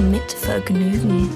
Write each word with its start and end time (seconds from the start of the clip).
Mit 0.00 0.30
Vergnügen. 0.30 1.28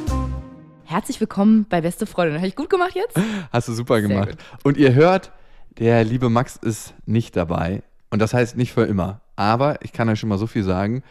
Herzlich 0.85 1.19
willkommen 1.19 1.67
bei 1.69 1.81
Beste 1.81 2.07
Freundin. 2.07 2.37
Habe 2.37 2.47
ich 2.47 2.55
gut 2.55 2.71
gemacht 2.71 2.95
jetzt? 2.95 3.19
Hast 3.51 3.67
du 3.67 3.73
super 3.73 3.99
Sehr 3.99 4.09
gemacht. 4.09 4.31
gut. 4.31 4.39
Und 4.63 4.77
ihr 4.77 4.95
hört, 4.95 5.33
der 5.79 6.05
liebe 6.05 6.31
Max 6.31 6.57
ist 6.57 6.95
nicht 7.05 7.35
dabei. 7.35 7.83
Und 8.11 8.23
das 8.23 8.33
heißt 8.33 8.57
nicht 8.57 8.73
für 8.73 8.85
immer. 8.85 9.21
Aber 9.35 9.83
ich 9.83 9.93
kann 9.93 10.09
euch 10.09 10.21
schon 10.21 10.29
mal 10.29 10.39
so 10.39 10.47
viel 10.47 10.63
sagen. 10.63 11.03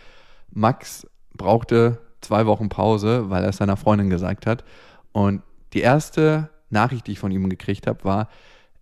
Max 0.50 1.06
brauchte 1.34 1.98
zwei 2.22 2.46
Wochen 2.46 2.70
Pause, 2.70 3.30
weil 3.30 3.44
er 3.44 3.50
es 3.50 3.58
seiner 3.58 3.76
Freundin 3.76 4.10
gesagt 4.10 4.48
hat. 4.48 4.64
Und 5.12 5.42
die 5.74 5.82
erste 5.82 6.50
Nachricht, 6.70 7.08
die 7.08 7.12
ich 7.12 7.20
von 7.20 7.32
ihm 7.32 7.50
gekriegt 7.50 7.86
habe, 7.86 8.06
war, 8.06 8.30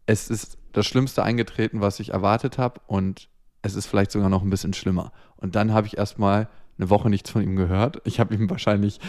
es 0.06 0.30
ist 0.30 0.60
das 0.74 0.86
Schlimmste 0.86 1.24
eingetreten, 1.24 1.82
was 1.82 2.00
ich 2.00 2.14
erwartet 2.14 2.60
habe. 2.60 2.80
Und 2.86 3.30
es 3.64 3.74
ist 3.74 3.88
vielleicht 3.88 4.12
sogar 4.12 4.30
noch 4.30 4.44
ein 4.44 4.50
bisschen 4.52 4.74
schlimmer. 4.74 5.12
Und 5.38 5.56
dann 5.56 5.74
habe 5.74 5.88
ich 5.88 5.98
erstmal 5.98 6.48
eine 6.80 6.90
Woche 6.90 7.10
nichts 7.10 7.30
von 7.30 7.42
ihm 7.42 7.56
gehört. 7.56 8.02
Ich 8.06 8.20
habe 8.20 8.34
ihm 8.34 8.50
wahrscheinlich 8.50 9.00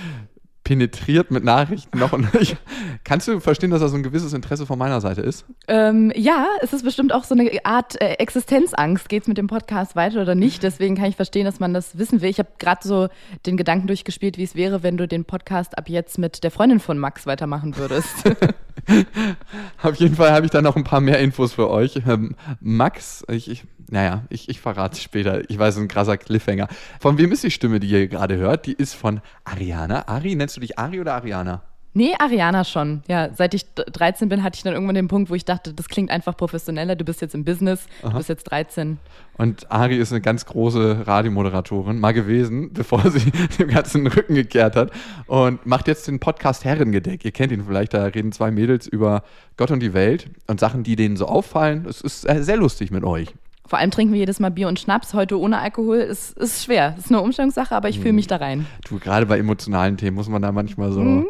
penetriert 0.65 1.31
mit 1.31 1.43
Nachrichten 1.43 1.99
noch. 1.99 2.13
Und 2.13 2.29
ich, 2.39 2.57
kannst 3.03 3.27
du 3.27 3.41
verstehen, 3.41 3.71
dass 3.71 3.81
das 3.81 3.91
so 3.91 3.97
ein 3.97 4.03
gewisses 4.03 4.33
Interesse 4.35 4.67
von 4.67 4.79
meiner 4.79 5.01
Seite 5.01 5.21
ist? 5.21 5.47
Ähm, 5.69 6.13
ja, 6.15 6.47
es 6.61 6.73
ist 6.73 6.85
bestimmt 6.85 7.13
auch 7.13 7.25
so 7.25 7.35
eine 7.35 7.51
Art 7.65 8.01
äh, 8.01 8.15
Existenzangst. 8.15 9.09
Geht 9.09 9.23
es 9.23 9.29
mit 9.29 9.39
dem 9.39 9.47
Podcast 9.47 9.97
weiter 9.97 10.21
oder 10.21 10.35
nicht? 10.35 10.63
Deswegen 10.63 10.97
kann 10.97 11.07
ich 11.07 11.17
verstehen, 11.17 11.45
dass 11.45 11.61
man 11.61 11.73
das 11.73 11.99
wissen 11.99 12.21
will. 12.21 12.31
Ich 12.31 12.39
habe 12.39 12.51
gerade 12.59 12.87
so 12.87 13.09
den 13.47 13.57
Gedanken 13.57 13.87
durchgespielt, 13.87 14.37
wie 14.37 14.45
es 14.45 14.55
wäre, 14.55 14.83
wenn 14.83 14.97
du 14.97 15.09
den 15.09 15.25
Podcast 15.25 15.79
ab 15.79 15.89
jetzt 15.89 16.19
mit 16.19 16.45
der 16.45 16.51
Freundin 16.51 16.79
von 16.79 16.99
Max 16.99 17.27
weitermachen 17.27 17.77
würdest. 17.77 18.25
Auf 19.83 19.97
jeden 19.97 20.15
Fall 20.15 20.33
habe 20.33 20.47
ich 20.47 20.53
da 20.53 20.63
noch 20.63 20.77
ein 20.77 20.85
paar 20.85 21.01
mehr 21.01 21.19
Infos 21.19 21.53
für 21.53 21.71
euch. 21.71 22.03
Ähm, 22.07 22.35
Max, 22.61 23.25
ich, 23.29 23.51
ich, 23.51 23.65
naja, 23.89 24.25
ich, 24.31 24.49
ich 24.49 24.61
verrate 24.61 24.95
es 24.97 25.03
später. 25.03 25.49
Ich 25.49 25.59
weiß, 25.59 25.77
ein 25.79 25.89
krasser 25.89 26.17
Cliffhanger. 26.17 26.69
Von 27.01 27.19
wem 27.19 27.33
ist 27.33 27.45
die 27.45 27.51
Stimme, 27.51 27.81
die 27.81 27.89
ihr 27.89 28.09
gerade 28.09 28.37
hört? 28.37 28.67
Die 28.67 28.73
ist 28.75 28.95
von 28.95 29.21
Ariana. 29.45 30.09
Ari, 30.09 30.35
nennst 30.35 30.57
du 30.57 30.61
dich 30.61 30.79
Ari 30.79 31.01
oder 31.01 31.15
Ariana? 31.15 31.63
nee, 31.93 32.13
Ariana 32.21 32.63
schon. 32.63 33.03
Ja, 33.09 33.31
seit 33.35 33.53
ich 33.53 33.75
d- 33.75 33.83
13 33.85 34.29
bin, 34.29 34.45
hatte 34.45 34.55
ich 34.55 34.63
dann 34.63 34.75
irgendwann 34.75 34.95
den 34.95 35.09
Punkt, 35.09 35.29
wo 35.29 35.35
ich 35.35 35.45
dachte, 35.45 35.75
das 35.75 35.89
klingt 35.89 36.09
einfach 36.13 36.37
professioneller. 36.37 36.95
Du 36.95 37.05
bist 37.05 37.21
jetzt 37.21 37.35
im 37.35 37.45
Business, 37.45 37.89
du 38.03 38.13
bist 38.13 38.29
jetzt 38.29 38.45
13. 38.45 38.99
Und 39.37 39.69
Ari 39.73 39.97
ist 39.97 40.13
eine 40.13 40.21
ganz 40.21 40.47
große 40.47 41.05
Radiomoderatorin, 41.09 41.99
mal 41.99 42.13
gewesen, 42.13 42.73
bevor 42.75 43.11
sie 43.11 43.33
dem 43.59 43.67
ganzen 43.71 44.07
Rücken 44.07 44.37
gekehrt 44.37 44.77
hat. 44.77 44.93
Und 45.27 45.67
macht 45.67 45.89
jetzt 45.89 46.07
den 46.07 46.21
Podcast 46.21 46.65
Herrengedeck. 46.65 47.25
Ihr 47.25 47.33
kennt 47.33 47.51
ihn 47.51 47.65
vielleicht, 47.65 47.93
da 47.93 48.05
reden 48.05 48.31
zwei 48.31 48.53
Mädels 48.53 48.87
über 48.87 49.25
Gott 49.57 49.73
und 49.73 49.81
die 49.81 49.93
Welt 49.93 50.27
und 50.47 50.61
Sachen, 50.61 50.85
die 50.85 50.95
denen 50.95 51.17
so 51.17 51.27
auffallen. 51.27 51.87
Es 51.89 52.01
ist 52.03 52.25
äh, 52.29 52.45
sehr 52.45 52.57
lustig 52.57 52.93
mit 52.93 53.03
euch. 53.03 53.35
Vor 53.71 53.79
allem 53.79 53.93
trinken 53.93 54.13
wir 54.13 54.19
jedes 54.19 54.41
Mal 54.41 54.51
Bier 54.51 54.67
und 54.67 54.81
Schnaps. 54.81 55.15
Heute 55.15 55.39
ohne 55.39 55.61
Alkohol 55.61 55.99
ist, 55.99 56.37
ist 56.37 56.65
schwer. 56.65 56.97
Ist 56.99 57.09
eine 57.09 57.21
Umstellungssache, 57.21 57.73
aber 57.73 57.89
ich 57.89 58.01
fühle 58.01 58.15
mich 58.15 58.27
da 58.27 58.35
rein. 58.35 58.67
Du, 58.89 58.99
gerade 58.99 59.27
bei 59.27 59.39
emotionalen 59.39 59.97
Themen 59.97 60.17
muss 60.17 60.29
man 60.29 60.43
da 60.43 60.51
manchmal 60.51 60.91
so 60.91 61.25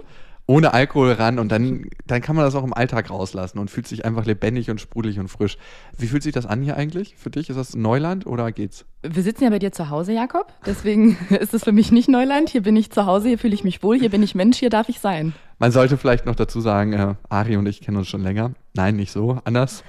ohne 0.46 0.72
Alkohol 0.72 1.12
ran 1.12 1.38
und 1.38 1.52
dann, 1.52 1.90
dann 2.06 2.22
kann 2.22 2.36
man 2.36 2.46
das 2.46 2.54
auch 2.54 2.64
im 2.64 2.72
Alltag 2.72 3.10
rauslassen 3.10 3.58
und 3.58 3.70
fühlt 3.70 3.86
sich 3.86 4.06
einfach 4.06 4.24
lebendig 4.24 4.70
und 4.70 4.80
sprudelig 4.80 5.20
und 5.20 5.28
frisch. 5.28 5.58
Wie 5.98 6.06
fühlt 6.06 6.22
sich 6.22 6.32
das 6.32 6.46
an 6.46 6.62
hier 6.62 6.78
eigentlich 6.78 7.14
für 7.14 7.28
dich? 7.28 7.50
Ist 7.50 7.56
das 7.56 7.76
Neuland 7.76 8.26
oder 8.26 8.50
geht's? 8.52 8.86
Wir 9.02 9.22
sitzen 9.22 9.44
ja 9.44 9.50
bei 9.50 9.58
dir 9.58 9.72
zu 9.72 9.90
Hause, 9.90 10.14
Jakob. 10.14 10.50
Deswegen 10.64 11.18
ist 11.28 11.52
es 11.52 11.64
für 11.64 11.72
mich 11.72 11.92
nicht 11.92 12.08
Neuland. 12.08 12.48
Hier 12.48 12.62
bin 12.62 12.74
ich 12.74 12.90
zu 12.90 13.04
Hause, 13.04 13.28
hier 13.28 13.38
fühle 13.38 13.52
ich 13.52 13.64
mich 13.64 13.82
wohl, 13.82 13.98
hier 13.98 14.08
bin 14.08 14.22
ich 14.22 14.34
Mensch, 14.34 14.56
hier 14.56 14.70
darf 14.70 14.88
ich 14.88 14.98
sein. 14.98 15.34
Man 15.58 15.72
sollte 15.72 15.98
vielleicht 15.98 16.24
noch 16.24 16.36
dazu 16.36 16.62
sagen, 16.62 16.94
äh, 16.94 17.14
Ari 17.28 17.58
und 17.58 17.66
ich 17.66 17.82
kennen 17.82 17.98
uns 17.98 18.08
schon 18.08 18.22
länger. 18.22 18.52
Nein, 18.74 18.96
nicht 18.96 19.12
so, 19.12 19.40
anders. 19.44 19.82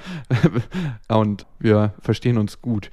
und 1.08 1.46
wir 1.60 1.94
verstehen 2.02 2.38
uns 2.38 2.62
gut. 2.62 2.90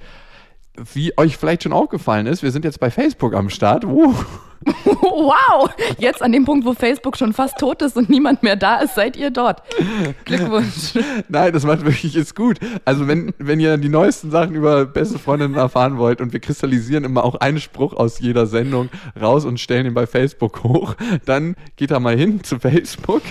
Wie 0.93 1.17
euch 1.17 1.37
vielleicht 1.37 1.63
schon 1.63 1.73
aufgefallen 1.73 2.27
ist, 2.27 2.43
wir 2.43 2.51
sind 2.51 2.63
jetzt 2.63 2.79
bei 2.79 2.91
Facebook 2.91 3.33
am 3.33 3.49
Start. 3.49 3.85
Uh. 3.85 4.13
Wow! 4.65 5.69
Jetzt 5.97 6.21
an 6.21 6.31
dem 6.31 6.45
Punkt, 6.45 6.65
wo 6.65 6.73
Facebook 6.73 7.17
schon 7.17 7.33
fast 7.33 7.57
tot 7.57 7.81
ist 7.81 7.97
und 7.97 8.09
niemand 8.09 8.43
mehr 8.43 8.55
da 8.55 8.79
ist, 8.79 8.95
seid 8.95 9.17
ihr 9.17 9.31
dort. 9.31 9.63
Glückwunsch. 10.25 10.93
Nein, 11.29 11.53
das 11.53 11.65
macht 11.65 11.85
wirklich 11.85 12.15
ist 12.15 12.35
gut. 12.35 12.59
Also 12.85 13.07
wenn, 13.07 13.33
wenn 13.37 13.59
ihr 13.59 13.77
die 13.77 13.89
neuesten 13.89 14.31
Sachen 14.31 14.55
über 14.55 14.85
beste 14.85 15.19
Freundinnen 15.19 15.55
erfahren 15.55 15.97
wollt 15.97 16.21
und 16.21 16.33
wir 16.33 16.39
kristallisieren 16.39 17.03
immer 17.03 17.23
auch 17.23 17.35
einen 17.35 17.59
Spruch 17.59 17.93
aus 17.93 18.19
jeder 18.19 18.47
Sendung 18.47 18.89
raus 19.19 19.45
und 19.45 19.59
stellen 19.59 19.85
ihn 19.85 19.93
bei 19.93 20.07
Facebook 20.07 20.63
hoch, 20.63 20.95
dann 21.25 21.55
geht 21.75 21.91
da 21.91 21.99
mal 21.99 22.17
hin 22.17 22.43
zu 22.43 22.59
Facebook 22.59 23.21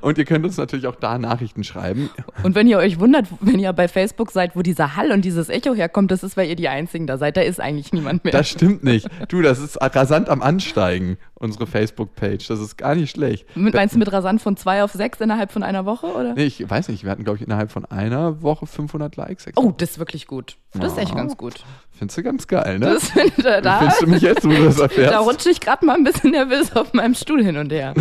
und 0.00 0.18
ihr 0.18 0.24
könnt 0.24 0.44
uns 0.44 0.56
natürlich 0.56 0.86
auch 0.86 0.96
da 0.96 1.18
Nachrichten 1.18 1.64
schreiben. 1.64 2.10
Und 2.42 2.54
wenn 2.54 2.66
ihr 2.66 2.78
euch 2.78 2.98
wundert, 3.00 3.26
wenn 3.40 3.58
ihr 3.58 3.72
bei 3.72 3.88
Facebook 3.88 4.30
seid, 4.30 4.56
wo 4.56 4.62
dieser 4.62 4.96
Hall 4.96 5.12
und 5.12 5.24
dieses 5.24 5.48
Echo 5.48 5.74
herkommt, 5.74 6.10
das 6.10 6.22
ist, 6.22 6.36
weil 6.36 6.48
ihr 6.48 6.56
die 6.56 6.68
Einzigen 6.68 7.06
da 7.06 7.18
seid. 7.18 7.36
Da 7.36 7.42
ist 7.42 7.60
eigentlich 7.60 7.92
niemand 7.92 8.24
mehr. 8.24 8.32
Das 8.32 8.48
stimmt 8.48 8.84
nicht. 8.84 9.08
Du, 9.28 9.42
das 9.42 9.58
ist 9.58 9.78
rasant 9.80 10.28
am 10.28 10.42
Ansteigen, 10.42 11.18
unsere 11.38 11.66
Facebook-Page. 11.66 12.46
Das 12.48 12.60
ist 12.60 12.76
gar 12.76 12.94
nicht 12.94 13.10
schlecht. 13.10 13.46
Mit, 13.56 13.74
meinst 13.74 13.94
du 13.94 13.98
mit 13.98 14.12
rasant 14.12 14.42
von 14.42 14.56
zwei 14.56 14.82
auf 14.82 14.92
sechs 14.92 15.20
innerhalb 15.20 15.52
von 15.52 15.62
einer 15.62 15.86
Woche, 15.86 16.06
oder? 16.06 16.34
Nee, 16.34 16.44
ich 16.44 16.68
weiß 16.68 16.88
nicht, 16.88 17.04
wir 17.04 17.10
hatten, 17.10 17.24
glaube 17.24 17.36
ich, 17.36 17.42
innerhalb 17.42 17.70
von 17.70 17.84
einer 17.84 18.42
Woche 18.42 18.66
500 18.66 19.16
Likes. 19.16 19.46
Oh, 19.56 19.72
das 19.76 19.92
ist 19.92 19.98
wirklich 19.98 20.26
gut. 20.26 20.56
Das 20.74 20.92
ist 20.92 20.98
echt 20.98 21.14
ganz 21.14 21.36
gut. 21.36 21.64
Findest 21.92 22.18
du 22.18 22.22
ganz 22.22 22.46
geil, 22.46 22.78
ne? 22.78 22.86
Das, 22.86 23.10
da, 23.42 23.60
da, 23.60 23.78
Findest 23.78 24.02
du 24.02 24.06
mich 24.06 24.22
jetzt, 24.22 24.44
wo 24.44 24.48
du 24.48 24.64
das 24.64 24.78
erfährst? 24.80 25.12
da 25.12 25.18
rutsche 25.20 25.50
ich 25.50 25.60
gerade 25.60 25.84
mal 25.84 25.96
ein 25.96 26.04
bisschen 26.04 26.30
nervös 26.30 26.76
auf 26.76 26.92
meinem 26.92 27.14
Stuhl 27.14 27.42
hin 27.42 27.56
und 27.56 27.72
her. 27.72 27.94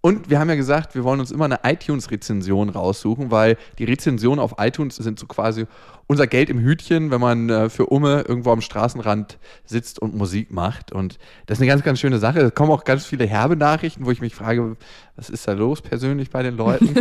Und 0.00 0.30
wir 0.30 0.38
haben 0.38 0.48
ja 0.48 0.56
gesagt, 0.56 0.94
wir 0.94 1.04
wollen 1.04 1.20
uns 1.20 1.30
immer 1.30 1.44
eine 1.44 1.60
iTunes-Rezension 1.62 2.70
raussuchen, 2.70 3.30
weil 3.30 3.56
die 3.78 3.84
Rezensionen 3.84 4.40
auf 4.40 4.54
iTunes 4.58 4.96
sind 4.96 5.18
so 5.18 5.26
quasi 5.26 5.66
unser 6.06 6.26
Geld 6.26 6.50
im 6.50 6.58
Hütchen, 6.58 7.10
wenn 7.10 7.20
man 7.20 7.48
äh, 7.48 7.68
für 7.70 7.86
Umme 7.86 8.24
irgendwo 8.28 8.52
am 8.52 8.60
Straßenrand 8.60 9.38
sitzt 9.64 9.98
und 9.98 10.14
Musik 10.14 10.52
macht. 10.52 10.92
Und 10.92 11.18
das 11.46 11.58
ist 11.58 11.62
eine 11.62 11.68
ganz, 11.70 11.82
ganz 11.82 12.00
schöne 12.00 12.18
Sache. 12.18 12.40
Es 12.40 12.54
kommen 12.54 12.70
auch 12.70 12.84
ganz 12.84 13.06
viele 13.06 13.24
herbe 13.26 13.56
Nachrichten, 13.56 14.04
wo 14.06 14.10
ich 14.10 14.20
mich 14.20 14.34
frage, 14.34 14.76
was 15.16 15.30
ist 15.30 15.48
da 15.48 15.52
los 15.52 15.80
persönlich 15.82 16.30
bei 16.30 16.42
den 16.42 16.56
Leuten? 16.56 16.94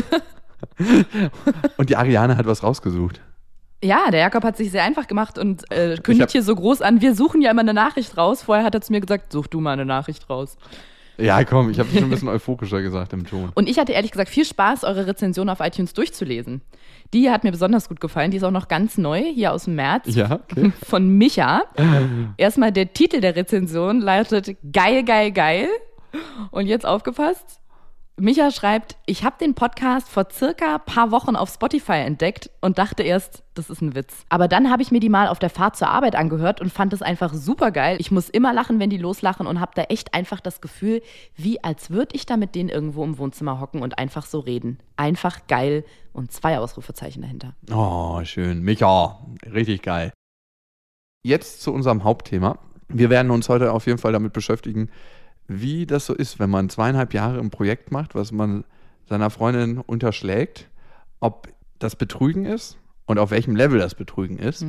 und 1.78 1.90
die 1.90 1.96
Ariane 1.98 2.38
hat 2.38 2.46
was 2.46 2.64
rausgesucht. 2.64 3.22
Ja, 3.84 4.10
der 4.12 4.22
Jakob 4.22 4.46
hat 4.46 4.56
sich 4.56 4.72
sehr 4.72 4.84
einfach 4.84 5.08
gemacht 5.08 5.38
und 5.38 5.70
äh, 5.70 5.98
kündigt 5.98 6.22
hab- 6.28 6.32
hier 6.32 6.44
so 6.44 6.56
groß 6.56 6.82
an. 6.82 7.02
Wir 7.02 7.16
suchen 7.16 7.42
ja 7.42 7.52
immer 7.52 7.62
eine 7.62 7.74
Nachricht 7.74 8.18
raus. 8.18 8.42
Vorher 8.44 8.64
hat 8.64 8.74
er 8.74 8.82
zu 8.82 8.94
mir 8.94 9.02
gesagt, 9.02 9.34
such 9.34 9.48
du 9.48 9.60
mal 9.60 9.72
eine 9.72 9.86
Nachricht 9.86 10.30
raus. 10.30 10.58
Ja, 11.18 11.44
komm, 11.44 11.70
ich 11.70 11.80
habe 11.80 11.90
es 11.90 11.96
schon 11.96 12.06
ein 12.06 12.10
bisschen 12.10 12.30
euphorischer 12.30 12.82
gesagt 12.82 13.14
im 13.14 13.26
Ton. 13.26 13.52
Und 13.54 13.70
ich 13.70 13.78
hatte 13.78 13.92
ehrlich 13.92 14.12
gesagt 14.12 14.30
viel 14.30 14.46
Spaß, 14.46 14.84
eure 14.84 15.06
Rezension 15.08 15.50
auf 15.50 15.60
iTunes 15.60 15.94
durchzulesen. 15.94 16.62
Die 17.14 17.30
hat 17.30 17.44
mir 17.44 17.52
besonders 17.52 17.88
gut 17.88 18.00
gefallen. 18.00 18.32
Die 18.32 18.38
ist 18.38 18.44
auch 18.44 18.52
noch 18.52 18.68
ganz 18.68 18.98
neu, 18.98 19.22
hier 19.22 19.54
aus 19.54 19.66
dem 19.66 19.76
März. 19.76 20.16
Ja, 20.16 20.40
okay. 20.50 20.72
Von 20.86 21.10
Micha. 21.10 21.64
Erstmal 22.38 22.72
der 22.72 22.94
Titel 22.94 23.22
der 23.22 23.36
Rezension 23.36 24.02
lautet 24.02 24.58
Geil, 24.72 25.04
geil, 25.04 25.32
geil. 25.32 25.68
Und 26.52 26.66
jetzt 26.66 26.86
aufgepasst. 26.86 27.60
Micha 28.20 28.52
schreibt, 28.52 28.96
ich 29.08 29.24
habe 29.24 29.38
den 29.40 29.56
Podcast 29.56 30.08
vor 30.08 30.28
circa 30.32 30.78
paar 30.78 31.10
Wochen 31.10 31.36
auf 31.36 31.50
Spotify 31.50 31.94
entdeckt 31.94 32.52
und 32.62 32.78
dachte 32.78 33.02
erst, 33.02 33.42
das 33.56 33.72
ist 33.72 33.82
ein 33.82 33.96
Witz. 33.96 34.26
Aber 34.30 34.48
dann 34.48 34.70
habe 34.70 34.84
ich 34.84 34.92
mir 34.92 35.00
die 35.00 35.10
mal 35.10 35.28
auf 35.28 35.40
der 35.40 35.50
Fahrt 35.50 35.76
zur 35.76 35.90
Arbeit 35.90 36.16
angehört 36.16 36.62
und 36.62 36.72
fand 36.72 36.94
es 36.94 37.02
einfach 37.02 37.34
super 37.34 37.72
geil. 37.72 37.98
Ich 38.00 38.12
muss 38.12 38.30
immer 38.30 38.54
lachen, 38.54 38.80
wenn 38.80 38.92
die 38.92 39.00
loslachen 39.00 39.48
und 39.48 39.60
habe 39.60 39.72
da 39.74 39.84
echt 39.84 40.14
einfach 40.14 40.42
das 40.42 40.62
Gefühl, 40.62 41.02
wie 41.36 41.64
als 41.64 41.90
würde 41.90 42.16
ich 42.16 42.28
da 42.28 42.38
mit 42.38 42.54
denen 42.54 42.70
irgendwo 42.70 43.04
im 43.04 43.18
Wohnzimmer 43.18 43.60
hocken 43.60 43.82
und 43.82 43.98
einfach 43.98 44.28
so 44.28 44.40
reden. 44.40 44.78
Einfach 44.96 45.48
geil 45.48 45.84
und 46.14 46.32
zwei 46.32 46.60
Ausrufezeichen 46.60 47.24
dahinter. 47.24 47.56
Oh, 47.72 48.24
schön. 48.26 48.62
Micha, 48.62 49.26
richtig 49.52 49.82
geil. 49.82 50.14
Jetzt 51.26 51.64
zu 51.64 51.74
unserem 51.74 52.04
Hauptthema. 52.04 52.60
Wir 52.90 53.10
werden 53.10 53.32
uns 53.32 53.50
heute 53.50 53.72
auf 53.72 53.88
jeden 53.88 53.98
Fall 53.98 54.12
damit 54.12 54.34
beschäftigen, 54.34 54.92
wie 55.48 55.86
das 55.86 56.06
so 56.06 56.14
ist, 56.14 56.40
wenn 56.40 56.50
man 56.50 56.70
zweieinhalb 56.70 57.14
Jahre 57.14 57.40
ein 57.40 57.50
Projekt 57.50 57.92
macht, 57.92 58.16
was 58.16 58.32
man 58.32 58.64
seiner 59.08 59.30
Freundin 59.30 59.78
unterschlägt, 59.80 60.70
ob 61.20 61.50
das 61.80 61.96
Betrügen 61.96 62.46
ist 62.46 62.78
und 63.06 63.20
auf 63.20 63.32
welchem 63.32 63.56
Level 63.56 63.80
das 63.80 63.96
Betrügen 63.96 64.38
ist 64.40 64.64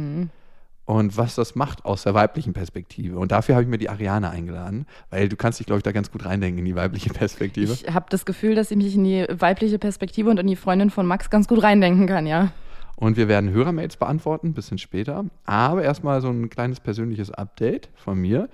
und 0.86 1.16
was 1.16 1.34
das 1.34 1.54
macht 1.54 1.84
aus 1.84 2.02
der 2.02 2.14
weiblichen 2.14 2.52
Perspektive. 2.52 3.18
Und 3.18 3.32
dafür 3.32 3.54
habe 3.54 3.62
ich 3.62 3.68
mir 3.68 3.78
die 3.78 3.88
Ariane 3.88 4.30
eingeladen, 4.30 4.86
weil 5.10 5.28
du 5.28 5.36
kannst 5.36 5.60
dich, 5.60 5.66
glaube 5.66 5.78
ich, 5.78 5.82
da 5.82 5.92
ganz 5.92 6.10
gut 6.10 6.24
reindenken 6.24 6.58
in 6.58 6.64
die 6.64 6.74
weibliche 6.74 7.10
Perspektive. 7.10 7.72
Ich 7.72 7.92
habe 7.92 8.06
das 8.10 8.24
Gefühl, 8.24 8.54
dass 8.54 8.70
ich 8.70 8.76
mich 8.76 8.94
in 8.94 9.04
die 9.04 9.26
weibliche 9.30 9.78
Perspektive 9.78 10.30
und 10.30 10.38
in 10.38 10.46
die 10.46 10.56
Freundin 10.56 10.90
von 10.90 11.06
Max 11.06 11.30
ganz 11.30 11.48
gut 11.48 11.62
reindenken 11.62 12.06
kann, 12.06 12.26
ja. 12.26 12.52
Und 12.96 13.16
wir 13.16 13.26
werden 13.28 13.50
Hörermails 13.50 13.96
beantworten, 13.96 14.48
ein 14.48 14.54
bisschen 14.54 14.78
später. 14.78 15.24
Aber 15.44 15.82
erstmal 15.82 16.20
so 16.20 16.28
ein 16.28 16.48
kleines 16.48 16.80
persönliches 16.80 17.30
Update 17.30 17.88
von 17.96 18.18
mir. 18.18 18.48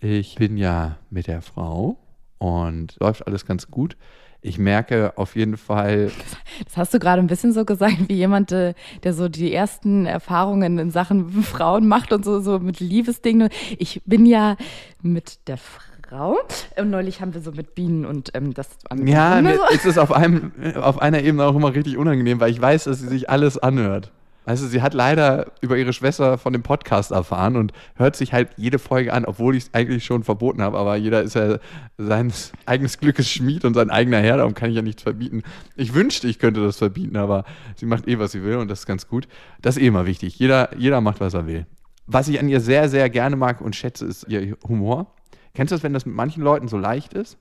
Ich 0.00 0.36
bin 0.36 0.56
ja 0.56 0.96
mit 1.10 1.26
der 1.26 1.42
Frau 1.42 1.98
und 2.38 2.96
läuft 3.00 3.26
alles 3.26 3.46
ganz 3.46 3.70
gut. 3.70 3.96
Ich 4.40 4.56
merke 4.56 5.12
auf 5.16 5.34
jeden 5.34 5.56
Fall. 5.56 6.10
Das 6.64 6.76
hast 6.76 6.94
du 6.94 6.98
gerade 6.98 7.20
ein 7.20 7.28
bisschen 7.28 7.52
so 7.52 7.64
gesagt, 7.64 8.08
wie 8.08 8.14
jemand, 8.14 8.50
äh, 8.50 8.74
der 9.04 9.12
so 9.14 9.28
die 9.28 9.54
ersten 9.54 10.06
Erfahrungen 10.06 10.78
in 10.78 10.90
Sachen 10.90 11.30
Frauen 11.42 11.86
macht 11.86 12.12
und 12.12 12.24
so, 12.24 12.40
so 12.40 12.58
mit 12.58 12.80
Liebesdingen. 12.80 13.48
Ich 13.78 14.02
bin 14.04 14.26
ja 14.26 14.56
mit 15.00 15.46
der 15.46 15.56
Frau. 15.56 16.36
Und 16.76 16.90
neulich 16.90 17.20
haben 17.20 17.34
wir 17.34 17.40
so 17.40 17.52
mit 17.52 17.74
Bienen 17.74 18.04
und 18.04 18.30
ähm, 18.34 18.54
das. 18.54 18.70
Ja, 19.04 19.40
so. 19.42 19.74
ist 19.74 19.84
es 19.84 19.98
auf, 19.98 20.10
einem, 20.10 20.52
auf 20.74 21.00
einer 21.00 21.22
Ebene 21.22 21.44
auch 21.44 21.54
immer 21.54 21.74
richtig 21.74 21.96
unangenehm, 21.96 22.40
weil 22.40 22.50
ich 22.50 22.60
weiß, 22.60 22.84
dass 22.84 23.00
sie 23.00 23.08
sich 23.08 23.30
alles 23.30 23.58
anhört. 23.58 24.10
Also 24.48 24.66
sie 24.66 24.80
hat 24.80 24.94
leider 24.94 25.52
über 25.60 25.76
ihre 25.76 25.92
Schwester 25.92 26.38
von 26.38 26.54
dem 26.54 26.62
Podcast 26.62 27.10
erfahren 27.10 27.54
und 27.54 27.74
hört 27.96 28.16
sich 28.16 28.32
halt 28.32 28.48
jede 28.56 28.78
Folge 28.78 29.12
an, 29.12 29.26
obwohl 29.26 29.54
ich 29.54 29.64
es 29.64 29.74
eigentlich 29.74 30.06
schon 30.06 30.24
verboten 30.24 30.62
habe. 30.62 30.78
Aber 30.78 30.96
jeder 30.96 31.20
ist 31.20 31.34
ja 31.34 31.58
seines 31.98 32.52
eigenes 32.64 32.96
Glückes 32.96 33.28
Schmied 33.28 33.66
und 33.66 33.74
sein 33.74 33.90
eigener 33.90 34.20
Herr, 34.20 34.38
darum 34.38 34.54
kann 34.54 34.70
ich 34.70 34.76
ja 34.76 34.80
nichts 34.80 35.02
verbieten. 35.02 35.42
Ich 35.76 35.92
wünschte, 35.92 36.28
ich 36.28 36.38
könnte 36.38 36.62
das 36.62 36.78
verbieten, 36.78 37.18
aber 37.18 37.44
sie 37.76 37.84
macht 37.84 38.08
eh, 38.08 38.18
was 38.18 38.32
sie 38.32 38.42
will 38.42 38.56
und 38.56 38.70
das 38.70 38.78
ist 38.78 38.86
ganz 38.86 39.06
gut. 39.06 39.28
Das 39.60 39.76
ist 39.76 39.82
eh 39.82 39.86
immer 39.86 40.06
wichtig. 40.06 40.38
Jeder, 40.38 40.74
jeder 40.78 41.02
macht, 41.02 41.20
was 41.20 41.34
er 41.34 41.46
will. 41.46 41.66
Was 42.06 42.28
ich 42.28 42.40
an 42.40 42.48
ihr 42.48 42.62
sehr, 42.62 42.88
sehr 42.88 43.10
gerne 43.10 43.36
mag 43.36 43.60
und 43.60 43.76
schätze, 43.76 44.06
ist 44.06 44.28
ihr 44.30 44.56
Humor. 44.66 45.14
Kennst 45.52 45.72
du 45.72 45.74
das, 45.74 45.82
wenn 45.82 45.92
das 45.92 46.06
mit 46.06 46.14
manchen 46.14 46.42
Leuten 46.42 46.68
so 46.68 46.78
leicht 46.78 47.12
ist? 47.12 47.36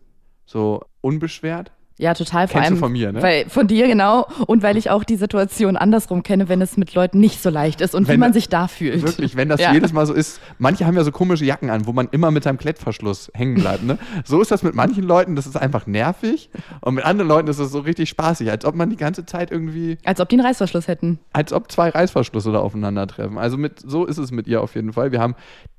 So 0.45 0.83
unbeschwert? 1.00 1.71
Ja, 2.00 2.14
total. 2.14 2.48
Vor 2.48 2.62
Kennst 2.62 2.68
allem 2.68 2.76
du 2.76 2.80
von 2.80 2.92
mir, 2.92 3.12
ne? 3.12 3.22
Weil, 3.24 3.50
von 3.50 3.66
dir, 3.68 3.88
genau. 3.88 4.28
Und 4.46 4.62
weil 4.62 4.78
ich 4.78 4.92
auch 4.92 5.04
die 5.04 5.16
Situation 5.16 5.76
andersrum 5.76 6.22
kenne, 6.22 6.48
wenn 6.48 6.62
es 6.62 6.78
mit 6.78 6.94
Leuten 6.94 7.20
nicht 7.20 7.42
so 7.42 7.50
leicht 7.50 7.82
ist 7.82 7.96
und 7.96 8.08
Wenn 8.08 8.16
wie 8.16 8.20
man 8.20 8.34
sich 8.34 8.50
da 8.50 8.68
fühlt. 8.68 9.02
Wirklich, 9.02 9.36
wenn 9.36 9.50
das 9.50 9.60
Ja. 9.60 9.74
jedes 9.74 9.94
Mal 9.94 10.06
so 10.06 10.14
ist. 10.14 10.40
Manche 10.60 10.86
haben 10.86 10.96
ja 10.96 11.04
so 11.04 11.12
komische 11.12 11.44
Jacken 11.44 11.72
an, 11.72 11.88
wo 11.88 11.94
man 11.94 12.08
immer 12.12 12.30
mit 12.30 12.44
seinem 12.44 12.60
Klettverschluss 12.60 13.32
hängen 13.34 13.56
bleibt. 13.56 13.84
Ne? 13.84 13.98
So 14.26 14.40
ist 14.42 14.52
das 14.52 14.62
mit 14.62 14.76
manchen 14.76 15.04
Leuten, 15.06 15.36
das 15.36 15.48
ist 15.48 15.58
einfach 15.58 15.88
nervig. 15.88 16.52
Und 16.82 16.94
mit 16.94 17.04
anderen 17.04 17.28
Leuten 17.28 17.48
ist 17.48 17.58
es 17.58 17.72
so 17.72 17.80
richtig 17.80 18.10
spaßig, 18.10 18.52
als 18.52 18.64
ob 18.64 18.76
man 18.76 18.92
die 18.92 18.96
ganze 18.98 19.26
Zeit 19.26 19.50
irgendwie, 19.50 19.98
Als 20.06 20.20
ob 20.20 20.30
die 20.30 20.36
einen 20.38 20.46
Reißverschluss 20.46 20.88
hätten. 20.88 21.18
als 21.34 21.52
ob 21.52 21.72
zwei 21.72 21.90
Reißverschlüsse 21.90 22.52
da 22.52 22.60
aufeinandertreffen. 22.60 23.40
Also 23.40 23.58
mit, 23.58 23.80
so 23.84 24.06
ist 24.06 24.20
es 24.20 24.30
mit 24.32 24.46
ihr 24.48 24.62
auf 24.62 24.76
jeden 24.76 24.94
Fall. 24.94 25.12
Wir 25.12 25.20
haben 25.20 25.34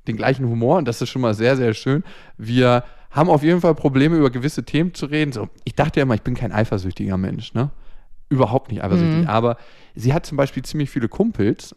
den 0.09 0.17
gleichen 0.17 0.45
Humor 0.49 0.79
und 0.79 0.87
das 0.87 1.01
ist 1.01 1.07
schon 1.09 1.21
mal 1.21 1.33
sehr, 1.33 1.55
sehr 1.55 1.73
schön. 1.73 2.03
Wir 2.37 2.83
haben 3.11 3.29
auf 3.29 3.43
jeden 3.43 3.61
Fall 3.61 3.75
Probleme, 3.75 4.17
über 4.17 4.29
gewisse 4.29 4.63
Themen 4.63 4.93
zu 4.93 5.07
reden. 5.07 5.31
So, 5.31 5.49
ich 5.63 5.75
dachte 5.75 5.99
ja 5.99 6.03
immer, 6.03 6.15
ich 6.15 6.21
bin 6.21 6.35
kein 6.35 6.51
eifersüchtiger 6.51 7.17
Mensch, 7.17 7.53
ne? 7.53 7.71
Überhaupt 8.29 8.69
nicht 8.69 8.83
eifersüchtig. 8.83 9.27
Aber 9.27 9.57
sie 9.95 10.13
hat 10.13 10.25
zum 10.25 10.37
Beispiel 10.37 10.63
ziemlich 10.63 10.91
viele 10.91 11.09
Kumpels 11.09 11.75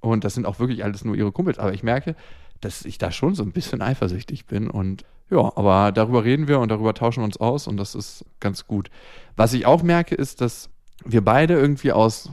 und 0.00 0.24
das 0.24 0.34
sind 0.34 0.46
auch 0.46 0.60
wirklich 0.60 0.84
alles 0.84 1.04
nur 1.04 1.16
ihre 1.16 1.32
Kumpels. 1.32 1.58
Aber 1.58 1.74
ich 1.74 1.82
merke, 1.82 2.14
dass 2.60 2.84
ich 2.84 2.98
da 2.98 3.10
schon 3.10 3.34
so 3.34 3.42
ein 3.42 3.52
bisschen 3.52 3.82
eifersüchtig 3.82 4.46
bin. 4.46 4.70
Und 4.70 5.04
ja, 5.30 5.40
aber 5.56 5.92
darüber 5.92 6.24
reden 6.24 6.48
wir 6.48 6.60
und 6.60 6.70
darüber 6.70 6.94
tauschen 6.94 7.20
wir 7.20 7.24
uns 7.24 7.38
aus 7.38 7.66
und 7.66 7.76
das 7.76 7.94
ist 7.94 8.24
ganz 8.40 8.66
gut. 8.66 8.90
Was 9.36 9.52
ich 9.52 9.66
auch 9.66 9.82
merke, 9.82 10.14
ist, 10.14 10.40
dass 10.40 10.70
wir 11.04 11.24
beide 11.24 11.54
irgendwie 11.54 11.92
aus 11.92 12.30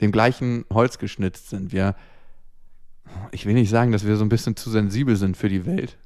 dem 0.00 0.12
gleichen 0.12 0.64
Holz 0.72 0.98
geschnitzt 0.98 1.50
sind. 1.50 1.72
Wir, 1.72 1.94
ich 3.30 3.46
will 3.46 3.54
nicht 3.54 3.70
sagen, 3.70 3.92
dass 3.92 4.06
wir 4.06 4.16
so 4.16 4.24
ein 4.24 4.28
bisschen 4.28 4.56
zu 4.56 4.70
sensibel 4.70 5.16
sind 5.16 5.36
für 5.36 5.48
die 5.48 5.66
Welt. 5.66 5.98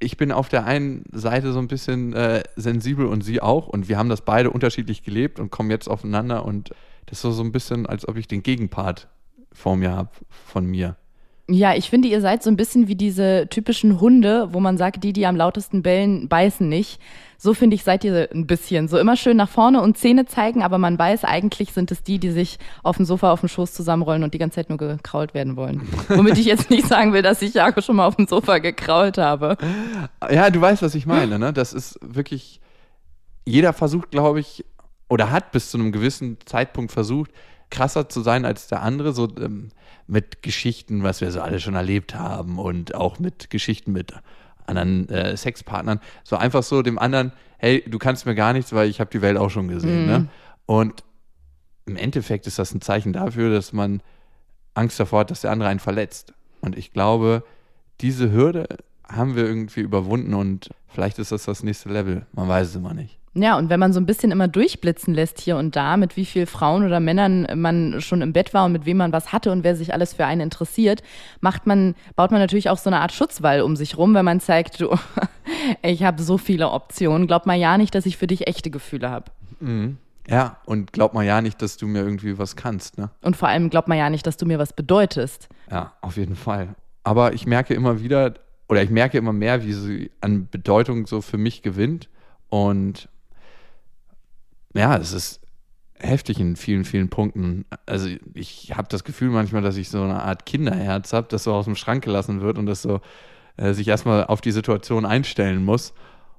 Ich 0.00 0.16
bin 0.16 0.30
auf 0.32 0.48
der 0.48 0.64
einen 0.64 1.04
Seite 1.12 1.52
so 1.52 1.58
ein 1.58 1.68
bisschen 1.68 2.12
äh, 2.12 2.42
sensibel 2.56 3.06
und 3.06 3.22
sie 3.22 3.40
auch 3.40 3.66
und 3.66 3.88
wir 3.88 3.98
haben 3.98 4.08
das 4.08 4.20
beide 4.20 4.50
unterschiedlich 4.50 5.02
gelebt 5.02 5.40
und 5.40 5.50
kommen 5.50 5.70
jetzt 5.70 5.88
aufeinander 5.88 6.44
und 6.44 6.70
das 7.06 7.18
ist 7.18 7.22
so, 7.22 7.32
so 7.32 7.42
ein 7.42 7.52
bisschen, 7.52 7.86
als 7.86 8.06
ob 8.06 8.16
ich 8.16 8.28
den 8.28 8.42
Gegenpart 8.42 9.08
vor 9.52 9.76
mir 9.76 9.92
habe 9.92 10.10
von 10.46 10.66
mir. 10.66 10.96
Ja, 11.50 11.74
ich 11.74 11.88
finde, 11.88 12.08
ihr 12.08 12.20
seid 12.20 12.42
so 12.42 12.50
ein 12.50 12.56
bisschen 12.56 12.88
wie 12.88 12.94
diese 12.94 13.46
typischen 13.48 14.00
Hunde, 14.00 14.52
wo 14.52 14.60
man 14.60 14.76
sagt, 14.76 15.02
die, 15.02 15.14
die 15.14 15.26
am 15.26 15.34
lautesten 15.34 15.82
bellen, 15.82 16.28
beißen 16.28 16.68
nicht. 16.68 17.00
So 17.38 17.54
finde 17.54 17.74
ich, 17.76 17.84
seid 17.84 18.04
ihr 18.04 18.28
ein 18.34 18.46
bisschen. 18.46 18.86
So 18.88 18.98
immer 18.98 19.16
schön 19.16 19.38
nach 19.38 19.48
vorne 19.48 19.80
und 19.80 19.96
Zähne 19.96 20.26
zeigen, 20.26 20.62
aber 20.62 20.76
man 20.76 20.98
weiß, 20.98 21.24
eigentlich 21.24 21.72
sind 21.72 21.90
es 21.90 22.02
die, 22.02 22.18
die 22.18 22.32
sich 22.32 22.58
auf 22.82 22.96
dem 22.96 23.06
Sofa 23.06 23.32
auf 23.32 23.40
dem 23.40 23.48
Schoß 23.48 23.72
zusammenrollen 23.72 24.24
und 24.24 24.34
die 24.34 24.38
ganze 24.38 24.56
Zeit 24.56 24.68
nur 24.68 24.76
gekrault 24.76 25.32
werden 25.32 25.56
wollen. 25.56 25.88
Womit 26.08 26.36
ich 26.36 26.46
jetzt 26.46 26.68
nicht 26.68 26.86
sagen 26.86 27.14
will, 27.14 27.22
dass 27.22 27.40
ich 27.40 27.54
Jakob 27.54 27.82
schon 27.82 27.96
mal 27.96 28.06
auf 28.06 28.16
dem 28.16 28.26
Sofa 28.26 28.58
gekrault 28.58 29.16
habe. 29.16 29.56
Ja, 30.30 30.50
du 30.50 30.60
weißt, 30.60 30.82
was 30.82 30.94
ich 30.94 31.06
meine. 31.06 31.38
Ne? 31.38 31.54
Das 31.54 31.72
ist 31.72 31.98
wirklich, 32.02 32.60
jeder 33.46 33.72
versucht, 33.72 34.10
glaube 34.10 34.40
ich, 34.40 34.66
oder 35.08 35.30
hat 35.30 35.52
bis 35.52 35.70
zu 35.70 35.78
einem 35.78 35.92
gewissen 35.92 36.36
Zeitpunkt 36.44 36.92
versucht, 36.92 37.30
krasser 37.70 38.08
zu 38.08 38.22
sein 38.22 38.44
als 38.44 38.66
der 38.68 38.82
andere, 38.82 39.12
so 39.12 39.28
ähm, 39.38 39.70
mit 40.06 40.42
Geschichten, 40.42 41.02
was 41.02 41.20
wir 41.20 41.30
so 41.30 41.40
alle 41.40 41.60
schon 41.60 41.74
erlebt 41.74 42.14
haben 42.14 42.58
und 42.58 42.94
auch 42.94 43.18
mit 43.18 43.50
Geschichten 43.50 43.92
mit 43.92 44.12
anderen 44.66 45.08
äh, 45.08 45.36
Sexpartnern. 45.36 46.00
So 46.24 46.36
einfach 46.36 46.62
so 46.62 46.82
dem 46.82 46.98
anderen, 46.98 47.32
hey, 47.58 47.84
du 47.86 47.98
kannst 47.98 48.26
mir 48.26 48.34
gar 48.34 48.52
nichts, 48.52 48.72
weil 48.72 48.88
ich 48.88 49.00
habe 49.00 49.10
die 49.10 49.22
Welt 49.22 49.36
auch 49.36 49.50
schon 49.50 49.68
gesehen. 49.68 50.06
Ne? 50.06 50.28
Und 50.66 51.04
im 51.86 51.96
Endeffekt 51.96 52.46
ist 52.46 52.58
das 52.58 52.74
ein 52.74 52.80
Zeichen 52.80 53.12
dafür, 53.12 53.50
dass 53.50 53.72
man 53.72 54.02
Angst 54.74 55.00
davor 55.00 55.20
hat, 55.20 55.30
dass 55.30 55.40
der 55.40 55.50
andere 55.50 55.68
einen 55.68 55.80
verletzt. 55.80 56.34
Und 56.60 56.76
ich 56.76 56.92
glaube, 56.92 57.42
diese 58.00 58.30
Hürde 58.30 58.68
haben 59.08 59.36
wir 59.36 59.44
irgendwie 59.44 59.80
überwunden 59.80 60.34
und 60.34 60.70
vielleicht 60.86 61.18
ist 61.18 61.32
das 61.32 61.44
das 61.44 61.62
nächste 61.62 61.88
Level. 61.88 62.26
Man 62.32 62.48
weiß 62.48 62.68
es 62.68 62.74
immer 62.76 62.94
nicht. 62.94 63.17
Ja, 63.42 63.56
und 63.56 63.70
wenn 63.70 63.78
man 63.78 63.92
so 63.92 64.00
ein 64.00 64.06
bisschen 64.06 64.32
immer 64.32 64.48
durchblitzen 64.48 65.14
lässt 65.14 65.40
hier 65.40 65.56
und 65.56 65.76
da, 65.76 65.96
mit 65.96 66.16
wie 66.16 66.24
viel 66.24 66.46
Frauen 66.46 66.84
oder 66.84 66.98
Männern 66.98 67.46
man 67.54 68.00
schon 68.00 68.20
im 68.20 68.32
Bett 68.32 68.52
war 68.52 68.64
und 68.64 68.72
mit 68.72 68.84
wem 68.84 68.96
man 68.96 69.12
was 69.12 69.32
hatte 69.32 69.52
und 69.52 69.64
wer 69.64 69.76
sich 69.76 69.94
alles 69.94 70.14
für 70.14 70.26
einen 70.26 70.40
interessiert, 70.40 71.02
macht 71.40 71.66
man, 71.66 71.94
baut 72.16 72.30
man 72.30 72.40
natürlich 72.40 72.68
auch 72.68 72.78
so 72.78 72.90
eine 72.90 73.00
Art 73.00 73.12
Schutzwall 73.12 73.60
um 73.60 73.76
sich 73.76 73.96
rum, 73.96 74.14
wenn 74.14 74.24
man 74.24 74.40
zeigt, 74.40 74.80
du, 74.80 74.96
ich 75.82 76.02
habe 76.02 76.22
so 76.22 76.36
viele 76.36 76.70
Optionen. 76.70 77.26
Glaub 77.26 77.46
mal 77.46 77.56
ja 77.56 77.78
nicht, 77.78 77.94
dass 77.94 78.06
ich 78.06 78.16
für 78.16 78.26
dich 78.26 78.46
echte 78.46 78.70
Gefühle 78.70 79.10
habe. 79.10 79.30
Ja, 80.28 80.58
und 80.66 80.92
glaub 80.92 81.14
mal 81.14 81.24
ja 81.24 81.40
nicht, 81.40 81.62
dass 81.62 81.76
du 81.76 81.86
mir 81.86 82.00
irgendwie 82.00 82.38
was 82.38 82.56
kannst, 82.56 82.98
ne? 82.98 83.10
Und 83.22 83.36
vor 83.36 83.48
allem 83.48 83.70
glaub 83.70 83.88
mal 83.88 83.96
ja 83.96 84.10
nicht, 84.10 84.26
dass 84.26 84.36
du 84.36 84.46
mir 84.46 84.58
was 84.58 84.72
bedeutest. 84.72 85.48
Ja, 85.70 85.92
auf 86.00 86.16
jeden 86.16 86.36
Fall. 86.36 86.74
Aber 87.02 87.32
ich 87.32 87.46
merke 87.46 87.72
immer 87.72 88.00
wieder, 88.02 88.34
oder 88.68 88.82
ich 88.82 88.90
merke 88.90 89.16
immer 89.16 89.32
mehr, 89.32 89.64
wie 89.64 89.72
sie 89.72 90.10
an 90.20 90.48
Bedeutung 90.50 91.06
so 91.06 91.22
für 91.22 91.38
mich 91.38 91.62
gewinnt. 91.62 92.08
Und 92.50 93.08
ja, 94.78 94.96
es 94.96 95.12
ist 95.12 95.40
heftig 95.98 96.38
in 96.38 96.56
vielen, 96.56 96.84
vielen 96.84 97.08
Punkten. 97.08 97.64
Also 97.86 98.08
ich 98.34 98.72
habe 98.76 98.88
das 98.88 99.04
Gefühl 99.04 99.30
manchmal, 99.30 99.62
dass 99.62 99.76
ich 99.76 99.90
so 99.90 100.02
eine 100.02 100.22
Art 100.22 100.46
Kinderherz 100.46 101.12
habe, 101.12 101.26
das 101.28 101.44
so 101.44 101.52
aus 101.52 101.64
dem 101.64 101.76
Schrank 101.76 102.04
gelassen 102.04 102.40
wird 102.40 102.58
und 102.58 102.66
das 102.66 102.82
so 102.82 103.00
äh, 103.56 103.72
sich 103.72 103.88
erstmal 103.88 104.24
auf 104.24 104.40
die 104.40 104.52
Situation 104.52 105.04
einstellen 105.04 105.64
muss. 105.64 105.92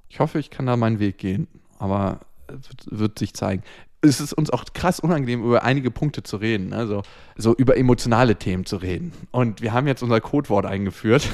Ich 0.08 0.18
hoffe, 0.20 0.38
ich 0.38 0.50
kann 0.50 0.66
da 0.66 0.76
meinen 0.76 0.98
Weg 0.98 1.18
gehen, 1.18 1.46
aber 1.78 2.20
es 2.48 2.68
wird, 2.68 2.86
wird 2.90 3.18
sich 3.18 3.34
zeigen. 3.34 3.62
Es 4.00 4.18
ist 4.20 4.32
uns 4.32 4.48
auch 4.50 4.64
krass 4.72 4.98
unangenehm, 4.98 5.44
über 5.44 5.62
einige 5.62 5.90
Punkte 5.90 6.22
zu 6.22 6.38
reden, 6.38 6.72
also 6.72 7.02
so 7.36 7.54
über 7.54 7.76
emotionale 7.76 8.36
Themen 8.36 8.64
zu 8.64 8.78
reden. 8.78 9.12
Und 9.30 9.60
wir 9.60 9.74
haben 9.74 9.86
jetzt 9.86 10.02
unser 10.02 10.22
Codewort 10.22 10.64
eingeführt. 10.64 11.28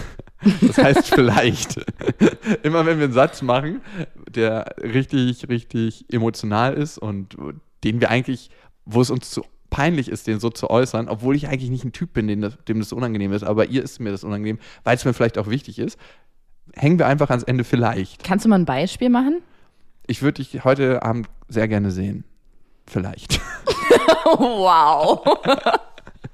Das 0.61 0.79
heißt 0.79 1.09
vielleicht. 1.15 1.77
Immer 2.63 2.87
wenn 2.87 2.99
wir 2.99 3.05
einen 3.05 3.13
Satz 3.13 3.43
machen, 3.43 3.81
der 4.29 4.77
richtig, 4.83 5.49
richtig 5.49 6.05
emotional 6.13 6.75
ist 6.75 6.99
und 6.99 7.37
den 7.85 8.01
wir 8.01 8.11
eigentlich, 8.11 8.51
wo 8.85 9.01
es 9.01 9.11
uns 9.11 9.31
zu 9.31 9.45
peinlich 9.71 10.09
ist, 10.09 10.27
den 10.27 10.41
so 10.41 10.51
zu 10.51 10.71
äußern, 10.71 11.09
obwohl 11.09 11.35
ich 11.37 11.49
eigentlich 11.49 11.71
nicht 11.71 11.85
ein 11.85 11.93
Typ 11.93 12.13
bin, 12.13 12.29
dem 12.29 12.41
das, 12.41 12.57
dem 12.69 12.79
das 12.79 12.93
unangenehm 12.93 13.33
ist, 13.33 13.43
aber 13.43 13.67
ihr 13.67 13.83
ist 13.83 13.99
mir 14.01 14.11
das 14.11 14.25
unangenehm, 14.25 14.59
weil 14.85 14.97
es 14.97 15.05
mir 15.05 15.13
vielleicht 15.13 15.39
auch 15.39 15.49
wichtig 15.49 15.79
ist, 15.79 15.99
hängen 16.75 16.99
wir 16.99 17.07
einfach 17.07 17.31
ans 17.31 17.43
Ende 17.43 17.65
vielleicht. 17.65 18.25
Kannst 18.25 18.45
du 18.45 18.49
mal 18.49 18.59
ein 18.59 18.65
Beispiel 18.65 19.11
machen? 19.11 19.43
Ich 20.07 20.23
würde 20.23 20.43
dich 20.43 20.65
heute 20.65 21.03
Abend 21.03 21.29
sehr 21.49 21.69
gerne 21.69 21.91
sehen. 21.91 22.25
Vielleicht. 22.87 23.41
Wow. 24.39 25.25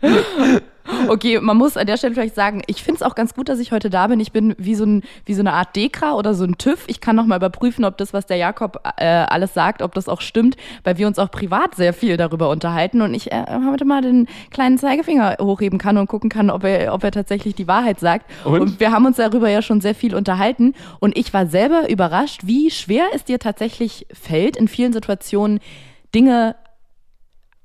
Okay, 1.09 1.41
man 1.41 1.57
muss 1.57 1.77
an 1.77 1.87
der 1.87 1.97
Stelle 1.97 2.15
vielleicht 2.15 2.35
sagen, 2.35 2.63
ich 2.67 2.83
finde 2.83 2.97
es 2.97 3.03
auch 3.03 3.15
ganz 3.15 3.35
gut, 3.35 3.49
dass 3.49 3.59
ich 3.59 3.73
heute 3.73 3.91
da 3.91 4.07
bin. 4.07 4.21
Ich 4.21 4.33
bin 4.33 4.55
wie 4.59 4.75
so, 4.75 4.85
ein, 4.85 5.03
wie 5.25 5.35
so 5.35 5.41
eine 5.41 5.53
Art 5.53 5.75
Dekra 5.77 6.15
oder 6.15 6.35
so 6.35 6.45
ein 6.45 6.59
TÜV. 6.59 6.85
Ich 6.87 7.01
kann 7.01 7.17
nochmal 7.17 7.39
überprüfen, 7.39 7.85
ob 7.85 7.97
das, 7.99 8.13
was 8.13 8.27
der 8.27 8.37
Jakob 8.37 8.81
äh, 8.97 9.07
alles 9.07 9.55
sagt, 9.55 9.83
ob 9.83 9.95
das 9.95 10.09
auch 10.09 10.21
stimmt, 10.21 10.57
weil 10.85 10.99
wir 10.99 11.07
uns 11.07 11.19
auch 11.19 11.31
privat 11.31 11.75
sehr 11.75 11.93
viel 11.93 12.17
darüber 12.17 12.51
unterhalten 12.51 13.03
und 13.03 13.15
ich 13.15 13.33
äh, 13.33 13.45
heute 13.71 13.85
mal 13.85 14.03
den 14.03 14.29
kleinen 14.51 14.79
Zeigefinger 14.79 15.37
hochheben 15.41 15.79
kann 15.79 15.97
und 15.97 16.07
gucken 16.07 16.31
kann, 16.31 16.51
ob 16.51 16.65
er, 16.65 16.95
ob 16.95 17.05
er 17.05 17.11
tatsächlich 17.11 17.55
die 17.55 17.69
Wahrheit 17.69 18.01
sagt. 18.01 18.31
Und? 18.45 18.61
und 18.61 18.81
wir 18.81 18.93
haben 18.93 19.07
uns 19.07 19.17
darüber 19.17 19.49
ja 19.49 19.63
schon 19.63 19.81
sehr 19.81 19.95
viel 19.95 20.15
unterhalten 20.15 20.75
und 21.01 21.17
ich 21.17 21.33
war 21.33 21.47
selber 21.47 21.89
überrascht, 21.89 22.43
wie 22.45 22.71
schwer 22.71 23.07
es 23.15 23.25
dir 23.25 23.39
tatsächlich 23.39 24.07
fällt, 24.13 24.57
in 24.57 24.69
vielen 24.69 24.93
Situationen 24.93 25.61
Dinge 26.15 26.57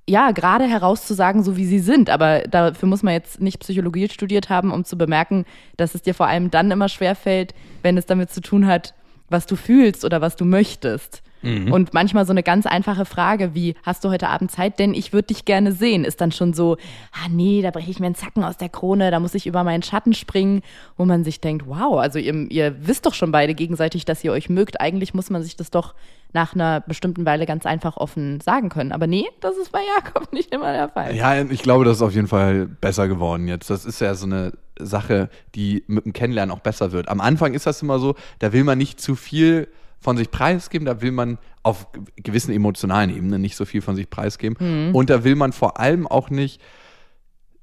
ja, 0.09 0.31
gerade 0.31 0.65
herauszusagen, 0.65 1.43
so 1.43 1.57
wie 1.57 1.65
sie 1.65 1.79
sind. 1.79 2.09
Aber 2.09 2.39
dafür 2.41 2.87
muss 2.87 3.03
man 3.03 3.13
jetzt 3.13 3.41
nicht 3.41 3.59
Psychologie 3.59 4.07
studiert 4.09 4.49
haben, 4.49 4.71
um 4.71 4.85
zu 4.85 4.97
bemerken, 4.97 5.45
dass 5.75 5.95
es 5.95 6.01
dir 6.01 6.13
vor 6.13 6.27
allem 6.27 6.49
dann 6.49 6.71
immer 6.71 6.89
schwerfällt, 6.89 7.53
wenn 7.83 7.97
es 7.97 8.05
damit 8.05 8.31
zu 8.31 8.41
tun 8.41 8.67
hat, 8.67 8.93
was 9.29 9.45
du 9.45 9.55
fühlst 9.55 10.05
oder 10.05 10.21
was 10.21 10.37
du 10.37 10.45
möchtest. 10.45 11.21
Mhm. 11.41 11.71
Und 11.71 11.93
manchmal 11.93 12.25
so 12.25 12.31
eine 12.31 12.41
ganz 12.41 12.65
einfache 12.65 13.05
Frage 13.05 13.53
wie, 13.53 13.75
hast 13.83 14.03
du 14.03 14.09
heute 14.09 14.29
Abend 14.29 14.49
Zeit? 14.49 14.79
Denn 14.79 14.93
ich 14.93 15.13
würde 15.13 15.27
dich 15.27 15.45
gerne 15.45 15.71
sehen, 15.71 16.03
ist 16.03 16.21
dann 16.21 16.31
schon 16.31 16.53
so, 16.53 16.77
ah 17.11 17.27
nee, 17.29 17.61
da 17.61 17.71
breche 17.71 17.91
ich 17.91 17.99
mir 17.99 18.07
einen 18.07 18.15
Zacken 18.15 18.43
aus 18.43 18.57
der 18.57 18.69
Krone, 18.69 19.11
da 19.11 19.19
muss 19.19 19.35
ich 19.35 19.45
über 19.45 19.63
meinen 19.63 19.83
Schatten 19.83 20.13
springen, 20.13 20.61
wo 20.97 21.05
man 21.05 21.23
sich 21.23 21.39
denkt, 21.41 21.67
wow, 21.67 21.99
also 21.99 22.17
ihr, 22.17 22.33
ihr 22.49 22.75
wisst 22.87 23.05
doch 23.05 23.13
schon 23.13 23.31
beide 23.31 23.53
gegenseitig, 23.53 24.05
dass 24.05 24.23
ihr 24.23 24.31
euch 24.31 24.49
mögt. 24.49 24.81
Eigentlich 24.81 25.13
muss 25.13 25.29
man 25.29 25.43
sich 25.43 25.55
das 25.55 25.69
doch 25.69 25.93
nach 26.37 26.53
einer 26.53 26.81
bestimmten 26.81 27.25
Weile 27.25 27.47
ganz 27.47 27.65
einfach 27.65 27.97
offen 27.97 28.39
sagen 28.41 28.69
können. 28.69 28.91
Aber 28.91 29.07
nee, 29.07 29.25
das 29.41 29.57
ist 29.57 29.71
bei 29.71 29.79
Jakob 29.95 30.31
nicht 30.37 30.53
immer 30.53 30.71
der 30.71 30.89
Fall. 30.89 31.15
Ja, 31.15 31.41
ich 31.41 31.63
glaube, 31.63 31.83
das 31.83 31.97
ist 31.97 32.03
auf 32.03 32.13
jeden 32.13 32.27
Fall 32.27 32.67
besser 32.67 33.07
geworden 33.07 33.47
jetzt. 33.47 33.71
Das 33.71 33.85
ist 33.85 33.99
ja 34.01 34.13
so 34.13 34.27
eine 34.27 34.53
Sache, 34.79 35.29
die 35.55 35.83
mit 35.87 36.05
dem 36.05 36.13
Kennenlernen 36.13 36.55
auch 36.55 36.59
besser 36.59 36.91
wird. 36.91 37.09
Am 37.09 37.21
Anfang 37.21 37.55
ist 37.55 37.65
das 37.65 37.81
immer 37.81 37.97
so, 37.97 38.13
da 38.37 38.53
will 38.53 38.63
man 38.63 38.77
nicht 38.77 39.01
zu 39.01 39.15
viel 39.15 39.67
von 39.99 40.15
sich 40.15 40.29
preisgeben, 40.29 40.85
da 40.85 41.01
will 41.01 41.11
man 41.11 41.39
auf 41.63 41.87
gewissen 42.17 42.53
emotionalen 42.53 43.09
Ebenen 43.09 43.41
nicht 43.41 43.55
so 43.55 43.65
viel 43.65 43.81
von 43.81 43.95
sich 43.95 44.11
preisgeben. 44.11 44.57
Mhm. 44.89 44.95
Und 44.95 45.09
da 45.09 45.23
will 45.23 45.35
man 45.35 45.53
vor 45.53 45.79
allem 45.79 46.05
auch 46.05 46.29
nicht 46.29 46.61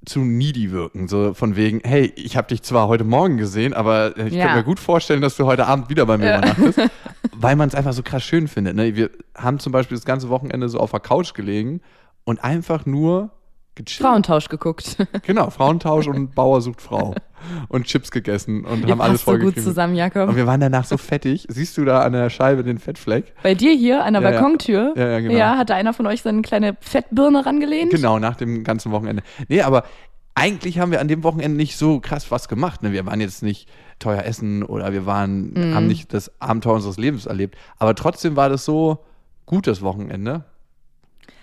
zu 0.05 0.19
needy 0.21 0.71
wirken, 0.71 1.09
so 1.09 1.33
von 1.33 1.57
wegen, 1.57 1.81
hey, 1.85 2.13
ich 2.17 2.37
habe 2.37 2.49
dich 2.49 2.63
zwar 2.63 2.89
heute 2.89 3.05
Morgen 3.05 3.39
gesehen, 3.39 3.73
aber 3.73 4.15
ich 4.19 4.35
Ja. 4.35 4.47
kann 4.49 4.57
mir 4.59 4.65
gut 4.65 4.79
vorstellen, 4.79 5.23
dass 5.23 5.37
du 5.37 5.47
heute 5.47 5.67
Abend 5.67 5.89
wieder 5.89 6.05
bei 6.05 6.19
mir 6.19 6.37
übernachtest, 6.37 6.81
weil 7.37 7.57
man 7.57 7.69
es 7.69 7.75
einfach 7.75 7.93
so 7.93 8.03
krass 8.03 8.23
schön 8.23 8.49
findet. 8.49 8.77
Ne? 8.77 8.95
Wir 8.97 9.11
haben 9.37 9.59
zum 9.59 9.73
Beispiel 9.73 9.97
das 9.97 10.05
ganze 10.05 10.29
Wochenende 10.29 10.69
so 10.69 10.79
auf 10.79 10.91
der 10.91 11.01
Couch 11.01 11.35
gelegen 11.35 11.81
und 12.25 12.43
einfach 12.43 12.87
nur 12.87 13.31
gechillt. 13.75 14.07
Frauentausch 14.07 14.49
geguckt. 14.49 14.97
Genau, 15.27 15.51
Frauentausch 15.51 16.07
und 16.07 16.35
Bauer 16.35 16.61
sucht 16.61 16.81
Frau. 16.81 17.15
Und 17.69 17.85
Chips 17.85 18.11
gegessen 18.11 18.65
und 18.65 18.87
Ihr 18.87 18.93
haben 18.93 19.01
alles 19.03 19.23
passt 19.23 19.39
so 19.39 19.45
gut 19.45 19.61
zusammen, 19.61 19.95
Jakob. 19.95 20.31
Und 20.31 20.37
wir 20.37 20.47
waren 20.47 20.61
danach 20.61 20.85
so 20.87 20.97
fettig. 20.97 21.45
Siehst 21.51 21.77
du 21.77 21.85
da 21.85 22.01
an 22.03 22.13
der 22.15 22.31
Scheibe 22.31 22.65
den 22.65 22.79
Fettfleck? 22.79 23.35
Bei 23.43 23.55
dir 23.55 23.73
hier 23.75 24.03
an 24.05 24.15
der 24.15 24.23
Ja, 24.23 24.31
ja. 24.31 24.35
Balkontür, 24.41 24.93
Ja, 24.97 25.09
ja, 25.09 25.21
genau. 25.21 25.35
ja, 25.35 25.59
hatte 25.59 25.75
einer 25.75 25.93
von 25.93 26.07
euch 26.07 26.23
seine 26.23 26.41
kleine 26.43 26.77
Fettbirne 26.81 27.45
rangelehnt? 27.45 27.91
Genau, 27.91 28.19
nach 28.19 28.37
dem 28.37 28.65
ganzen 28.65 28.93
Wochenende. 28.93 29.23
Nee, 29.49 29.61
aber 29.61 29.85
eigentlich 30.35 30.79
haben 30.79 30.91
wir 30.91 31.01
an 31.01 31.09
dem 31.09 31.23
Wochenende 31.23 31.57
nicht 31.57 31.77
so 31.77 32.01
krass 32.01 32.31
was 32.31 32.49
gemacht. 32.49 32.83
Ne? 32.83 32.93
Wir 32.93 33.07
waren 33.07 33.21
jetzt 33.21 33.43
nicht 33.43 33.69
teuer 33.99 34.25
essen 34.25 34.63
oder 34.65 34.93
wir 34.93 35.07
waren, 35.07 35.53
Mhm. 35.53 35.75
haben 35.75 35.87
nicht 35.87 36.13
das 36.13 36.31
Abenteuer 36.41 36.75
unseres 36.75 36.97
Lebens 36.97 37.27
erlebt. 37.27 37.57
Aber 37.79 37.95
trotzdem 37.95 38.35
war 38.37 38.49
das 38.49 38.65
so 38.65 38.99
gut, 39.47 39.67
das 39.67 39.81
Wochenende. 39.83 40.45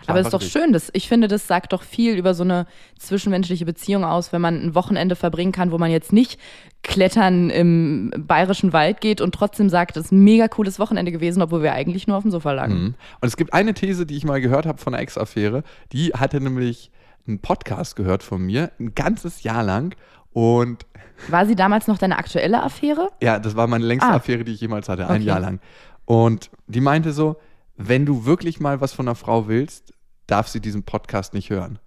Das 0.02 0.10
Aber 0.10 0.20
es 0.20 0.26
ist 0.28 0.34
doch 0.34 0.42
einfach 0.42 0.52
schön, 0.52 0.74
das, 0.74 0.90
ich 0.94 1.08
finde, 1.08 1.28
das 1.28 1.46
sagt 1.48 1.74
doch 1.74 1.84
viel 1.84 2.16
über 2.18 2.34
so 2.34 2.44
eine 2.44 2.66
zwischenmenschliche 2.98 3.66
Beziehung 3.66 4.04
aus, 4.04 4.34
wenn 4.34 4.42
man 4.42 4.56
ein 4.60 4.74
Wochenende 4.76 5.16
verbringen 5.16 5.52
kann, 5.52 5.72
wo 5.72 5.78
man 5.78 5.92
jetzt 5.92 6.12
nicht 6.12 6.40
klettern 6.82 7.52
im 7.52 8.12
bayerischen 8.18 8.74
Wald 8.74 9.00
geht 9.00 9.22
und 9.22 9.34
trotzdem 9.36 9.70
sagt, 9.70 9.96
es 9.98 10.06
ist 10.06 10.12
ein 10.12 10.24
mega 10.24 10.48
cooles 10.48 10.80
Wochenende 10.80 11.12
gewesen, 11.12 11.44
obwohl 11.44 11.62
wir 11.62 11.74
eigentlich 11.74 12.08
nur 12.08 12.18
auf 12.18 12.24
dem 12.24 12.32
Sofa 12.32 12.52
lagen. 12.52 12.74
Mhm. 12.74 12.96
Und 13.22 13.28
es 13.28 13.38
gibt 13.38 13.54
eine 13.54 13.76
These, 13.76 14.08
die 14.08 14.18
ich 14.18 14.24
mal 14.26 14.42
gehört 14.42 14.66
habe 14.66 14.80
von 14.80 14.94
einer 14.96 15.04
Ex-Affäre. 15.04 15.64
Die 15.94 16.08
hatte 16.14 16.42
nämlich 16.42 16.90
einen 17.32 17.40
Podcast 17.42 17.96
gehört 17.96 18.24
von 18.24 18.42
mir, 18.42 18.72
ein 18.80 18.94
ganzes 18.96 19.44
Jahr 19.44 19.64
lang. 19.64 19.96
Und 20.34 20.86
War 21.28 21.46
sie 21.46 21.56
damals 21.56 21.88
noch 21.88 21.98
deine 21.98 22.18
aktuelle 22.18 22.62
Affäre? 22.64 23.10
ja, 23.22 23.40
das 23.40 23.56
war 23.56 23.68
meine 23.68 23.86
längste 23.86 24.10
Ah. 24.10 24.16
Affäre, 24.16 24.44
die 24.44 24.54
ich 24.54 24.62
jemals 24.62 24.88
hatte, 24.90 25.08
ein 25.08 25.18
Okay. 25.18 25.26
Jahr 25.26 25.40
lang. 25.40 25.60
Und 26.06 26.50
die 26.68 26.82
meinte 26.82 27.12
so, 27.14 27.38
wenn 27.78 28.06
du 28.06 28.26
wirklich 28.26 28.60
mal 28.60 28.82
was 28.82 28.94
von 28.94 29.08
einer 29.08 29.16
Frau 29.16 29.48
willst, 29.48 29.94
darf 30.28 30.48
sie 30.48 30.60
diesen 30.62 30.84
Podcast 30.84 31.34
nicht 31.34 31.50
hören. 31.50 31.80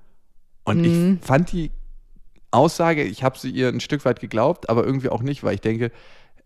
Und 0.64 0.78
Mhm. 0.80 1.18
ich 1.20 1.26
fand 1.26 1.52
die 1.52 1.70
Aussage, 2.50 3.02
ich 3.02 3.22
habe 3.24 3.38
sie 3.38 3.50
ihr 3.50 3.68
ein 3.68 3.80
Stück 3.80 4.04
weit 4.04 4.20
geglaubt, 4.20 4.68
aber 4.68 4.84
irgendwie 4.84 5.08
auch 5.08 5.22
nicht, 5.22 5.42
weil 5.42 5.54
ich 5.54 5.60
denke, 5.60 5.90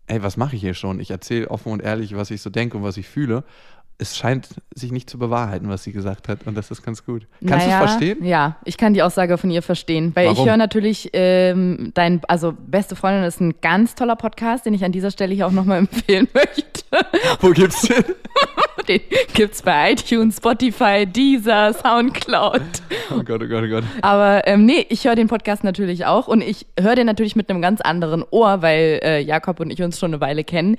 ey, 0.07 0.23
was 0.23 0.37
mache 0.37 0.55
ich 0.55 0.61
hier 0.61 0.73
schon? 0.73 0.99
Ich 0.99 1.11
erzähle 1.11 1.49
offen 1.51 1.71
und 1.71 1.81
ehrlich, 1.81 2.15
was 2.15 2.31
ich 2.31 2.41
so 2.41 2.49
denke 2.49 2.77
und 2.77 2.83
was 2.83 2.97
ich 2.97 3.07
fühle. 3.07 3.43
Es 4.01 4.15
scheint 4.17 4.47
sich 4.73 4.93
nicht 4.93 5.09
zu 5.09 5.19
bewahrheiten, 5.19 5.67
was 5.67 5.83
sie 5.83 5.91
gesagt 5.91 6.29
hat. 6.29 6.47
Und 6.47 6.55
das 6.55 6.71
ist 6.71 6.81
ganz 6.83 7.05
gut. 7.05 7.27
Kannst 7.45 7.65
du 7.65 7.69
Naja, 7.69 7.83
es 7.83 7.89
verstehen? 7.91 8.23
Ja, 8.23 8.55
ich 8.63 8.77
kann 8.77 8.93
die 8.93 9.03
Aussage 9.03 9.37
von 9.37 9.51
ihr 9.51 9.61
verstehen, 9.61 10.11
weil 10.15 10.27
ich 10.31 10.37
Warum? 10.37 10.47
höre 10.47 10.57
natürlich 10.57 11.09
ähm, 11.11 11.91
dein, 11.93 12.21
also 12.29 12.53
beste 12.53 12.95
Freundin 12.95 13.23
ist 13.25 13.41
ein 13.41 13.55
ganz 13.61 13.95
toller 13.95 14.15
Podcast, 14.15 14.65
den 14.65 14.73
ich 14.73 14.85
an 14.85 14.93
dieser 14.93 15.11
Stelle 15.11 15.35
hier 15.35 15.47
auch 15.47 15.51
nochmal 15.51 15.77
empfehlen 15.79 16.29
möchte. 16.33 16.65
Wo 17.41 17.49
gibt's 17.51 17.81
den? 17.81 18.03
Den 18.87 19.01
gibt's 19.35 19.61
bei 19.61 19.91
iTunes, 19.91 20.37
Spotify, 20.37 21.05
Deezer, 21.05 21.73
Soundcloud. 21.73 22.61
Oh 23.11 23.21
Gott, 23.23 23.41
oh 23.43 23.47
Gott, 23.47 23.63
oh 23.63 23.67
Gott. 23.67 23.83
Aber 24.01 24.47
ähm, 24.47 24.65
nee, 24.65 24.83
ich 24.89 25.05
höre 25.05 25.13
den 25.15 25.27
Podcast 25.27 25.63
natürlich 25.63 26.05
auch 26.07 26.27
und 26.27 26.41
ich 26.41 26.65
höre 26.79 26.95
den 26.95 27.05
natürlich 27.05 27.35
mit 27.35 27.49
einem 27.51 27.61
ganz 27.61 27.81
anderen 27.81 28.23
Ohr, 28.31 28.63
weil 28.63 28.99
äh, 29.03 29.19
Jakob 29.19 29.59
und 29.59 29.69
ich 29.69 29.83
uns 29.83 29.99
schon 29.99 30.11
eine 30.13 30.21
Weile 30.21 30.43
kennen. 30.43 30.77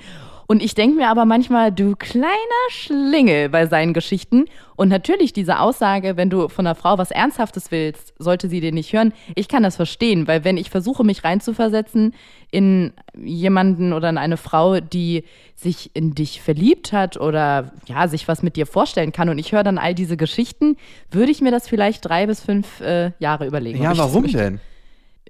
Und 0.50 0.64
ich 0.64 0.74
denke 0.74 0.96
mir 0.96 1.08
aber 1.08 1.26
manchmal, 1.26 1.70
du 1.70 1.94
kleiner 1.94 2.26
Schlingel 2.70 3.48
bei 3.50 3.68
seinen 3.68 3.94
Geschichten. 3.94 4.46
Und 4.74 4.88
natürlich 4.88 5.32
diese 5.32 5.60
Aussage, 5.60 6.16
wenn 6.16 6.28
du 6.28 6.48
von 6.48 6.66
einer 6.66 6.74
Frau 6.74 6.98
was 6.98 7.12
Ernsthaftes 7.12 7.70
willst, 7.70 8.14
sollte 8.18 8.48
sie 8.48 8.60
den 8.60 8.74
nicht 8.74 8.92
hören. 8.92 9.12
Ich 9.36 9.46
kann 9.46 9.62
das 9.62 9.76
verstehen, 9.76 10.26
weil 10.26 10.42
wenn 10.42 10.56
ich 10.56 10.68
versuche, 10.68 11.04
mich 11.04 11.22
reinzuversetzen 11.22 12.14
in 12.50 12.92
jemanden 13.16 13.92
oder 13.92 14.10
in 14.10 14.18
eine 14.18 14.36
Frau, 14.36 14.80
die 14.80 15.22
sich 15.54 15.92
in 15.94 16.16
dich 16.16 16.42
verliebt 16.42 16.92
hat 16.92 17.16
oder 17.16 17.70
ja, 17.86 18.08
sich 18.08 18.26
was 18.26 18.42
mit 18.42 18.56
dir 18.56 18.66
vorstellen 18.66 19.12
kann 19.12 19.28
und 19.28 19.38
ich 19.38 19.52
höre 19.52 19.62
dann 19.62 19.78
all 19.78 19.94
diese 19.94 20.16
Geschichten, 20.16 20.76
würde 21.12 21.30
ich 21.30 21.40
mir 21.40 21.52
das 21.52 21.68
vielleicht 21.68 22.08
drei 22.08 22.26
bis 22.26 22.40
fünf 22.40 22.80
äh, 22.80 23.12
Jahre 23.20 23.46
überlegen. 23.46 23.80
Ja, 23.80 23.96
warum 23.96 24.26
denn? 24.26 24.58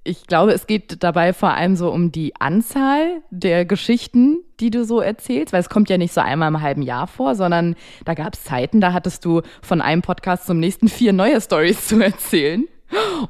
Ich 0.02 0.26
glaube, 0.26 0.52
es 0.52 0.66
geht 0.66 1.02
dabei 1.02 1.32
vor 1.34 1.50
allem 1.54 1.76
so 1.76 1.90
um 1.90 2.10
die 2.10 2.34
Anzahl 2.40 3.22
der 3.30 3.66
Geschichten, 3.66 4.38
die 4.58 4.70
du 4.70 4.84
so 4.84 5.00
erzählst, 5.00 5.52
weil 5.52 5.60
es 5.60 5.68
kommt 5.68 5.90
ja 5.90 5.98
nicht 5.98 6.14
so 6.14 6.22
einmal 6.22 6.48
im 6.48 6.62
halben 6.62 6.82
Jahr 6.82 7.06
vor, 7.06 7.34
sondern 7.34 7.76
da 8.06 8.14
gab 8.14 8.34
es 8.34 8.44
Zeiten, 8.44 8.80
da 8.80 8.92
hattest 8.94 9.24
du 9.24 9.42
von 9.62 9.82
einem 9.82 10.00
Podcast 10.00 10.46
zum 10.46 10.58
nächsten 10.58 10.88
vier 10.88 11.12
neue 11.12 11.40
Stories 11.40 11.86
zu 11.88 12.00
erzählen. 12.00 12.64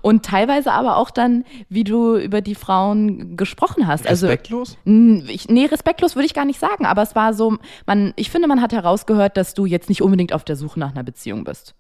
Und 0.01 0.25
teilweise 0.25 0.73
aber 0.73 0.97
auch 0.97 1.11
dann, 1.11 1.45
wie 1.69 1.85
du 1.85 2.17
über 2.17 2.41
die 2.41 2.55
Frauen 2.55 3.37
gesprochen 3.37 3.87
hast. 3.87 4.07
Also 4.07 4.27
Respektlos? 4.27 4.79
Mm, 4.85 5.19
Ich, 5.29 5.49
nee, 5.49 5.67
respektlos 5.67 6.15
würde 6.17 6.25
ich 6.25 6.33
gar 6.33 6.47
nicht 6.47 6.59
sagen, 6.59 6.87
aber 6.87 7.03
es 7.03 7.15
war 7.15 7.35
so, 7.35 7.59
man, 7.85 8.15
ich 8.17 8.31
finde, 8.31 8.49
man 8.49 8.63
hat 8.63 8.73
herausgehört, 8.73 9.37
dass 9.37 9.53
du 9.53 9.67
jetzt 9.67 9.91
nicht 9.91 10.01
unbedingt 10.01 10.33
auf 10.33 10.45
der 10.45 10.57
Suche 10.57 10.81
nach 10.81 10.93
einer 10.93 11.03
Beziehung 11.03 11.45
bist. 11.45 11.75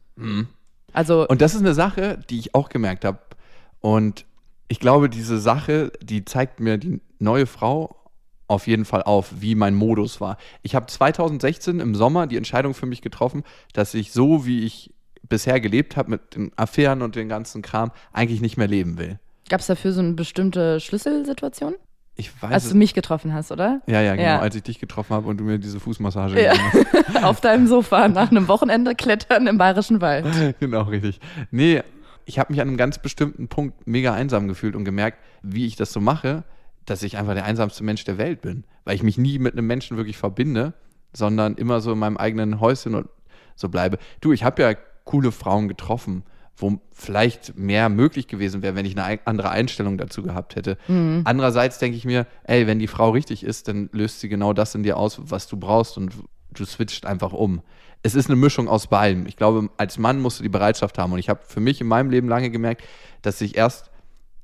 Also, 0.93 1.27
Und 1.27 1.41
das 1.41 1.55
ist 1.55 1.61
eine 1.61 1.73
Sache, 1.73 2.19
die 2.29 2.39
ich 2.39 2.55
auch 2.55 2.69
gemerkt 2.69 3.07
habe. 3.07 3.21
Und 3.81 4.27
ich 4.71 4.79
glaube, 4.81 5.11
diese 5.11 5.39
Sache, 5.39 5.93
die 6.01 6.25
zeigt 6.25 6.61
mir 6.61 6.79
die 6.79 7.01
neue 7.19 7.47
Frau 7.47 7.97
auf 8.47 8.67
jeden 8.67 8.85
Fall 8.85 9.03
auf, 9.03 9.31
wie 9.41 9.55
mein 9.55 9.75
Modus 9.75 10.21
war. 10.21 10.37
Ich 10.63 10.75
habe 10.75 10.87
2016 10.87 11.81
im 11.81 11.95
Sommer 11.95 12.27
die 12.27 12.37
Entscheidung 12.37 12.73
für 12.75 12.87
mich 12.87 13.03
getroffen, 13.03 13.43
dass 13.73 13.95
ich 13.95 14.13
so, 14.13 14.47
wie 14.47 14.65
ich 14.65 14.93
bisher 15.29 15.61
gelebt 15.61 15.97
habe, 15.97 16.11
mit 16.11 16.35
den 16.35 16.51
Affären 16.57 17.03
und 17.03 17.15
den 17.17 17.29
ganzen 17.29 17.63
Kram, 17.63 17.91
eigentlich 18.13 18.41
nicht 18.41 18.57
mehr 18.57 18.67
leben 18.69 18.97
will. 18.99 19.19
gab 19.49 19.61
es 19.61 19.67
dafür 19.67 19.93
so 19.93 20.01
eine 20.01 20.13
bestimmte 20.15 20.79
Schlüsselsituation, 20.81 21.75
Ich 22.17 22.31
weiß 22.43 22.53
als 22.53 22.69
du 22.71 22.77
mich 22.77 22.95
getroffen 22.95 23.33
hast, 23.35 23.51
oder? 23.53 23.81
ja, 23.87 24.01
ja, 24.01 24.15
genau, 24.15 24.27
Ja. 24.29 24.39
als 24.41 24.55
ich 24.55 24.63
dich 24.63 24.79
getroffen 24.79 25.15
habe 25.15 25.29
und 25.29 25.39
du 25.39 25.45
mir 25.45 25.59
diese 25.59 25.79
Fußmassage 25.81 26.41
Ja. 26.41 26.53
gegeben 26.53 26.71
hast. 27.15 27.23
Auf 27.25 27.41
deinem 27.41 27.67
Sofa 27.67 28.07
nach 28.09 28.31
einem 28.31 28.47
Wochenende 28.49 28.95
klettern 28.95 29.47
im 29.49 29.59
Bayerischen 29.59 30.01
Wald. 30.01 30.27
genau, 30.61 30.83
richtig. 30.83 31.19
Nee, 31.51 31.83
ich 32.27 32.39
habe 32.39 32.53
mich 32.53 32.61
an 32.61 32.69
einem 32.69 32.77
ganz 32.77 32.99
bestimmten 32.99 33.49
Punkt 33.49 33.87
mega 33.87 34.13
einsam 34.15 34.49
gefühlt 34.49 34.77
und 34.77 34.85
gemerkt, 34.85 35.19
wie 35.43 35.67
ich 35.67 35.77
das 35.77 35.93
so 35.93 36.01
mache, 36.01 36.45
dass 36.87 37.03
ich 37.03 37.17
einfach 37.17 37.35
der 37.35 37.45
einsamste 37.45 37.85
Mensch 37.85 38.05
der 38.05 38.19
Welt 38.19 38.41
bin. 38.41 38.65
Weil 38.85 38.95
ich 38.97 39.03
mich 39.03 39.19
nie 39.19 39.39
mit 39.39 39.53
einem 39.55 39.67
Menschen 39.67 39.97
wirklich 39.97 40.17
verbinde, 40.17 40.75
sondern 41.13 41.55
immer 41.55 41.81
so 41.81 41.93
in 41.93 41.99
meinem 41.99 42.17
eigenen 42.17 42.61
Häuschen 42.61 42.95
und 42.95 43.09
so 43.57 43.69
bleibe. 43.69 43.99
Du, 44.21 44.33
ich 44.33 44.45
habe 44.45 44.63
ja 44.63 44.75
coole 45.05 45.33
Frauen 45.33 45.69
getroffen, 45.69 46.23
wo 46.57 46.81
vielleicht 46.93 47.57
mehr 47.57 47.89
möglich 47.89 48.29
gewesen 48.29 48.63
wäre, 48.63 48.75
wenn 48.75 48.85
ich 48.87 48.97
eine 48.97 49.05
ei- 49.05 49.21
andere 49.25 49.51
Einstellung 49.51 49.97
dazu 49.99 50.23
gehabt 50.23 50.57
hätte. 50.57 50.77
Andererseits 51.25 51.79
denke 51.79 51.97
ich 51.97 52.05
mir, 52.05 52.27
ey, 52.45 52.67
wenn 52.67 52.79
die 52.79 52.87
Frau 52.87 53.11
richtig 53.11 53.45
ist, 53.45 53.69
dann 53.69 53.89
löst 53.93 54.21
sie 54.21 54.29
genau 54.29 54.53
das 54.53 54.75
in 54.75 54.83
dir 54.83 54.97
aus, 54.97 55.21
was 55.23 55.47
du 55.49 55.57
brauchst 55.57 55.97
und 55.97 56.13
du 56.55 56.65
switcht 56.65 57.07
einfach 57.07 57.33
um. 57.33 57.63
Es 58.03 58.15
ist 58.15 58.29
eine 58.29 58.37
Mischung 58.37 58.69
aus 58.69 58.87
beidem. 58.87 59.27
Ich 59.27 59.37
glaube, 59.37 59.69
als 59.77 59.99
Mann 59.99 60.21
musst 60.21 60.39
du 60.39 60.43
die 60.43 60.49
Bereitschaft 60.49 60.99
haben. 60.99 61.13
Und 61.13 61.19
ich 61.19 61.29
habe 61.29 61.41
für 61.47 61.61
mich 61.61 61.81
in 61.81 61.87
meinem 61.87 62.11
Leben 62.11 62.29
lange 62.29 62.51
gemerkt, 62.51 62.83
dass 63.23 63.41
ich 63.41 63.57
erst 63.57 63.91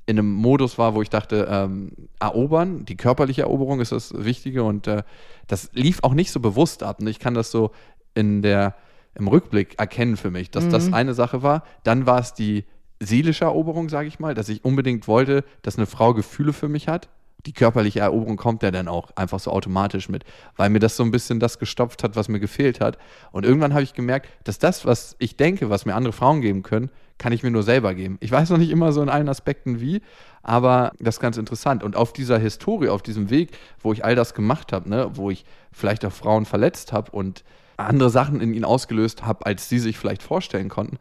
in 0.04 0.18
einem 0.18 0.32
Modus 0.32 0.78
war, 0.78 0.94
wo 0.94 1.02
ich 1.02 1.10
dachte, 1.10 1.48
ähm, 1.50 1.90
erobern, 2.20 2.84
die 2.84 2.96
körperliche 2.96 3.42
Eroberung 3.42 3.80
ist 3.80 3.92
das 3.92 4.12
Wichtige 4.16 4.62
und 4.62 4.86
äh, 4.86 5.02
das 5.48 5.70
lief 5.72 5.98
auch 6.02 6.14
nicht 6.14 6.30
so 6.30 6.38
bewusst 6.38 6.82
ab. 6.82 7.00
Und 7.00 7.08
ich 7.08 7.18
kann 7.18 7.34
das 7.34 7.50
so 7.50 7.72
in 8.14 8.40
der, 8.42 8.76
im 9.14 9.26
Rückblick 9.26 9.78
erkennen 9.78 10.16
für 10.16 10.30
mich, 10.30 10.50
dass 10.50 10.68
das 10.68 10.92
eine 10.92 11.14
Sache 11.14 11.42
war. 11.42 11.64
Dann 11.82 12.06
war 12.06 12.20
es 12.20 12.34
die 12.34 12.64
seelische 13.00 13.44
Eroberung, 13.44 13.88
sage 13.88 14.08
ich 14.08 14.20
mal, 14.20 14.34
dass 14.34 14.48
ich 14.48 14.64
unbedingt 14.64 15.08
wollte, 15.08 15.44
dass 15.62 15.76
eine 15.76 15.86
Frau 15.86 16.14
Gefühle 16.14 16.52
für 16.52 16.68
mich 16.68 16.88
hat. 16.88 17.08
Die 17.44 17.52
körperliche 17.52 18.00
Eroberung 18.00 18.36
kommt 18.36 18.62
ja 18.62 18.70
dann 18.70 18.88
auch 18.88 19.10
einfach 19.14 19.38
so 19.38 19.52
automatisch 19.52 20.08
mit, 20.08 20.24
weil 20.56 20.70
mir 20.70 20.80
das 20.80 20.96
so 20.96 21.04
ein 21.04 21.10
bisschen 21.10 21.38
das 21.38 21.58
gestopft 21.58 22.02
hat, 22.02 22.16
was 22.16 22.28
mir 22.28 22.40
gefehlt 22.40 22.80
hat. 22.80 22.98
Und 23.30 23.44
irgendwann 23.44 23.72
habe 23.72 23.82
ich 23.82 23.94
gemerkt, 23.94 24.28
dass 24.44 24.58
das, 24.58 24.84
was 24.84 25.14
ich 25.18 25.36
denke, 25.36 25.70
was 25.70 25.86
mir 25.86 25.94
andere 25.94 26.12
Frauen 26.12 26.40
geben 26.40 26.62
können, 26.62 26.90
kann 27.18 27.32
ich 27.32 27.42
mir 27.42 27.50
nur 27.50 27.62
selber 27.62 27.94
geben. 27.94 28.18
Ich 28.20 28.30
weiß 28.30 28.50
noch 28.50 28.58
nicht 28.58 28.70
immer 28.70 28.92
so 28.92 29.02
in 29.02 29.08
allen 29.08 29.28
Aspekten 29.28 29.80
wie, 29.80 30.02
aber 30.42 30.92
das 30.98 31.16
ist 31.16 31.20
ganz 31.20 31.36
interessant. 31.36 31.82
Und 31.82 31.96
auf 31.96 32.12
dieser 32.12 32.38
Historie, 32.38 32.88
auf 32.88 33.02
diesem 33.02 33.30
Weg, 33.30 33.56
wo 33.80 33.92
ich 33.92 34.04
all 34.04 34.14
das 34.14 34.34
gemacht 34.34 34.72
habe, 34.72 34.88
ne, 34.88 35.10
wo 35.14 35.30
ich 35.30 35.44
vielleicht 35.72 36.04
auch 36.04 36.12
Frauen 36.12 36.44
verletzt 36.44 36.92
habe 36.92 37.12
und 37.12 37.44
andere 37.76 38.10
Sachen 38.10 38.40
in 38.40 38.54
ihnen 38.54 38.64
ausgelöst 38.64 39.24
habe, 39.24 39.46
als 39.46 39.68
sie 39.68 39.78
sich 39.78 39.98
vielleicht 39.98 40.22
vorstellen 40.22 40.68
konnten, 40.68 40.98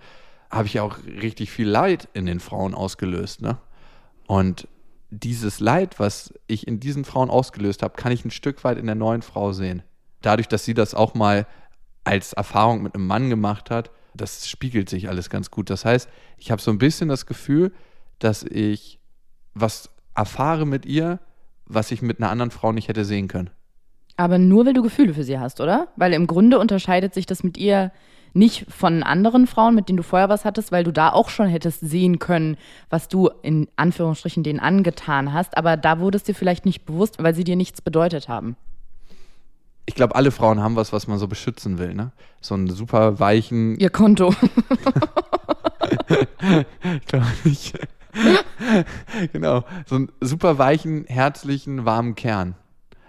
habe 0.50 0.68
ich 0.68 0.80
auch 0.80 0.98
richtig 1.06 1.52
viel 1.52 1.68
Leid 1.68 2.08
in 2.14 2.26
den 2.26 2.40
Frauen 2.40 2.74
ausgelöst. 2.74 3.42
Ne? 3.42 3.58
Und 4.28 4.68
dieses 5.10 5.60
Leid, 5.60 6.00
was 6.00 6.34
ich 6.48 6.68
in 6.68 6.80
diesen 6.80 7.06
Frauen 7.06 7.30
ausgelöst 7.30 7.84
habe, 7.84 7.96
kann 7.96 8.12
ich 8.12 8.26
ein 8.26 8.32
Stück 8.32 8.64
weit 8.64 8.78
in 8.78 8.86
der 8.86 8.96
neuen 8.96 9.22
Frau 9.22 9.52
sehen. 9.52 9.84
Dadurch, 10.22 10.48
dass 10.48 10.66
sie 10.66 10.74
das 10.74 10.94
auch 10.94 11.14
mal 11.14 11.46
als 12.04 12.34
Erfahrung 12.34 12.82
mit 12.84 12.96
einem 12.96 13.08
Mann 13.08 13.30
gemacht 13.30 13.70
hat, 13.70 13.92
das 14.14 14.48
spiegelt 14.48 14.90
sich 14.90 15.10
alles 15.10 15.30
ganz 15.30 15.52
gut. 15.52 15.70
Das 15.70 15.86
heißt, 15.86 16.10
ich 16.38 16.52
habe 16.52 16.62
so 16.62 16.72
ein 16.72 16.78
bisschen 16.78 17.10
das 17.10 17.26
Gefühl, 17.26 17.74
dass 18.20 18.44
ich 18.44 19.00
was 19.54 19.90
erfahre 20.16 20.66
mit 20.66 20.86
ihr, 20.86 21.20
was 21.66 21.92
ich 21.92 22.02
mit 22.02 22.20
einer 22.20 22.30
anderen 22.30 22.52
Frau 22.52 22.72
nicht 22.72 22.88
hätte 22.88 23.06
sehen 23.06 23.28
können. 23.28 23.50
Aber 24.18 24.38
nur, 24.38 24.66
weil 24.66 24.74
du 24.74 24.82
Gefühle 24.82 25.14
für 25.14 25.24
sie 25.24 25.40
hast, 25.40 25.60
oder? 25.60 25.90
Weil 25.98 26.14
im 26.14 26.28
Grunde 26.28 26.60
unterscheidet 26.60 27.14
sich 27.14 27.26
das 27.26 27.44
mit 27.44 27.58
ihr 27.58 27.92
nicht 28.36 28.66
von 28.72 29.02
anderen 29.02 29.48
Frauen, 29.48 29.76
mit 29.76 29.88
denen 29.88 29.98
du 29.98 30.04
vorher 30.04 30.30
was 30.30 30.46
hattest, 30.46 30.72
weil 30.72 30.84
du 30.84 30.92
da 30.92 31.12
auch 31.12 31.30
schon 31.30 31.48
hättest 31.48 31.80
sehen 31.80 32.20
können, 32.20 32.58
was 32.90 33.08
du 33.08 33.30
in 33.42 33.68
Anführungsstrichen 33.78 34.44
denen 34.44 34.60
angetan 34.60 35.34
hast. 35.34 35.58
Aber 35.58 35.78
da 35.78 36.00
wurde 36.00 36.18
es 36.18 36.24
dir 36.24 36.36
vielleicht 36.36 36.66
nicht 36.66 36.86
bewusst, 36.86 37.24
weil 37.24 37.34
sie 37.34 37.46
dir 37.46 37.56
nichts 37.56 37.82
bedeutet 37.82 38.28
haben. 38.28 38.58
Ich 39.86 39.96
glaube, 39.96 40.16
alle 40.16 40.32
Frauen 40.32 40.62
haben 40.62 40.76
was, 40.76 40.92
was 40.92 41.08
man 41.08 41.18
so 41.18 41.28
beschützen 41.28 41.78
will, 41.78 41.94
ne? 41.94 42.12
So 42.42 42.56
einen 42.56 42.70
super 42.70 43.20
weichen. 43.20 43.76
Ihr 43.80 43.90
Konto. 43.90 44.34
glaube 47.06 47.28
ich. 47.46 47.74
genau. 49.32 49.64
So 49.86 49.96
einen 49.96 50.12
super 50.20 50.58
weichen, 50.58 51.06
herzlichen, 51.08 51.86
warmen 51.86 52.16
Kern. 52.16 52.56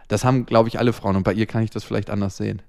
Das 0.09 0.25
haben, 0.25 0.47
glaube 0.47 0.69
ich, 0.69 0.79
alle 0.79 0.93
Frauen. 0.93 1.17
Und 1.17 1.25
bei 1.25 1.33
ihr 1.33 1.47
kann 1.47 1.63
ich 1.63 1.71
das 1.71 1.83
vielleicht 1.83 2.11
anders 2.11 2.37
sehen. 2.37 2.63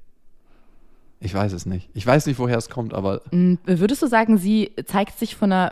Ich 1.19 1.33
weiß 1.33 1.53
es 1.53 1.65
nicht. 1.65 1.89
Ich 1.93 2.05
weiß 2.05 2.27
nicht, 2.27 2.37
woher 2.39 2.57
es 2.57 2.69
kommt, 2.69 2.93
aber. 2.93 3.21
Mm, 3.31 3.55
würdest 3.65 4.01
du 4.01 4.07
sagen, 4.07 4.37
sie 4.37 4.71
zeigt 4.85 5.17
sich 5.17 5.35
von 5.35 5.51
einer 5.51 5.71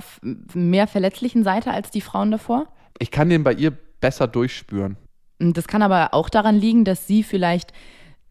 mehr 0.54 0.88
verletzlichen 0.88 1.44
Seite 1.44 1.72
als 1.72 1.92
die 1.92 2.02
Frauen 2.02 2.32
davor? 2.32 2.68
Ich 2.98 3.12
kann 3.12 3.30
den 3.30 3.44
bei 3.44 3.54
ihr 3.54 3.72
besser 4.02 4.28
durchspüren. 4.28 4.98
Mm, 5.40 5.52
das 5.52 5.68
kann 5.68 5.82
aber 5.82 6.14
auch 6.14 6.30
daran 6.30 6.56
liegen, 6.56 6.84
dass 6.84 7.08
sie 7.08 7.24
vielleicht 7.24 7.74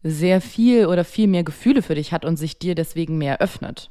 sehr 0.03 0.39
viel 0.39 0.85
oder 0.85 1.03
viel 1.03 1.27
mehr 1.27 1.43
Gefühle 1.43 1.81
für 1.81 1.95
dich 1.95 2.11
hat 2.11 2.25
und 2.25 2.37
sich 2.37 2.59
dir 2.59 2.75
deswegen 2.75 3.17
mehr 3.17 3.41
öffnet. 3.41 3.89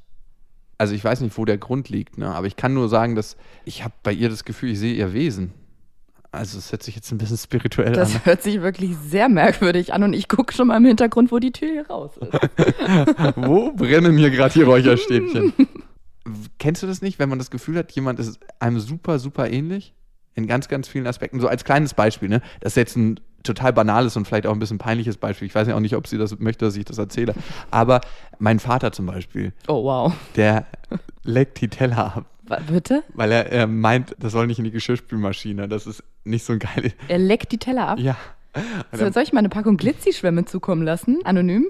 Also 0.78 0.94
ich 0.94 1.04
weiß 1.04 1.20
nicht, 1.20 1.36
wo 1.38 1.44
der 1.44 1.58
Grund 1.58 1.88
liegt, 1.88 2.18
ne? 2.18 2.32
aber 2.32 2.46
ich 2.46 2.56
kann 2.56 2.74
nur 2.74 2.88
sagen, 2.88 3.14
dass 3.14 3.36
ich 3.64 3.84
habe 3.84 3.94
bei 4.02 4.12
ihr 4.12 4.28
das 4.28 4.44
Gefühl, 4.44 4.70
ich 4.70 4.78
sehe 4.78 4.94
ihr 4.94 5.12
Wesen. 5.12 5.52
Also 6.34 6.58
es 6.58 6.72
hört 6.72 6.82
sich 6.82 6.94
jetzt 6.94 7.10
ein 7.12 7.18
bisschen 7.18 7.36
spirituell 7.36 7.92
das 7.92 8.08
an. 8.08 8.14
Das 8.14 8.26
hört 8.26 8.42
sich 8.42 8.60
wirklich 8.60 8.96
sehr 8.96 9.28
merkwürdig 9.28 9.92
an 9.92 10.02
und 10.02 10.12
ich 10.12 10.28
gucke 10.28 10.52
schon 10.52 10.68
mal 10.68 10.76
im 10.76 10.84
Hintergrund, 10.84 11.32
wo 11.32 11.38
die 11.38 11.52
Tür 11.52 11.68
hier 11.70 11.86
raus 11.86 12.12
ist. 12.16 12.32
wo 13.36 13.72
brennen 13.72 14.16
hier 14.18 14.30
gerade 14.30 14.52
die 14.52 14.62
Räucherstäbchen? 14.62 15.52
Kennst 16.58 16.82
du 16.82 16.86
das 16.86 17.02
nicht, 17.02 17.18
wenn 17.18 17.28
man 17.28 17.38
das 17.38 17.50
Gefühl 17.50 17.76
hat, 17.78 17.92
jemand 17.92 18.18
ist 18.18 18.40
einem 18.58 18.80
super, 18.80 19.18
super 19.18 19.50
ähnlich? 19.50 19.94
In 20.34 20.46
ganz, 20.46 20.68
ganz 20.68 20.88
vielen 20.88 21.06
Aspekten. 21.06 21.38
So 21.38 21.46
als 21.46 21.64
kleines 21.64 21.94
Beispiel, 21.94 22.28
ne? 22.28 22.42
Das 22.60 22.72
ist 22.72 22.76
jetzt 22.76 22.96
ein 22.96 23.20
total 23.44 23.72
banales 23.72 24.16
und 24.16 24.26
vielleicht 24.26 24.46
auch 24.46 24.52
ein 24.52 24.58
bisschen 24.58 24.78
peinliches 24.78 25.16
Beispiel. 25.16 25.46
Ich 25.46 25.54
weiß 25.54 25.68
ja 25.68 25.76
auch 25.76 25.80
nicht, 25.80 25.94
ob 25.94 26.08
sie 26.08 26.18
das 26.18 26.38
möchte, 26.40 26.64
dass 26.64 26.76
ich 26.76 26.84
das 26.84 26.98
erzähle. 26.98 27.34
Aber 27.70 28.00
mein 28.38 28.58
Vater 28.58 28.90
zum 28.90 29.06
Beispiel. 29.06 29.52
Oh, 29.68 29.84
wow. 29.84 30.12
Der 30.34 30.66
leckt 31.22 31.60
die 31.60 31.68
Teller 31.68 32.16
ab. 32.16 32.26
Bitte? 32.68 33.02
Weil 33.14 33.32
er, 33.32 33.50
er 33.50 33.66
meint, 33.66 34.14
das 34.18 34.32
soll 34.32 34.46
nicht 34.46 34.58
in 34.58 34.64
die 34.64 34.70
Geschirrspülmaschine. 34.70 35.68
Das 35.68 35.86
ist 35.86 36.02
nicht 36.24 36.44
so 36.44 36.52
ein 36.52 36.58
geiles. 36.58 36.92
Er 37.08 37.18
leckt 37.18 37.52
die 37.52 37.58
Teller 37.58 37.88
ab? 37.88 37.98
Ja. 37.98 38.16
So, 38.92 39.10
soll 39.10 39.24
ich 39.24 39.32
mal 39.32 39.40
eine 39.40 39.48
Packung 39.48 39.76
Glitzi-Schwämme 39.76 40.44
zukommen 40.44 40.82
lassen? 40.82 41.20
Anonym? 41.24 41.66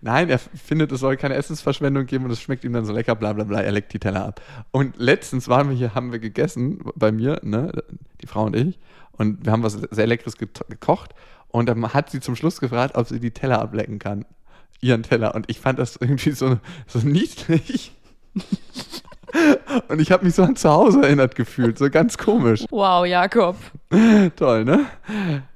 Nein, 0.00 0.30
er 0.30 0.38
findet, 0.38 0.90
es 0.92 1.00
soll 1.00 1.18
keine 1.18 1.34
Essensverschwendung 1.34 2.06
geben 2.06 2.24
und 2.24 2.30
es 2.30 2.40
schmeckt 2.40 2.64
ihm 2.64 2.72
dann 2.72 2.86
so 2.86 2.94
lecker, 2.94 3.14
bla 3.14 3.34
bla 3.34 3.44
bla. 3.44 3.60
Er 3.60 3.72
leckt 3.72 3.92
die 3.92 3.98
Teller 3.98 4.24
ab. 4.24 4.40
Und 4.70 4.96
letztens 4.96 5.48
waren 5.48 5.68
wir 5.68 5.76
hier, 5.76 5.94
haben 5.94 6.12
wir 6.12 6.18
gegessen 6.18 6.82
bei 6.94 7.12
mir, 7.12 7.40
ne, 7.42 7.72
die 8.22 8.26
Frau 8.26 8.44
und 8.44 8.56
ich. 8.56 8.78
Und 9.12 9.44
wir 9.44 9.52
haben 9.52 9.62
was 9.62 9.74
sehr 9.74 10.06
Leckeres 10.06 10.38
gekocht. 10.38 11.14
Und 11.48 11.68
dann 11.68 11.92
hat 11.92 12.10
sie 12.10 12.20
zum 12.20 12.36
Schluss 12.36 12.58
gefragt, 12.58 12.96
ob 12.96 13.06
sie 13.06 13.20
die 13.20 13.30
Teller 13.30 13.60
ablecken 13.60 13.98
kann. 13.98 14.24
Ihren 14.80 15.02
Teller. 15.02 15.34
Und 15.34 15.50
ich 15.50 15.60
fand 15.60 15.78
das 15.78 15.96
irgendwie 15.96 16.32
so, 16.32 16.58
so 16.86 17.00
niedlich. 17.00 17.92
Und 19.88 20.00
ich 20.00 20.12
habe 20.12 20.24
mich 20.24 20.34
so 20.34 20.42
an 20.42 20.56
zu 20.56 20.70
Hause 20.70 21.02
erinnert 21.02 21.34
gefühlt, 21.34 21.78
so 21.78 21.90
ganz 21.90 22.16
komisch. 22.18 22.64
Wow, 22.70 23.06
Jakob. 23.06 23.56
Toll, 24.36 24.64
ne? 24.64 24.86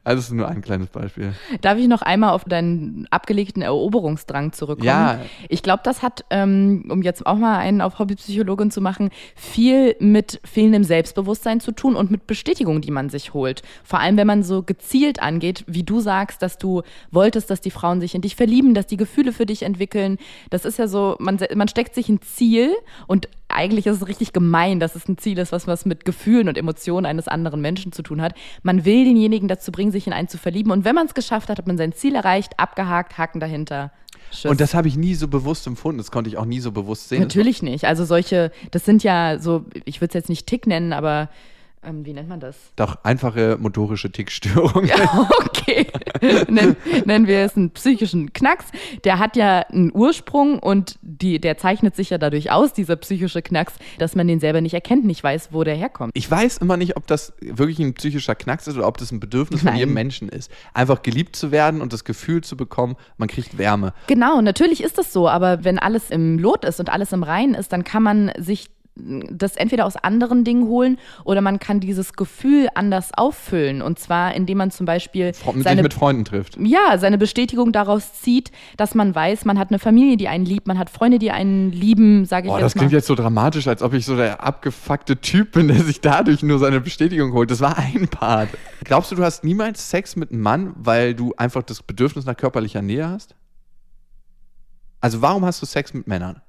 Also, 0.04 0.20
es 0.20 0.24
ist 0.26 0.32
nur 0.32 0.48
ein 0.48 0.62
kleines 0.62 0.88
Beispiel. 0.88 1.34
Darf 1.60 1.76
ich 1.78 1.86
noch 1.86 2.02
einmal 2.02 2.30
auf 2.30 2.44
deinen 2.44 3.06
abgelegten 3.10 3.60
Eroberungsdrang 3.60 4.52
zurückkommen? 4.52 4.86
Ja. 4.86 5.20
Ich 5.48 5.62
glaube, 5.62 5.82
das 5.84 6.02
hat, 6.02 6.24
ähm, 6.30 6.88
um 6.90 7.02
jetzt 7.02 7.26
auch 7.26 7.36
mal 7.36 7.58
einen 7.58 7.80
auf 7.80 7.98
Hobbypsychologin 7.98 8.70
zu 8.70 8.80
machen, 8.80 9.10
viel 9.34 9.96
mit 10.00 10.40
fehlendem 10.44 10.84
Selbstbewusstsein 10.84 11.60
zu 11.60 11.72
tun 11.72 11.94
und 11.94 12.10
mit 12.10 12.26
Bestätigung, 12.26 12.80
die 12.80 12.90
man 12.90 13.10
sich 13.10 13.34
holt. 13.34 13.62
Vor 13.84 14.00
allem, 14.00 14.16
wenn 14.16 14.26
man 14.26 14.42
so 14.42 14.62
gezielt 14.62 15.20
angeht, 15.20 15.64
wie 15.66 15.82
du 15.82 16.00
sagst, 16.00 16.40
dass 16.40 16.56
du 16.56 16.82
wolltest, 17.10 17.50
dass 17.50 17.60
die 17.60 17.70
Frauen 17.70 18.00
sich 18.00 18.14
in 18.14 18.22
dich 18.22 18.34
verlieben, 18.34 18.74
dass 18.74 18.86
die 18.86 18.96
Gefühle 18.96 19.32
für 19.32 19.46
dich 19.46 19.62
entwickeln. 19.62 20.16
Das 20.48 20.64
ist 20.64 20.78
ja 20.78 20.88
so, 20.88 21.16
man, 21.18 21.38
man 21.54 21.68
steckt 21.68 21.94
sich 21.94 22.08
ein 22.08 22.22
Ziel 22.22 22.74
und 23.06 23.28
eigentlich 23.48 23.86
ist 23.86 23.96
es 23.96 24.08
richtig 24.08 24.32
gemein, 24.32 24.78
dass 24.78 24.94
es 24.94 25.08
ein 25.08 25.16
Ziel 25.16 25.38
ist, 25.38 25.52
was 25.52 25.66
was 25.66 25.86
mit 25.86 26.04
Gefühlen 26.04 26.48
und 26.48 26.58
Emotionen 26.58 27.06
eines 27.06 27.28
anderen 27.28 27.60
Menschen 27.60 27.92
zu 27.92 28.02
tun 28.02 28.20
hat. 28.20 28.27
Man 28.62 28.84
will 28.84 29.04
denjenigen 29.04 29.48
dazu 29.48 29.72
bringen, 29.72 29.92
sich 29.92 30.06
in 30.06 30.12
einen 30.12 30.28
zu 30.28 30.38
verlieben. 30.38 30.72
Und 30.72 30.84
wenn 30.84 30.94
man 30.94 31.06
es 31.06 31.14
geschafft 31.14 31.48
hat, 31.48 31.58
hat 31.58 31.66
man 31.66 31.78
sein 31.78 31.92
Ziel 31.92 32.14
erreicht, 32.14 32.58
abgehakt, 32.58 33.18
Haken 33.18 33.40
dahinter. 33.40 33.92
Tschüss. 34.30 34.50
Und 34.50 34.60
das 34.60 34.74
habe 34.74 34.88
ich 34.88 34.96
nie 34.96 35.14
so 35.14 35.28
bewusst 35.28 35.66
empfunden. 35.66 35.98
Das 35.98 36.10
konnte 36.10 36.28
ich 36.28 36.36
auch 36.36 36.44
nie 36.44 36.60
so 36.60 36.72
bewusst 36.72 37.08
sehen. 37.08 37.20
Natürlich 37.20 37.62
nicht. 37.62 37.84
Also 37.84 38.04
solche, 38.04 38.52
das 38.70 38.84
sind 38.84 39.02
ja 39.02 39.38
so, 39.38 39.64
ich 39.84 40.00
würde 40.00 40.10
es 40.10 40.14
jetzt 40.14 40.28
nicht 40.28 40.46
Tick 40.46 40.66
nennen, 40.66 40.92
aber 40.92 41.28
ähm, 41.84 42.04
wie 42.04 42.12
nennt 42.12 42.28
man 42.28 42.40
das? 42.40 42.56
Doch, 42.76 42.98
einfache 43.04 43.56
motorische 43.60 44.10
Tickstörung. 44.10 44.86
Ja, 44.86 45.28
okay. 45.38 45.86
nennen, 46.48 46.76
nennen 47.04 47.26
wir 47.26 47.40
es 47.40 47.56
einen 47.56 47.70
psychischen 47.70 48.32
Knacks. 48.32 48.66
Der 49.04 49.18
hat 49.18 49.36
ja 49.36 49.60
einen 49.60 49.92
Ursprung 49.94 50.58
und 50.58 50.98
die, 51.02 51.40
der 51.40 51.56
zeichnet 51.56 51.94
sich 51.94 52.10
ja 52.10 52.18
dadurch 52.18 52.50
aus, 52.50 52.72
dieser 52.72 52.96
psychische 52.96 53.42
Knacks, 53.42 53.74
dass 53.98 54.16
man 54.16 54.26
den 54.26 54.40
selber 54.40 54.60
nicht 54.60 54.74
erkennt, 54.74 55.04
nicht 55.04 55.22
weiß, 55.22 55.50
wo 55.52 55.64
der 55.64 55.74
herkommt. 55.74 56.12
Ich 56.14 56.30
weiß 56.30 56.58
immer 56.58 56.76
nicht, 56.76 56.96
ob 56.96 57.06
das 57.06 57.32
wirklich 57.40 57.78
ein 57.78 57.94
psychischer 57.94 58.34
Knacks 58.34 58.66
ist 58.66 58.76
oder 58.76 58.86
ob 58.86 58.98
das 58.98 59.12
ein 59.12 59.20
Bedürfnis 59.20 59.62
Nein. 59.62 59.74
von 59.74 59.78
jedem 59.78 59.94
Menschen 59.94 60.28
ist. 60.28 60.50
Einfach 60.74 61.02
geliebt 61.02 61.36
zu 61.36 61.52
werden 61.52 61.80
und 61.80 61.92
das 61.92 62.04
Gefühl 62.04 62.42
zu 62.42 62.56
bekommen, 62.56 62.96
man 63.16 63.28
kriegt 63.28 63.58
Wärme. 63.58 63.92
Genau, 64.06 64.40
natürlich 64.40 64.82
ist 64.82 64.98
das 64.98 65.12
so, 65.12 65.28
aber 65.28 65.64
wenn 65.64 65.78
alles 65.78 66.10
im 66.10 66.38
Lot 66.38 66.64
ist 66.64 66.80
und 66.80 66.90
alles 66.90 67.12
im 67.12 67.22
Reinen 67.22 67.54
ist, 67.54 67.72
dann 67.72 67.84
kann 67.84 68.02
man 68.02 68.32
sich 68.38 68.70
das 69.30 69.56
entweder 69.56 69.86
aus 69.86 69.96
anderen 69.96 70.44
Dingen 70.44 70.66
holen 70.68 70.98
oder 71.24 71.40
man 71.40 71.58
kann 71.58 71.80
dieses 71.80 72.14
Gefühl 72.14 72.68
anders 72.74 73.10
auffüllen. 73.14 73.82
Und 73.82 73.98
zwar, 73.98 74.34
indem 74.34 74.58
man 74.58 74.70
zum 74.70 74.86
Beispiel 74.86 75.32
mit 75.54 75.64
seine, 75.64 75.82
mit 75.82 75.94
Freunden 75.94 76.24
trifft. 76.24 76.58
Ja, 76.60 76.98
seine 76.98 77.18
Bestätigung 77.18 77.72
daraus 77.72 78.14
zieht, 78.20 78.50
dass 78.76 78.94
man 78.94 79.14
weiß, 79.14 79.44
man 79.44 79.58
hat 79.58 79.70
eine 79.70 79.78
Familie, 79.78 80.16
die 80.16 80.28
einen 80.28 80.44
liebt, 80.44 80.66
man 80.66 80.78
hat 80.78 80.90
Freunde, 80.90 81.18
die 81.18 81.30
einen 81.30 81.72
lieben, 81.72 82.24
sage 82.24 82.46
ich 82.46 82.50
Boah, 82.50 82.58
jetzt 82.58 82.64
das 82.64 82.74
klingt 82.74 82.92
jetzt 82.92 83.06
so 83.06 83.14
dramatisch, 83.14 83.66
als 83.68 83.82
ob 83.82 83.94
ich 83.94 84.04
so 84.04 84.16
der 84.16 84.42
abgefuckte 84.42 85.20
Typ 85.20 85.52
bin, 85.52 85.68
der 85.68 85.82
sich 85.82 86.00
dadurch 86.00 86.42
nur 86.42 86.58
seine 86.58 86.80
Bestätigung 86.80 87.32
holt. 87.32 87.50
Das 87.50 87.60
war 87.60 87.78
ein 87.78 88.08
Part. 88.08 88.48
Glaubst 88.84 89.10
du, 89.10 89.16
du 89.16 89.24
hast 89.24 89.44
niemals 89.44 89.90
Sex 89.90 90.16
mit 90.16 90.30
einem 90.30 90.42
Mann, 90.42 90.72
weil 90.76 91.14
du 91.14 91.34
einfach 91.36 91.62
das 91.62 91.82
Bedürfnis 91.82 92.24
nach 92.24 92.36
körperlicher 92.36 92.82
Nähe 92.82 93.08
hast? 93.08 93.34
Also 95.00 95.22
warum 95.22 95.44
hast 95.44 95.62
du 95.62 95.66
Sex 95.66 95.94
mit 95.94 96.06
Männern? 96.06 96.40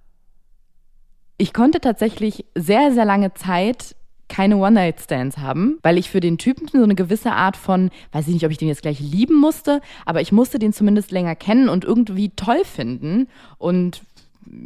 Ich 1.39 1.53
konnte 1.53 1.79
tatsächlich 1.79 2.45
sehr, 2.53 2.91
sehr 2.91 3.05
lange 3.05 3.33
Zeit 3.33 3.95
keine 4.27 4.57
One-Night-Stands 4.57 5.39
haben, 5.39 5.79
weil 5.81 5.97
ich 5.97 6.09
für 6.09 6.19
den 6.19 6.37
Typen 6.37 6.67
so 6.67 6.83
eine 6.83 6.95
gewisse 6.95 7.31
Art 7.31 7.57
von, 7.57 7.89
weiß 8.11 8.27
ich 8.27 8.33
nicht, 8.33 8.45
ob 8.45 8.51
ich 8.51 8.59
den 8.59 8.67
jetzt 8.67 8.83
gleich 8.83 8.99
lieben 8.99 9.35
musste, 9.39 9.81
aber 10.05 10.21
ich 10.21 10.31
musste 10.31 10.59
den 10.59 10.73
zumindest 10.73 11.11
länger 11.11 11.35
kennen 11.35 11.67
und 11.67 11.83
irgendwie 11.83 12.29
toll 12.35 12.63
finden 12.63 13.27
und 13.57 14.03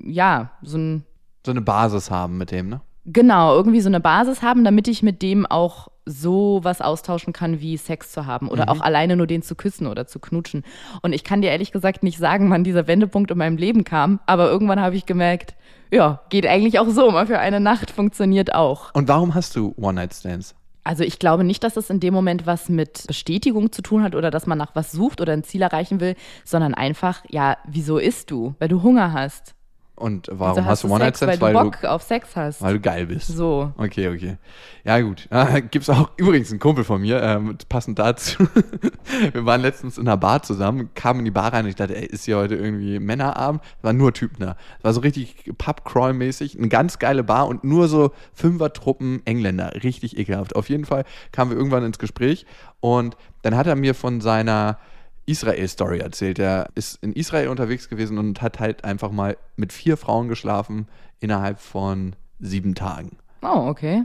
ja, 0.05 0.51
so 0.61 0.77
ein 0.77 1.05
so 1.45 1.51
eine 1.51 1.61
Basis 1.61 2.09
haben 2.09 2.37
mit 2.37 2.51
dem, 2.51 2.69
ne? 2.69 2.81
Genau, 3.05 3.53
irgendwie 3.53 3.81
so 3.81 3.89
eine 3.89 3.99
Basis 3.99 4.41
haben, 4.41 4.63
damit 4.63 4.87
ich 4.87 5.03
mit 5.03 5.21
dem 5.21 5.45
auch 5.45 5.89
so 6.05 6.59
was 6.63 6.81
austauschen 6.81 7.33
kann, 7.33 7.59
wie 7.61 7.77
Sex 7.77 8.11
zu 8.11 8.25
haben 8.25 8.49
oder 8.49 8.63
mhm. 8.63 8.69
auch 8.69 8.81
alleine 8.81 9.15
nur 9.15 9.27
den 9.27 9.41
zu 9.41 9.55
küssen 9.55 9.87
oder 9.87 10.07
zu 10.07 10.19
knutschen. 10.19 10.63
Und 11.01 11.13
ich 11.13 11.23
kann 11.23 11.41
dir 11.41 11.51
ehrlich 11.51 11.71
gesagt 11.71 12.03
nicht 12.03 12.17
sagen, 12.17 12.49
wann 12.49 12.63
dieser 12.63 12.87
Wendepunkt 12.87 13.31
in 13.31 13.37
meinem 13.37 13.57
Leben 13.57 13.83
kam, 13.83 14.19
aber 14.25 14.49
irgendwann 14.49 14.81
habe 14.81 14.95
ich 14.95 15.05
gemerkt, 15.05 15.55
ja, 15.91 16.21
geht 16.29 16.47
eigentlich 16.47 16.79
auch 16.79 16.89
so, 16.89 17.11
mal 17.11 17.27
für 17.27 17.39
eine 17.39 17.59
Nacht 17.59 17.91
funktioniert 17.91 18.53
auch. 18.53 18.93
Und 18.93 19.07
warum 19.07 19.35
hast 19.35 19.55
du 19.55 19.73
One-Night-Stands? 19.77 20.55
Also 20.83 21.03
ich 21.03 21.17
glaube 21.17 21.43
nicht, 21.43 21.63
dass 21.63 21.77
es 21.77 21.89
in 21.89 21.99
dem 21.99 22.13
Moment 22.13 22.45
was 22.45 22.67
mit 22.67 23.05
Bestätigung 23.07 23.71
zu 23.71 23.81
tun 23.81 24.03
hat 24.03 24.15
oder 24.15 24.31
dass 24.31 24.47
man 24.47 24.57
nach 24.57 24.75
was 24.75 24.91
sucht 24.91 25.21
oder 25.21 25.31
ein 25.33 25.43
Ziel 25.43 25.61
erreichen 25.61 25.99
will, 26.01 26.15
sondern 26.43 26.73
einfach, 26.73 27.23
ja, 27.29 27.57
wieso 27.65 27.97
isst 27.97 28.31
du? 28.31 28.55
Weil 28.59 28.67
du 28.67 28.83
Hunger 28.83 29.13
hast. 29.13 29.55
Und 29.95 30.27
warum 30.31 30.57
Also 30.57 30.69
hast 30.69 30.83
du 30.83 30.87
One-Night-Stands? 30.87 31.39
Weil 31.39 31.53
du 31.53 31.59
Bock 31.59 31.83
auf 31.83 32.01
Sex 32.01 32.35
hast. 32.35 32.63
weil 32.63 32.73
du 32.73 32.79
geil 32.79 33.05
bist. 33.05 33.27
So. 33.27 33.73
Okay, 33.77 34.07
okay. 34.09 34.37
Ja, 34.83 34.99
gut. 35.01 35.27
Äh, 35.29 35.61
gibt's 35.71 35.87
auch 35.87 36.09
übrigens 36.17 36.49
einen 36.49 36.59
Kumpel 36.59 36.83
von 36.83 36.99
mir, 37.01 37.21
ähm, 37.21 37.57
passend 37.69 37.99
dazu. 37.99 38.47
Wir 39.33 39.45
waren 39.45 39.61
letztens 39.61 39.99
in 39.99 40.07
einer 40.07 40.17
Bar 40.17 40.41
zusammen, 40.41 40.89
kamen 40.95 41.19
in 41.19 41.25
die 41.25 41.31
Bar 41.31 41.53
rein 41.53 41.65
und 41.65 41.69
ich 41.69 41.75
dachte, 41.75 41.95
ey, 41.95 42.05
ist 42.07 42.25
hier 42.25 42.37
heute 42.37 42.55
irgendwie 42.55 42.97
Männerabend? 42.97 43.61
War 43.83 43.93
nur 43.93 44.13
Typen 44.13 44.39
da. 44.39 44.55
War 44.81 44.93
so 44.93 45.01
richtig 45.01 45.51
Pub-Crawl-mäßig, 45.57 46.57
eine 46.57 46.69
ganz 46.69 46.97
geile 46.97 47.23
Bar 47.23 47.47
und 47.47 47.63
nur 47.63 47.87
so 47.87 48.11
Fünfer-Truppen 48.33 49.21
Engländer. 49.25 49.73
Richtig 49.83 50.17
ekelhaft. 50.17 50.55
Auf 50.55 50.69
jeden 50.69 50.85
Fall 50.85 51.03
kamen 51.31 51.51
wir 51.51 51.57
irgendwann 51.57 51.85
ins 51.85 51.99
Gespräch 51.99 52.47
und 52.79 53.15
dann 53.43 53.55
hat 53.55 53.67
er 53.67 53.75
mir 53.75 53.93
von 53.93 54.21
seiner 54.21 54.79
Israel-Story 55.25 55.99
erzählt. 55.99 56.39
Er 56.39 56.69
ist 56.75 57.01
in 57.03 57.13
Israel 57.13 57.47
unterwegs 57.47 57.89
gewesen 57.89 58.17
und 58.17 58.41
hat 58.41 58.59
halt 58.59 58.83
einfach 58.83 59.11
mal 59.11 59.37
mit 59.55 59.73
vier 59.73 59.97
Frauen 59.97 60.27
geschlafen 60.27 60.87
innerhalb 61.19 61.59
von 61.59 62.15
sieben 62.39 62.75
Tagen. 62.75 63.17
Oh, 63.41 63.67
okay. 63.67 64.03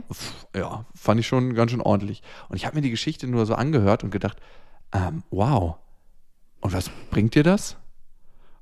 Ja, 0.55 0.85
fand 0.93 1.19
ich 1.19 1.27
schon 1.27 1.53
ganz 1.53 1.71
schön 1.71 1.81
ordentlich. 1.81 2.21
Und 2.49 2.57
ich 2.57 2.65
habe 2.65 2.75
mir 2.75 2.81
die 2.81 2.89
Geschichte 2.89 3.27
nur 3.27 3.45
so 3.45 3.55
angehört 3.55 4.03
und 4.03 4.11
gedacht, 4.11 4.37
ähm, 4.91 5.23
wow. 5.29 5.77
Und 6.61 6.73
was 6.73 6.89
bringt 7.09 7.35
dir 7.35 7.43
das? 7.43 7.77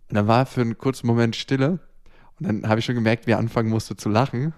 Und 0.10 0.16
dann 0.16 0.28
war 0.28 0.46
für 0.46 0.62
einen 0.62 0.78
kurzen 0.78 1.08
Moment 1.08 1.36
Stille. 1.36 1.80
Und 2.40 2.48
dann 2.48 2.70
habe 2.70 2.80
ich 2.80 2.86
schon 2.86 2.96
gemerkt, 2.96 3.26
wie 3.26 3.32
er 3.32 3.40
anfangen 3.40 3.70
musste 3.70 3.98
zu 3.98 4.10
lachen. 4.10 4.54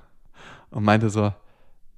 Und 0.72 0.84
meinte 0.84 1.10
so, 1.10 1.34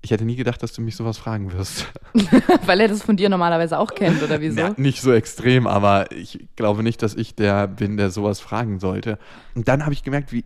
ich 0.01 0.11
hätte 0.11 0.25
nie 0.25 0.35
gedacht, 0.35 0.61
dass 0.63 0.73
du 0.73 0.81
mich 0.81 0.95
sowas 0.95 1.17
fragen 1.17 1.53
wirst. 1.53 1.87
Weil 2.65 2.81
er 2.81 2.87
das 2.87 3.03
von 3.03 3.17
dir 3.17 3.29
normalerweise 3.29 3.77
auch 3.77 3.93
kennt, 3.93 4.21
oder 4.23 4.41
wieso? 4.41 4.59
Ja, 4.59 4.73
nicht 4.77 5.01
so 5.01 5.11
extrem, 5.13 5.67
aber 5.67 6.11
ich 6.11 6.47
glaube 6.55 6.83
nicht, 6.83 7.01
dass 7.03 7.15
ich 7.15 7.35
der 7.35 7.67
bin, 7.67 7.97
der 7.97 8.09
sowas 8.09 8.39
fragen 8.39 8.79
sollte. 8.79 9.19
Und 9.53 9.67
dann 9.67 9.83
habe 9.83 9.93
ich 9.93 10.03
gemerkt, 10.03 10.31
wie 10.31 10.45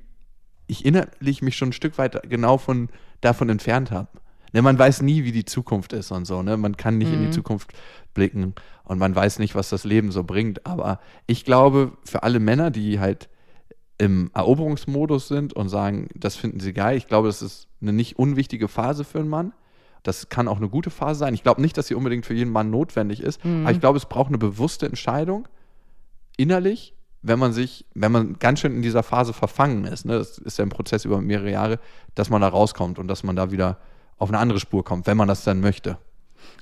ich 0.68 0.86
innerlich 0.86 1.42
mich 1.42 1.56
schon 1.56 1.70
ein 1.70 1.74
Stück 1.74 1.98
weit 1.98 2.30
genau 2.30 2.58
von 2.58 2.90
davon 3.22 3.50
entfernt 3.50 3.92
habe. 3.92 4.10
Ne, 4.52 4.62
man 4.62 4.78
weiß 4.78 5.02
nie, 5.02 5.24
wie 5.24 5.32
die 5.32 5.46
Zukunft 5.46 5.94
ist 5.94 6.12
und 6.12 6.26
so. 6.26 6.42
Ne? 6.42 6.58
Man 6.58 6.78
kann 6.78 6.98
nicht 6.98 7.12
in 7.12 7.22
die 7.22 7.30
Zukunft 7.30 7.72
blicken 8.14 8.56
und 8.84 8.98
man 9.00 9.16
weiß 9.16 9.40
nicht, 9.40 9.54
was 9.54 9.70
das 9.70 9.84
Leben 9.84 10.12
so 10.12 10.24
bringt. 10.24 10.66
Aber 10.66 11.00
ich 11.28 11.46
glaube, 11.46 11.92
für 12.06 12.24
alle 12.24 12.40
Männer, 12.40 12.72
die 12.72 13.00
halt 13.00 13.30
im 13.98 14.30
Eroberungsmodus 14.34 15.28
sind 15.28 15.54
und 15.54 15.70
sagen, 15.70 16.10
das 16.16 16.36
finden 16.36 16.60
sie 16.60 16.74
geil, 16.74 16.98
ich 16.98 17.08
glaube, 17.08 17.28
das 17.28 17.42
ist 17.42 17.68
eine 17.82 17.94
nicht 17.94 18.20
unwichtige 18.20 18.68
Phase 18.68 19.04
für 19.04 19.20
einen 19.20 19.30
Mann. 19.30 19.54
Das 20.04 20.30
kann 20.30 20.48
auch 20.48 20.58
eine 20.58 20.70
gute 20.70 20.92
Phase 20.92 21.20
sein. 21.20 21.34
Ich 21.34 21.42
glaube 21.42 21.62
nicht, 21.62 21.78
dass 21.78 21.88
sie 21.88 21.96
unbedingt 21.96 22.28
für 22.28 22.36
jeden 22.36 22.52
Mann 22.52 22.70
notwendig 22.70 23.22
ist, 23.22 23.44
aber 23.44 23.72
ich 23.72 23.80
glaube, 23.80 23.98
es 23.98 24.06
braucht 24.06 24.28
eine 24.28 24.38
bewusste 24.38 24.86
Entscheidung 24.86 25.48
innerlich, 26.38 26.94
wenn 27.24 27.40
man 27.40 27.54
sich, 27.54 27.86
wenn 27.96 28.12
man 28.12 28.38
ganz 28.38 28.60
schön 28.60 28.76
in 28.76 28.82
dieser 28.84 29.02
Phase 29.02 29.34
verfangen 29.34 29.86
ist. 29.86 30.06
Ne? 30.06 30.18
Das 30.18 30.38
ist 30.38 30.60
ja 30.60 30.66
ein 30.66 30.70
Prozess 30.70 31.06
über 31.06 31.22
mehrere 31.22 31.50
Jahre, 31.50 31.80
dass 32.14 32.30
man 32.30 32.42
da 32.42 32.48
rauskommt 32.48 33.00
und 33.00 33.08
dass 33.08 33.24
man 33.24 33.36
da 33.36 33.50
wieder 33.50 33.80
auf 34.18 34.30
eine 34.30 34.38
andere 34.38 34.60
Spur 34.60 34.84
kommt, 34.84 35.08
wenn 35.08 35.18
man 35.18 35.28
das 35.28 35.44
dann 35.44 35.60
möchte. 35.60 35.98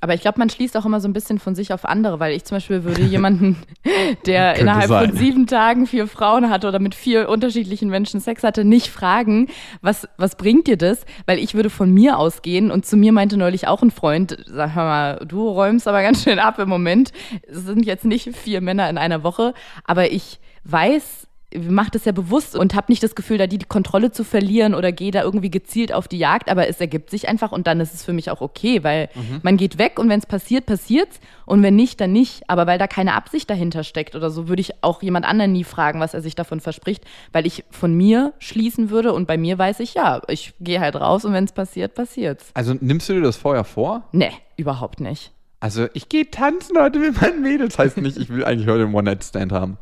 Aber 0.02 0.14
ich 0.14 0.22
glaube, 0.22 0.40
man 0.40 0.50
schließt 0.50 0.76
auch 0.76 0.86
immer 0.86 1.00
so 1.00 1.08
ein 1.08 1.14
bisschen 1.14 1.40
von 1.40 1.56
sich 1.56 1.74
auf 1.74 1.86
andere, 1.86 2.20
weil 2.20 2.34
ich 2.34 2.44
zum 2.44 2.58
Beispiel 2.58 2.84
würde 2.84 3.02
jemanden, 3.04 3.58
der 4.26 4.56
innerhalb 4.56 4.88
sein. 4.88 5.10
von 5.10 5.18
sieben 5.18 5.48
Tagen 5.48 5.88
vier 5.88 6.08
Frauen 6.08 6.50
hatte 6.50 6.68
oder 6.68 6.80
mit 6.80 6.96
vier 6.96 7.30
unterschiedlichen 7.30 7.90
Menschen 7.90 8.20
Sex 8.20 8.44
hatte, 8.44 8.66
nicht 8.66 8.90
fragen, 8.90 9.48
was, 9.82 10.08
was 10.18 10.36
bringt 10.36 10.68
dir 10.68 10.78
das? 10.78 11.06
Weil 11.26 11.40
ich 11.40 11.54
würde 11.54 11.70
von 11.70 11.92
mir 11.92 12.18
ausgehen 12.18 12.72
und 12.72 12.86
zu 12.86 12.98
mir 12.98 13.14
meinte 13.14 13.38
neulich 13.38 13.68
auch 13.68 13.82
ein 13.82 13.92
Freund, 13.92 14.38
sag 14.46 14.76
mal, 14.76 15.26
du 15.26 15.48
räumst 15.48 15.88
aber 15.88 16.02
ganz 16.02 16.24
schön 16.24 16.40
ab 16.40 16.60
im 16.60 16.70
Moment. 16.70 17.12
Es 17.48 17.66
sind 17.66 17.86
jetzt 17.86 18.06
nicht 18.06 18.36
vier 18.36 18.62
Männer 18.62 18.90
in 18.90 18.98
einer 18.98 19.24
Woche, 19.24 19.54
aber 19.86 20.12
ich 20.12 20.40
weiß, 20.66 21.28
mache 21.58 21.92
das 21.92 22.06
ja 22.06 22.12
bewusst 22.12 22.56
und 22.56 22.76
habe 22.76 22.92
nicht 22.92 23.04
das 23.04 23.16
Gefühl, 23.16 23.38
da 23.38 23.48
die, 23.48 23.58
die 23.58 23.66
Kontrolle 23.66 24.12
zu 24.12 24.24
verlieren 24.24 24.74
oder 24.74 24.92
gehe 24.92 25.12
da 25.12 25.22
irgendwie 25.24 25.52
gezielt 25.52 25.94
auf 25.94 26.08
die 26.08 26.18
Jagd, 26.18 26.50
aber 26.50 26.68
es 26.68 26.80
ergibt 26.80 27.10
sich 27.10 27.28
einfach 27.28 27.52
und 27.52 27.68
dann 27.68 27.80
ist 27.80 27.94
es 27.94 28.04
für 28.04 28.14
mich 28.14 28.30
auch 28.30 28.42
okay, 28.42 28.84
weil 28.84 29.10
man 29.42 29.58
geht 29.58 29.78
weg 29.78 30.00
und 30.00 30.10
wenn 30.10 30.20
es 30.20 30.26
passiert, 30.26 30.66
passiert's 30.66 31.20
und 31.46 31.64
wenn 31.64 31.76
nicht, 31.76 32.00
dann 32.02 32.12
nicht. 32.12 32.50
Aber 32.50 32.68
weil 32.68 32.78
da 32.78 32.88
keine 32.88 33.14
Absicht 33.14 33.50
dahinter 33.50 33.84
steckt 33.84 34.16
oder 34.16 34.30
so, 34.30 34.48
würde 34.48 34.62
ich 34.62 34.84
auch 34.84 35.02
jemand 35.02 35.26
anderen 35.26 35.52
nie 35.52 35.64
fragen, 35.64 36.00
was 36.00 36.14
er 36.14 36.22
sich 36.22 36.36
davon 36.36 36.60
verspricht, 36.60 37.04
weil 37.32 37.46
ich 37.46 37.64
von 37.72 37.94
mir 37.94 38.34
schließen 38.40 38.90
würde 38.90 39.14
und 39.14 39.28
bei 39.28 39.38
mir 39.38 39.58
weiß 39.58 39.80
ich, 39.80 39.94
ja, 39.94 40.22
ich 40.28 40.54
gehe 40.60 40.80
halt 40.80 40.96
raus 40.96 41.26
und 41.26 41.34
wenn 41.34 41.46
es 41.46 41.52
passiert, 41.52 41.96
passiert's. 41.96 42.52
Also 42.54 42.76
nimmst 42.80 43.10
du 43.10 43.14
dir 43.14 43.22
das 43.22 43.38
vorher 43.38 43.64
vor? 43.64 44.08
Nee, 44.12 44.32
überhaupt 44.58 45.00
nicht. 45.00 45.32
Also 45.60 45.88
ich 45.94 46.10
gehe 46.10 46.30
tanzen 46.30 46.78
heute 46.78 47.00
mit 47.00 47.22
meinen 47.22 47.42
Mädels. 47.42 47.80
Heißt 47.80 47.98
nicht, 47.98 48.18
ich 48.18 48.30
will 48.30 48.44
eigentlich 48.44 48.68
heute 48.68 48.84
einen 48.84 48.94
One-Night-Stand 48.94 49.54
haben. 49.54 49.78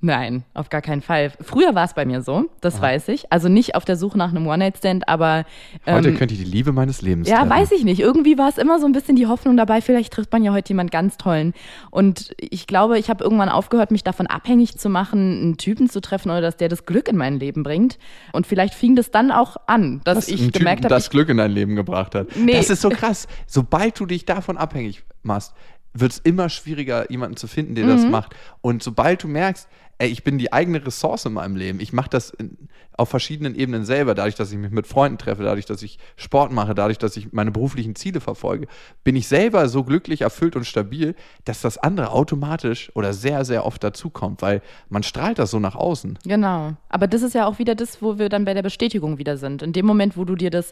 Nein, 0.00 0.44
auf 0.54 0.68
gar 0.68 0.80
keinen 0.80 1.02
Fall. 1.02 1.32
Früher 1.40 1.74
war 1.74 1.84
es 1.84 1.94
bei 1.94 2.04
mir 2.04 2.22
so, 2.22 2.46
das 2.60 2.80
weiß 2.80 3.08
ich. 3.08 3.32
Also 3.32 3.48
nicht 3.48 3.74
auf 3.74 3.84
der 3.84 3.96
Suche 3.96 4.16
nach 4.16 4.30
einem 4.30 4.46
One-Night-Stand, 4.46 5.08
aber 5.08 5.44
Heute 5.86 6.10
ähm, 6.10 6.16
könnte 6.16 6.34
ich 6.34 6.40
die 6.40 6.46
Liebe 6.46 6.72
meines 6.72 7.02
Lebens 7.02 7.28
ja, 7.28 7.38
treffen. 7.38 7.50
weiß 7.50 7.72
ich 7.72 7.84
nicht. 7.84 8.00
Irgendwie 8.00 8.38
war 8.38 8.48
es 8.48 8.58
immer 8.58 8.78
so 8.78 8.86
ein 8.86 8.92
bisschen 8.92 9.16
die 9.16 9.26
Hoffnung 9.26 9.56
dabei, 9.56 9.80
vielleicht 9.80 10.12
trifft 10.12 10.32
man 10.32 10.44
ja 10.44 10.52
heute 10.52 10.68
jemand 10.68 10.92
ganz 10.92 11.16
tollen. 11.16 11.52
Und 11.90 12.32
ich 12.38 12.68
glaube, 12.68 12.98
ich 12.98 13.10
habe 13.10 13.24
irgendwann 13.24 13.48
aufgehört, 13.48 13.90
mich 13.90 14.04
davon 14.04 14.28
abhängig 14.28 14.78
zu 14.78 14.88
machen, 14.88 15.40
einen 15.42 15.56
Typen 15.56 15.90
zu 15.90 16.00
treffen 16.00 16.30
oder 16.30 16.40
dass 16.40 16.56
der 16.56 16.68
das 16.68 16.86
Glück 16.86 17.08
in 17.08 17.16
mein 17.16 17.40
Leben 17.40 17.64
bringt. 17.64 17.98
Und 18.32 18.46
vielleicht 18.46 18.74
fing 18.74 18.94
das 18.94 19.10
dann 19.10 19.32
auch 19.32 19.56
an, 19.66 20.00
dass 20.04 20.18
dass 20.18 20.28
ich 20.28 20.40
ein 20.42 20.52
gemerkt 20.52 20.82
Typ 20.82 20.90
habe, 20.90 20.94
das 20.94 21.10
Glück 21.10 21.28
in 21.28 21.38
dein 21.38 21.50
Leben 21.50 21.74
gebracht 21.74 22.14
hat. 22.14 22.28
Nee. 22.36 22.52
Das 22.52 22.70
ist 22.70 22.82
so 22.82 22.90
krass. 22.90 23.26
Sobald 23.46 23.98
du 23.98 24.06
dich 24.06 24.24
davon 24.24 24.56
abhängig 24.56 25.02
machst, 25.22 25.54
wird 26.00 26.12
es 26.12 26.18
immer 26.18 26.48
schwieriger, 26.48 27.10
jemanden 27.10 27.36
zu 27.36 27.46
finden, 27.46 27.74
der 27.74 27.84
Mhm. 27.84 27.88
das 27.88 28.06
macht. 28.08 28.34
Und 28.60 28.82
sobald 28.82 29.22
du 29.22 29.28
merkst, 29.28 29.68
ey, 29.98 30.08
ich 30.08 30.22
bin 30.22 30.38
die 30.38 30.52
eigene 30.52 30.84
Ressource 30.86 31.24
in 31.26 31.32
meinem 31.32 31.56
Leben, 31.56 31.80
ich 31.80 31.92
mache 31.92 32.08
das 32.10 32.30
in, 32.30 32.56
auf 32.96 33.08
verschiedenen 33.08 33.54
Ebenen 33.56 33.84
selber, 33.84 34.14
dadurch, 34.14 34.34
dass 34.36 34.50
ich 34.52 34.58
mich 34.58 34.70
mit 34.70 34.86
Freunden 34.86 35.18
treffe, 35.18 35.42
dadurch, 35.42 35.66
dass 35.66 35.82
ich 35.82 35.98
Sport 36.16 36.52
mache, 36.52 36.74
dadurch, 36.74 36.98
dass 36.98 37.16
ich 37.16 37.32
meine 37.32 37.50
beruflichen 37.50 37.94
Ziele 37.96 38.20
verfolge, 38.20 38.66
bin 39.02 39.16
ich 39.16 39.26
selber 39.28 39.68
so 39.68 39.82
glücklich, 39.84 40.20
erfüllt 40.22 40.54
und 40.56 40.64
stabil, 40.66 41.14
dass 41.44 41.60
das 41.62 41.78
andere 41.78 42.10
automatisch 42.10 42.90
oder 42.94 43.12
sehr, 43.12 43.44
sehr 43.44 43.64
oft 43.66 43.82
dazukommt, 43.82 44.40
weil 44.42 44.62
man 44.88 45.02
strahlt 45.02 45.38
das 45.38 45.50
so 45.50 45.58
nach 45.58 45.74
außen. 45.74 46.18
Genau. 46.24 46.74
Aber 46.88 47.06
das 47.08 47.22
ist 47.22 47.34
ja 47.34 47.46
auch 47.46 47.58
wieder 47.58 47.74
das, 47.74 48.00
wo 48.02 48.18
wir 48.18 48.28
dann 48.28 48.44
bei 48.44 48.54
der 48.54 48.62
Bestätigung 48.62 49.18
wieder 49.18 49.36
sind. 49.36 49.62
In 49.62 49.72
dem 49.72 49.86
Moment, 49.86 50.16
wo 50.16 50.24
du 50.24 50.34
dir 50.36 50.50
das 50.50 50.70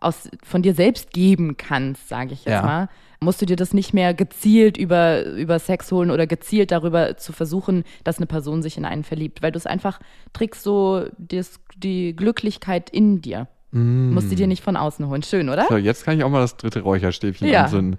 aus, 0.00 0.28
von 0.44 0.62
dir 0.62 0.74
selbst 0.74 1.10
geben 1.12 1.56
kannst, 1.56 2.08
sage 2.08 2.32
ich 2.32 2.44
jetzt 2.44 2.52
Ja. 2.52 2.62
mal, 2.62 2.88
musst 3.20 3.42
du 3.42 3.46
dir 3.46 3.56
das 3.56 3.74
nicht 3.74 3.92
mehr 3.94 4.14
gezielt 4.14 4.76
über, 4.76 5.24
über 5.26 5.58
Sex 5.58 5.90
holen 5.90 6.10
oder 6.10 6.26
gezielt 6.26 6.70
darüber 6.70 7.16
zu 7.16 7.32
versuchen, 7.32 7.84
dass 8.04 8.18
eine 8.18 8.26
Person 8.26 8.62
sich 8.62 8.76
in 8.76 8.84
einen 8.84 9.04
verliebt, 9.04 9.42
weil 9.42 9.52
du 9.52 9.58
es 9.58 9.66
einfach 9.66 9.98
trägst 10.32 10.62
so 10.62 11.04
das, 11.18 11.60
die 11.76 12.14
Glücklichkeit 12.14 12.90
in 12.90 13.20
dir. 13.20 13.48
Musst 13.70 14.30
du 14.30 14.34
dir 14.34 14.46
nicht 14.46 14.64
von 14.64 14.76
außen 14.76 15.06
holen. 15.08 15.22
Schön, 15.22 15.50
oder? 15.50 15.66
So, 15.68 15.76
jetzt 15.76 16.04
kann 16.04 16.16
ich 16.16 16.24
auch 16.24 16.30
mal 16.30 16.40
das 16.40 16.56
dritte 16.56 16.80
Räucherstäbchen 16.80 17.48
Ja. 17.48 17.64
anzünden. 17.64 17.98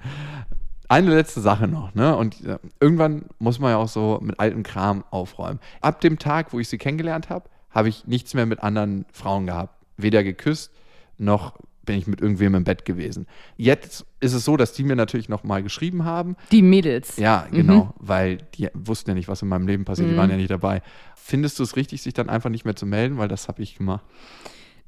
Eine 0.87 1.13
letzte 1.13 1.41
Sache 1.41 1.67
noch, 1.67 1.93
ne? 1.93 2.15
Und 2.17 2.43
äh, 2.43 2.57
irgendwann 2.79 3.25
muss 3.37 3.59
man 3.59 3.69
ja 3.71 3.77
auch 3.77 3.87
so 3.87 4.17
mit 4.23 4.39
altem 4.39 4.63
Kram 4.63 5.03
aufräumen. 5.11 5.59
Ab 5.81 6.01
dem 6.01 6.17
Tag, 6.17 6.51
wo 6.53 6.59
ich 6.59 6.67
sie 6.67 6.79
kennengelernt 6.79 7.29
habe, 7.29 7.47
habe 7.69 7.89
ich 7.89 8.07
nichts 8.07 8.33
mehr 8.33 8.47
mit 8.47 8.63
anderen 8.63 9.05
Frauen 9.13 9.45
gehabt. 9.45 9.75
Weder 9.97 10.23
geküsst, 10.23 10.71
noch 11.19 11.53
bin 11.89 11.97
ich 11.97 12.05
mit 12.05 12.21
irgendwem 12.21 12.53
im 12.53 12.63
Bett 12.63 12.85
gewesen. 12.85 13.25
Jetzt 13.57 14.05
ist 14.19 14.33
es 14.33 14.45
so, 14.45 14.57
dass 14.57 14.73
die 14.73 14.83
mir 14.83 14.95
natürlich 14.95 15.27
noch 15.27 15.43
mal 15.43 15.63
geschrieben 15.63 16.05
haben. 16.05 16.35
Die 16.51 16.61
Mädels. 16.61 17.17
Ja, 17.17 17.47
genau, 17.49 17.95
weil 17.97 18.37
die 18.53 18.67
wussten 18.75 19.09
ja 19.09 19.15
nicht, 19.15 19.27
was 19.27 19.41
in 19.41 19.47
meinem 19.47 19.65
Leben 19.65 19.85
passiert, 19.85 20.07
die 20.07 20.15
waren 20.15 20.29
ja 20.29 20.37
nicht 20.37 20.51
dabei. 20.51 20.83
Findest 21.15 21.57
du 21.57 21.63
es 21.63 21.75
richtig, 21.75 22.03
sich 22.03 22.13
dann 22.13 22.29
einfach 22.29 22.51
nicht 22.51 22.63
mehr 22.63 22.75
zu 22.75 22.85
melden? 22.85 23.17
Weil 23.17 23.27
das 23.27 23.47
habe 23.47 23.63
ich 23.63 23.73
gemacht. 23.75 24.05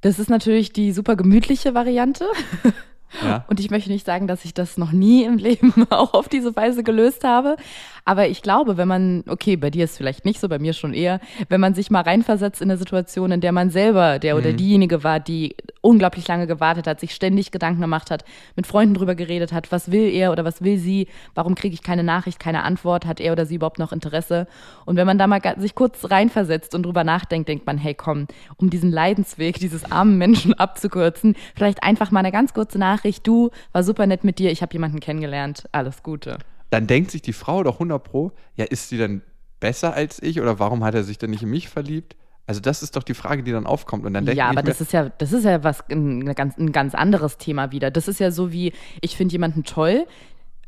Das 0.01 0.19
ist 0.19 0.29
natürlich 0.29 0.73
die 0.73 0.91
super 0.91 1.15
gemütliche 1.15 1.73
Variante. 1.73 2.25
Ja. 3.24 3.45
Und 3.47 3.60
ich 3.60 3.69
möchte 3.69 3.91
nicht 3.91 4.06
sagen, 4.06 4.28
dass 4.28 4.45
ich 4.45 4.54
das 4.54 4.78
noch 4.78 4.91
nie 4.91 5.24
im 5.24 5.38
Leben 5.38 5.74
auch 5.89 6.13
auf 6.13 6.30
diese 6.30 6.56
Weise 6.56 6.84
gelöst 6.84 7.24
habe. 7.24 7.58
Aber 8.06 8.28
ich 8.28 8.41
glaube, 8.41 8.78
wenn 8.78 8.88
man, 8.88 9.24
okay, 9.28 9.56
bei 9.58 9.69
dir 9.69 9.86
ist 9.86 9.91
es 9.91 9.97
vielleicht 9.97 10.26
nicht 10.26 10.39
so, 10.39 10.50
bei 10.50 10.60
mir 10.60 10.74
schon 10.74 10.93
eher, 10.93 11.19
wenn 11.50 11.62
man 11.62 11.74
sich 11.74 11.91
mal 11.91 12.02
reinversetzt 12.02 12.62
in 12.62 12.69
eine 12.69 12.78
Situation, 12.78 13.32
in 13.32 13.41
der 13.41 13.52
man 13.52 13.69
selber 13.69 14.17
der 14.17 14.38
oder 14.38 14.54
diejenige 14.54 15.04
war, 15.04 15.19
die 15.19 15.56
unglaublich 15.82 16.28
lange 16.28 16.47
gewartet 16.47 16.88
hat, 16.88 17.00
sich 17.00 17.13
ständig 17.13 17.52
Gedanken 17.52 17.82
gemacht 17.82 18.12
hat, 18.12 18.24
mit 18.56 18.65
Freunden 18.65 18.95
drüber 18.95 19.15
geredet 19.15 19.52
hat, 19.52 19.71
was 19.71 19.91
will 19.91 20.10
er 20.10 20.32
oder 20.32 20.45
was 20.45 20.63
will 20.63 20.78
sie, 20.78 21.08
warum 21.36 21.56
kriege 21.56 21.74
ich 21.74 21.84
keine 21.84 22.04
Nachricht, 22.04 22.39
keine 22.39 22.63
Antwort, 22.63 23.06
hat 23.06 23.19
er 23.19 23.34
oder 23.34 23.45
sie 23.45 23.56
überhaupt 23.56 23.80
noch 23.80 23.91
Interesse? 23.91 24.47
Und 24.86 24.95
wenn 24.95 25.08
man 25.08 25.17
da 25.17 25.28
mal 25.28 25.41
sich 25.58 25.76
kurz 25.76 26.10
reinversetzt 26.10 26.74
und 26.76 26.84
drüber 26.84 27.04
nachdenkt, 27.04 27.50
denkt 27.50 27.65
man, 27.65 27.78
hey 27.78 27.93
komm, 27.93 28.28
um 28.58 28.69
diesen 28.69 28.91
Leidensweg 28.91 29.60
dieses 29.60 29.91
armen 29.91 30.17
Menschen 30.17 30.54
abzukürzen, 30.60 31.36
vielleicht 31.56 31.84
einfach 31.84 32.12
mal 32.12 32.19
eine 32.19 32.32
ganz 32.32 32.54
kurze 32.54 32.80
Nachricht, 32.80 33.00
du, 33.23 33.51
war 33.71 33.83
super 33.83 34.07
nett 34.07 34.23
mit 34.23 34.39
dir, 34.39 34.51
ich 34.51 34.61
habe 34.61 34.73
jemanden 34.73 34.99
kennengelernt, 34.99 35.67
alles 35.71 36.03
Gute. 36.03 36.37
dann 36.69 36.87
denkt 36.87 37.11
sich 37.11 37.21
die 37.21 37.33
Frau 37.33 37.63
doch 37.63 37.75
100 37.75 38.03
Pro, 38.03 38.31
ja, 38.55 38.65
ist 38.65 38.89
sie 38.89 38.97
denn 38.97 39.21
besser 39.59 39.93
als 39.93 40.21
ich 40.21 40.41
oder 40.41 40.59
warum 40.59 40.83
hat 40.83 40.95
er 40.95 41.03
sich 41.03 41.17
denn 41.17 41.29
nicht 41.29 41.43
in 41.43 41.49
mich 41.49 41.69
verliebt? 41.69 42.15
Also 42.47 42.59
das 42.59 42.83
ist 42.83 42.95
doch 42.95 43.03
die 43.03 43.13
Frage, 43.13 43.43
die 43.43 43.51
dann 43.51 43.65
aufkommt 43.65 44.05
und 44.05 44.13
dann 44.13 44.25
denkt 44.25 44.37
Ja, 44.37 44.49
aber 44.49 44.63
das 44.63 44.81
ist 44.81 44.91
ja, 44.91 45.09
das 45.17 45.31
ist 45.31 45.45
ja 45.45 45.63
was 45.63 45.87
ein, 45.89 46.33
ganz, 46.33 46.57
ein 46.57 46.71
ganz 46.71 46.95
anderes 46.95 47.37
Thema 47.37 47.71
wieder. 47.71 47.91
Das 47.91 48.07
ist 48.07 48.19
ja 48.19 48.31
so 48.31 48.51
wie, 48.51 48.73
ich 48.99 49.15
finde 49.15 49.31
jemanden 49.31 49.63
toll. 49.63 50.05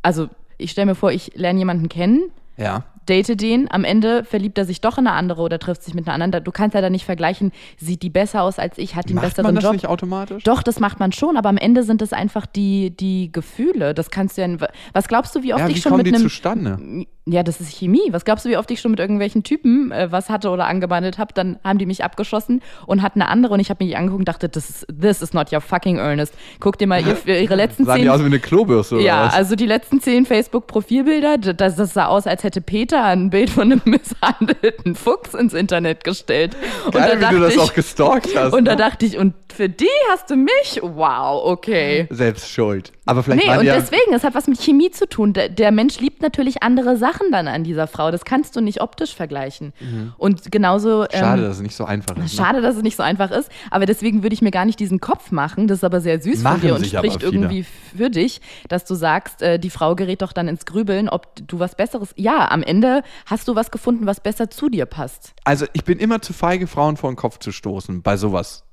Also 0.02 0.30
ich 0.58 0.72
stelle 0.72 0.86
mir 0.86 0.96
vor, 0.96 1.12
ich 1.12 1.36
lerne 1.36 1.60
jemanden 1.60 1.89
kennen, 1.89 2.32
ja, 2.56 2.86
date 3.10 3.39
den, 3.39 3.70
am 3.72 3.84
Ende 3.84 4.24
verliebt 4.24 4.58
er 4.58 4.66
sich 4.66 4.82
doch 4.82 4.98
in 4.98 5.08
eine 5.08 5.16
andere 5.16 5.42
oder 5.42 5.60
trifft 5.60 5.84
sich 5.84 5.94
mit 5.94 6.08
einer 6.08 6.13
anderen. 6.24 6.44
Du 6.44 6.52
kannst 6.52 6.76
ja 6.76 6.82
da 6.82 6.89
nicht 6.89 7.06
vergleichen, 7.06 7.52
sieht 7.78 8.02
die 8.04 8.10
besser 8.10 8.44
aus 8.44 8.60
als 8.60 8.78
ich, 8.78 8.96
hat 8.96 9.06
die 9.06 9.10
einen 9.10 9.16
Macht 9.18 9.26
besseren 9.30 9.46
man 9.46 9.56
das 9.56 9.63
Job. 9.63 9.74
nicht 9.74 9.88
automatisch? 9.88 10.44
Doch, 10.44 10.63
das 10.63 10.80
macht 10.80 11.00
man 11.00 11.12
schon, 11.12 11.38
aber 11.38 11.50
am 11.50 11.58
Ende 11.58 11.84
sind 11.84 12.02
es 12.02 12.13
einfach 12.13 12.46
die, 12.46 12.92
die 12.96 13.32
Gefühle. 13.32 13.94
Das 13.94 14.10
kannst 14.10 14.38
du 14.38 14.42
ja. 14.42 14.48
Was 14.94 15.08
glaubst 15.08 15.36
du, 15.36 15.44
wie 15.44 15.54
oft 15.54 15.62
Ja, 15.62 15.68
ich 15.70 15.76
wie 15.78 15.82
schon 15.82 15.92
kommen 15.92 16.04
mit 16.04 16.08
die 16.08 16.16
einem. 16.16 16.24
zustande? 16.24 17.06
Ja, 17.26 17.42
das 17.42 17.62
ist 17.62 17.72
Chemie. 17.72 18.02
Was 18.12 18.26
glaubst 18.26 18.44
du, 18.44 18.50
wie 18.50 18.58
oft 18.58 18.70
ich 18.70 18.82
schon 18.82 18.92
mit 18.92 19.00
irgendwelchen 19.00 19.44
Typen 19.44 19.92
äh, 19.94 20.12
was 20.12 20.30
hatte 20.30 20.50
oder 20.50 20.68
angebandelt 20.68 21.18
habe? 21.18 21.34
Dann 21.34 21.58
haben 21.63 21.80
die 21.80 21.86
mich 21.86 22.04
abgeschossen 22.04 22.62
und 22.86 23.02
hatten 23.02 23.22
eine 23.22 23.30
andere 23.32 23.54
und 23.54 23.62
ich 23.62 23.70
habe 23.70 23.82
mich 23.86 23.96
angeguckt 23.96 24.20
und 24.20 24.28
dachte, 24.28 24.50
this 24.52 24.70
is, 24.70 24.88
this 25.00 25.22
is 25.22 25.34
not 25.34 25.54
your 25.54 25.62
fucking 25.62 26.00
earnest. 26.00 26.34
Guck 26.60 26.78
dir 26.78 26.86
mal 26.88 27.02
ihr, 27.02 27.16
ihre 27.42 27.56
letzten 27.56 27.86
Sahen 27.86 27.96
zehn. 27.96 28.04
die 28.04 28.10
aus 28.10 28.20
wie 28.20 28.26
eine 28.26 28.39
Klobürste 28.39 28.96
oder 28.96 29.04
ja, 29.06 29.26
was? 29.28 29.34
also 29.36 29.56
die 29.56 29.66
letzten 29.66 30.02
zehn 30.02 30.26
Facebook-Profilbilder, 30.26 31.38
das, 31.38 31.76
das 31.78 31.94
sah 31.94 32.08
aus, 32.08 32.28
als 32.28 32.44
hätte 32.44 32.60
Peter 32.60 32.93
ein 33.02 33.30
Bild 33.30 33.50
von 33.50 33.72
einem 33.72 33.82
misshandelten 33.86 34.96
Fuchs 34.96 35.34
ins 35.34 35.54
Internet 35.54 36.04
gestellt. 36.04 36.56
Und 36.86 36.94
Geil, 36.94 37.18
da 37.20 37.30
wie 37.30 37.36
du 37.36 37.42
das 37.42 37.56
dachte 37.56 37.64
auch 37.64 37.74
gestalkt 37.74 38.36
hast. 38.36 38.54
Und 38.54 38.66
da 38.66 38.72
ne? 38.72 38.78
dachte 38.78 39.06
ich, 39.06 39.18
und 39.18 39.34
für 39.54 39.70
die 39.70 39.88
hast 40.12 40.30
du 40.30 40.36
mich? 40.36 40.80
Wow, 40.82 41.44
okay. 41.46 42.08
Selbst 42.10 42.50
schuld. 42.50 42.92
Aber 43.06 43.22
vielleicht 43.22 43.46
Nee, 43.46 43.58
und 43.58 43.66
ja, 43.66 43.76
deswegen, 43.76 44.14
es 44.14 44.24
hat 44.24 44.34
was 44.34 44.48
mit 44.48 44.60
Chemie 44.62 44.90
zu 44.90 45.08
tun. 45.08 45.34
Der, 45.34 45.50
der 45.50 45.72
Mensch 45.72 46.00
liebt 46.00 46.22
natürlich 46.22 46.64
andere 46.64 46.98
Sachen 46.98 47.32
dann 47.32 47.48
an 47.48 47.64
dieser 47.64 47.88
Frau. 47.88 48.12
Das 48.12 48.26
kannst 48.26 48.56
du 48.56 48.62
nicht 48.62 48.82
optisch 48.82 49.14
vergleichen. 49.14 49.74
Und 50.18 50.52
genauso. 50.52 51.02
Mhm. 51.02 51.08
Schade, 51.12 51.42
ähm, 51.42 51.48
dass 51.48 51.58
es 51.58 51.62
nicht 51.62 51.76
so 51.76 51.86
einfach 51.86 52.16
ist. 52.18 52.38
Ne? 52.38 52.44
Schade, 52.44 52.62
dass 52.62 52.76
es 52.76 52.82
nicht 52.82 52.96
so 52.96 53.04
einfach 53.04 53.32
ist, 53.32 53.50
aber 53.70 53.86
deswegen 53.86 54.24
würde 54.24 54.34
ich 54.34 54.42
mir 54.42 54.52
gar 54.52 54.66
nicht 54.66 54.80
diesen 54.80 55.00
Kopf 55.00 55.32
machen. 55.32 55.68
Das 55.68 55.80
ist 55.80 55.84
aber 55.84 56.02
sehr 56.02 56.22
süß 56.22 56.44
Machen 56.44 56.62
von 56.62 56.68
dir 56.68 56.76
und 56.76 56.86
spricht 56.86 57.24
irgendwie 57.24 57.66
für 57.96 58.10
dich, 58.10 58.42
dass 58.70 58.86
du 58.86 58.96
sagst, 58.96 59.42
äh, 59.42 59.60
die 59.60 59.70
Frau 59.70 59.96
gerät 59.96 60.22
doch 60.22 60.34
dann 60.34 60.48
ins 60.48 60.66
Grübeln, 60.66 61.10
ob 61.10 61.28
du 61.48 61.60
was 61.60 61.76
Besseres. 61.76 62.14
Ja, 62.16 62.50
am 62.50 62.64
Ende 62.64 62.83
hast 63.26 63.48
du 63.48 63.56
was 63.56 63.72
gefunden, 63.72 64.06
was 64.06 64.22
besser 64.22 64.50
zu 64.50 64.69
dir 64.69 64.86
passt. 64.86 65.34
Also 65.43 65.65
ich 65.74 65.84
bin 65.84 66.00
immer 66.00 66.22
zu 66.22 66.34
feige, 66.34 66.67
Frauen 66.67 66.98
vor 66.98 67.12
den 67.12 67.15
Kopf 67.15 67.39
zu 67.39 67.52
stoßen 67.52 68.02
bei 68.02 68.17
sowas. 68.17 68.65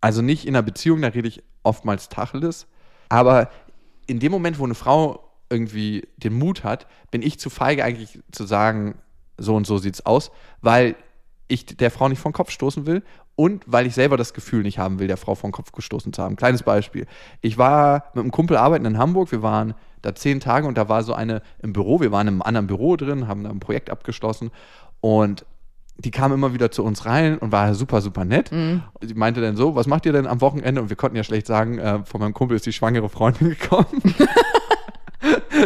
Also 0.00 0.22
nicht 0.22 0.46
in 0.46 0.54
einer 0.54 0.62
Beziehung, 0.62 1.00
da 1.02 1.08
rede 1.08 1.28
ich 1.28 1.42
oftmals 1.62 2.08
Tacheles. 2.08 2.66
Aber 3.08 3.50
in 4.06 4.20
dem 4.20 4.32
Moment, 4.32 4.58
wo 4.58 4.64
eine 4.64 4.74
Frau 4.74 5.30
irgendwie 5.50 6.06
den 6.16 6.34
Mut 6.34 6.64
hat, 6.64 6.86
bin 7.10 7.22
ich 7.22 7.38
zu 7.38 7.50
feige 7.50 7.84
eigentlich 7.84 8.18
zu 8.32 8.44
sagen, 8.44 8.98
so 9.38 9.54
und 9.54 9.66
so 9.66 9.78
sieht's 9.78 10.04
aus, 10.04 10.30
weil 10.60 10.96
ich 11.48 11.66
der 11.66 11.90
Frau 11.90 12.08
nicht 12.08 12.18
vor 12.18 12.30
den 12.30 12.34
Kopf 12.34 12.50
stoßen 12.50 12.86
will 12.86 13.02
und 13.36 13.64
weil 13.66 13.86
ich 13.86 13.94
selber 13.94 14.16
das 14.16 14.32
Gefühl 14.34 14.62
nicht 14.62 14.78
haben 14.78 14.98
will, 14.98 15.08
der 15.08 15.16
Frau 15.16 15.34
den 15.34 15.52
Kopf 15.52 15.72
gestoßen 15.72 16.12
zu 16.12 16.22
haben. 16.22 16.36
Kleines 16.36 16.62
Beispiel. 16.62 17.06
Ich 17.40 17.58
war 17.58 18.04
mit 18.14 18.22
einem 18.22 18.30
Kumpel 18.30 18.56
arbeiten 18.56 18.84
in 18.84 18.98
Hamburg, 18.98 19.32
wir 19.32 19.42
waren 19.42 19.74
da 20.02 20.14
zehn 20.14 20.40
Tage 20.40 20.66
und 20.66 20.78
da 20.78 20.88
war 20.88 21.02
so 21.02 21.14
eine 21.14 21.42
im 21.62 21.72
Büro, 21.72 22.00
wir 22.00 22.12
waren 22.12 22.28
im 22.28 22.42
anderen 22.42 22.66
Büro 22.66 22.96
drin, 22.96 23.26
haben 23.26 23.42
da 23.42 23.50
ein 23.50 23.60
Projekt 23.60 23.90
abgeschlossen 23.90 24.50
und 25.00 25.44
die 25.96 26.10
kam 26.10 26.32
immer 26.32 26.52
wieder 26.52 26.70
zu 26.70 26.82
uns 26.84 27.06
rein 27.06 27.38
und 27.38 27.52
war 27.52 27.74
super, 27.74 28.00
super 28.00 28.24
nett. 28.24 28.50
Mhm. 28.50 28.82
Und 28.94 29.08
Sie 29.08 29.14
meinte 29.14 29.40
dann 29.40 29.56
so, 29.56 29.76
was 29.76 29.86
macht 29.86 30.06
ihr 30.06 30.12
denn 30.12 30.26
am 30.26 30.40
Wochenende? 30.40 30.82
Und 30.82 30.88
wir 30.88 30.96
konnten 30.96 31.16
ja 31.16 31.22
schlecht 31.22 31.46
sagen, 31.46 31.78
äh, 31.78 32.04
von 32.04 32.20
meinem 32.20 32.34
Kumpel 32.34 32.56
ist 32.56 32.66
die 32.66 32.72
schwangere 32.72 33.08
Freundin 33.08 33.50
gekommen. 33.60 33.86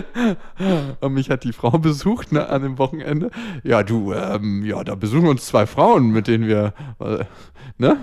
und 1.01 1.13
mich 1.13 1.31
hat 1.31 1.45
die 1.45 1.53
Frau 1.53 1.71
besucht 1.79 2.33
ne, 2.33 2.49
an 2.49 2.63
dem 2.63 2.79
Wochenende. 2.79 3.31
Ja, 3.63 3.83
du, 3.83 4.13
ähm, 4.13 4.65
ja, 4.65 4.83
da 4.85 4.95
besuchen 4.95 5.29
uns 5.29 5.47
zwei 5.47 5.67
Frauen, 5.67 6.11
mit 6.11 6.27
denen 6.27 6.47
wir, 6.47 6.75
äh, 7.01 7.25
ne? 7.79 7.99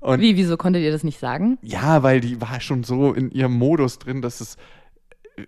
Und 0.00 0.20
Wie, 0.20 0.36
wieso 0.36 0.56
konntet 0.56 0.82
ihr 0.82 0.92
das 0.92 1.04
nicht 1.04 1.18
sagen? 1.18 1.58
ja, 1.62 2.02
weil 2.02 2.20
die 2.20 2.40
war 2.40 2.60
schon 2.60 2.84
so 2.84 3.12
in 3.12 3.30
ihrem 3.30 3.52
Modus 3.52 3.98
drin, 3.98 4.22
dass 4.22 4.40
es. 4.40 4.56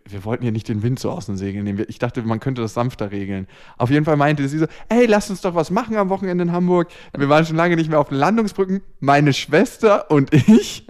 Wir 0.08 0.24
wollten 0.24 0.42
ja 0.44 0.50
nicht 0.50 0.68
den 0.68 0.82
Wind 0.82 0.98
so 0.98 1.10
aus 1.10 1.26
den 1.26 1.36
Segeln 1.36 1.64
nehmen. 1.64 1.84
Ich 1.86 1.98
dachte, 1.98 2.22
man 2.22 2.40
könnte 2.40 2.62
das 2.62 2.72
sanfter 2.72 3.10
regeln. 3.10 3.46
Auf 3.76 3.90
jeden 3.90 4.06
Fall 4.06 4.16
meinte 4.16 4.48
sie 4.48 4.58
so: 4.58 4.66
Ey, 4.88 5.04
lass 5.04 5.28
uns 5.28 5.42
doch 5.42 5.54
was 5.54 5.70
machen 5.70 5.96
am 5.96 6.08
Wochenende 6.08 6.44
in 6.44 6.52
Hamburg. 6.52 6.88
Wir 7.14 7.28
waren 7.28 7.44
schon 7.44 7.56
lange 7.56 7.76
nicht 7.76 7.90
mehr 7.90 8.00
auf 8.00 8.08
den 8.08 8.16
Landungsbrücken. 8.16 8.80
Meine 9.00 9.34
Schwester 9.34 10.10
und 10.10 10.32
ich. 10.32 10.86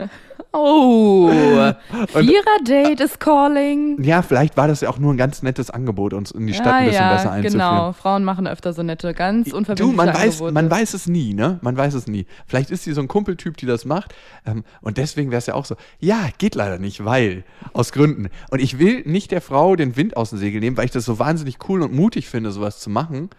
Oh, 0.53 1.31
Vierer-Date 2.13 3.01
is 3.01 3.19
calling. 3.19 4.03
Ja, 4.03 4.23
vielleicht 4.23 4.57
war 4.57 4.69
das 4.69 4.83
ja 4.83 4.91
auch 4.91 4.99
nur 4.99 5.15
ein 5.15 5.17
ganz 5.17 5.43
nettes 5.43 5.71
Angebot, 5.71 6.13
uns 6.13 6.31
in 6.31 6.47
die 6.47 6.55
Stadt 6.55 6.75
ein 6.75 6.87
bisschen 6.87 7.09
besser 7.09 7.31
einzuführen. 7.33 7.53
genau. 7.53 7.93
Frauen 7.93 8.23
machen 8.25 8.47
öfter 8.47 8.73
so 8.73 8.83
nette, 8.83 9.15
ganz 9.15 9.49
Du, 9.49 9.57
unverbindliche 9.57 9.97
man 9.97 10.09
weiß, 10.09 10.21
Angebote. 10.35 10.53
man 10.53 10.71
weiß 10.71 10.95
es 10.95 11.07
nie, 11.07 11.33
ne? 11.35 11.59
Man 11.63 11.77
weiß 11.77 11.95
es 11.95 12.07
nie. 12.07 12.27
Vielleicht 12.47 12.71
ist 12.71 12.85
sie 12.85 12.93
so 12.93 13.01
ein 13.01 13.09
Kumpeltyp, 13.09 13.57
die 13.57 13.67
das 13.67 13.85
macht. 13.85 14.15
Ähm, 14.47 14.65
und 14.83 14.99
deswegen 14.99 15.31
wäre 15.31 15.39
es 15.39 15.47
ja 15.47 15.55
auch 15.55 15.65
so, 15.65 15.77
ja, 15.99 16.29
geht 16.39 16.55
leider 16.55 16.79
nicht, 16.79 17.05
weil, 17.05 17.45
aus 17.73 17.93
Gründen. 17.93 18.29
Und 18.51 18.61
ich 18.61 18.79
will 18.79 19.03
nicht 19.07 19.31
der 19.31 19.41
Frau 19.41 19.75
den 19.77 19.97
Wind 19.97 20.17
aus 20.17 20.31
dem 20.31 20.39
Segel 20.39 20.61
nehmen, 20.61 20.77
weil 20.77 20.85
ich 20.85 20.91
das 20.91 21.05
so 21.05 21.19
wahnsinnig 21.19 21.59
cool 21.69 21.83
und 21.83 21.93
mutig 21.95 22.29
finde, 22.29 22.51
sowas 22.53 22.79
zu 22.79 22.91
machen. 22.91 23.31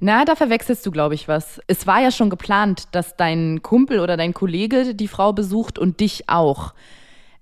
Na, 0.00 0.24
da 0.24 0.34
verwechselst 0.34 0.84
du, 0.86 0.90
glaube 0.90 1.14
ich, 1.14 1.28
was. 1.28 1.60
Es 1.66 1.86
war 1.86 2.00
ja 2.00 2.10
schon 2.10 2.30
geplant, 2.30 2.84
dass 2.92 3.16
dein 3.16 3.62
Kumpel 3.62 4.00
oder 4.00 4.16
dein 4.16 4.32
Kollege 4.34 4.94
die 4.94 5.08
Frau 5.08 5.32
besucht 5.32 5.78
und 5.78 6.00
dich 6.00 6.28
auch. 6.28 6.72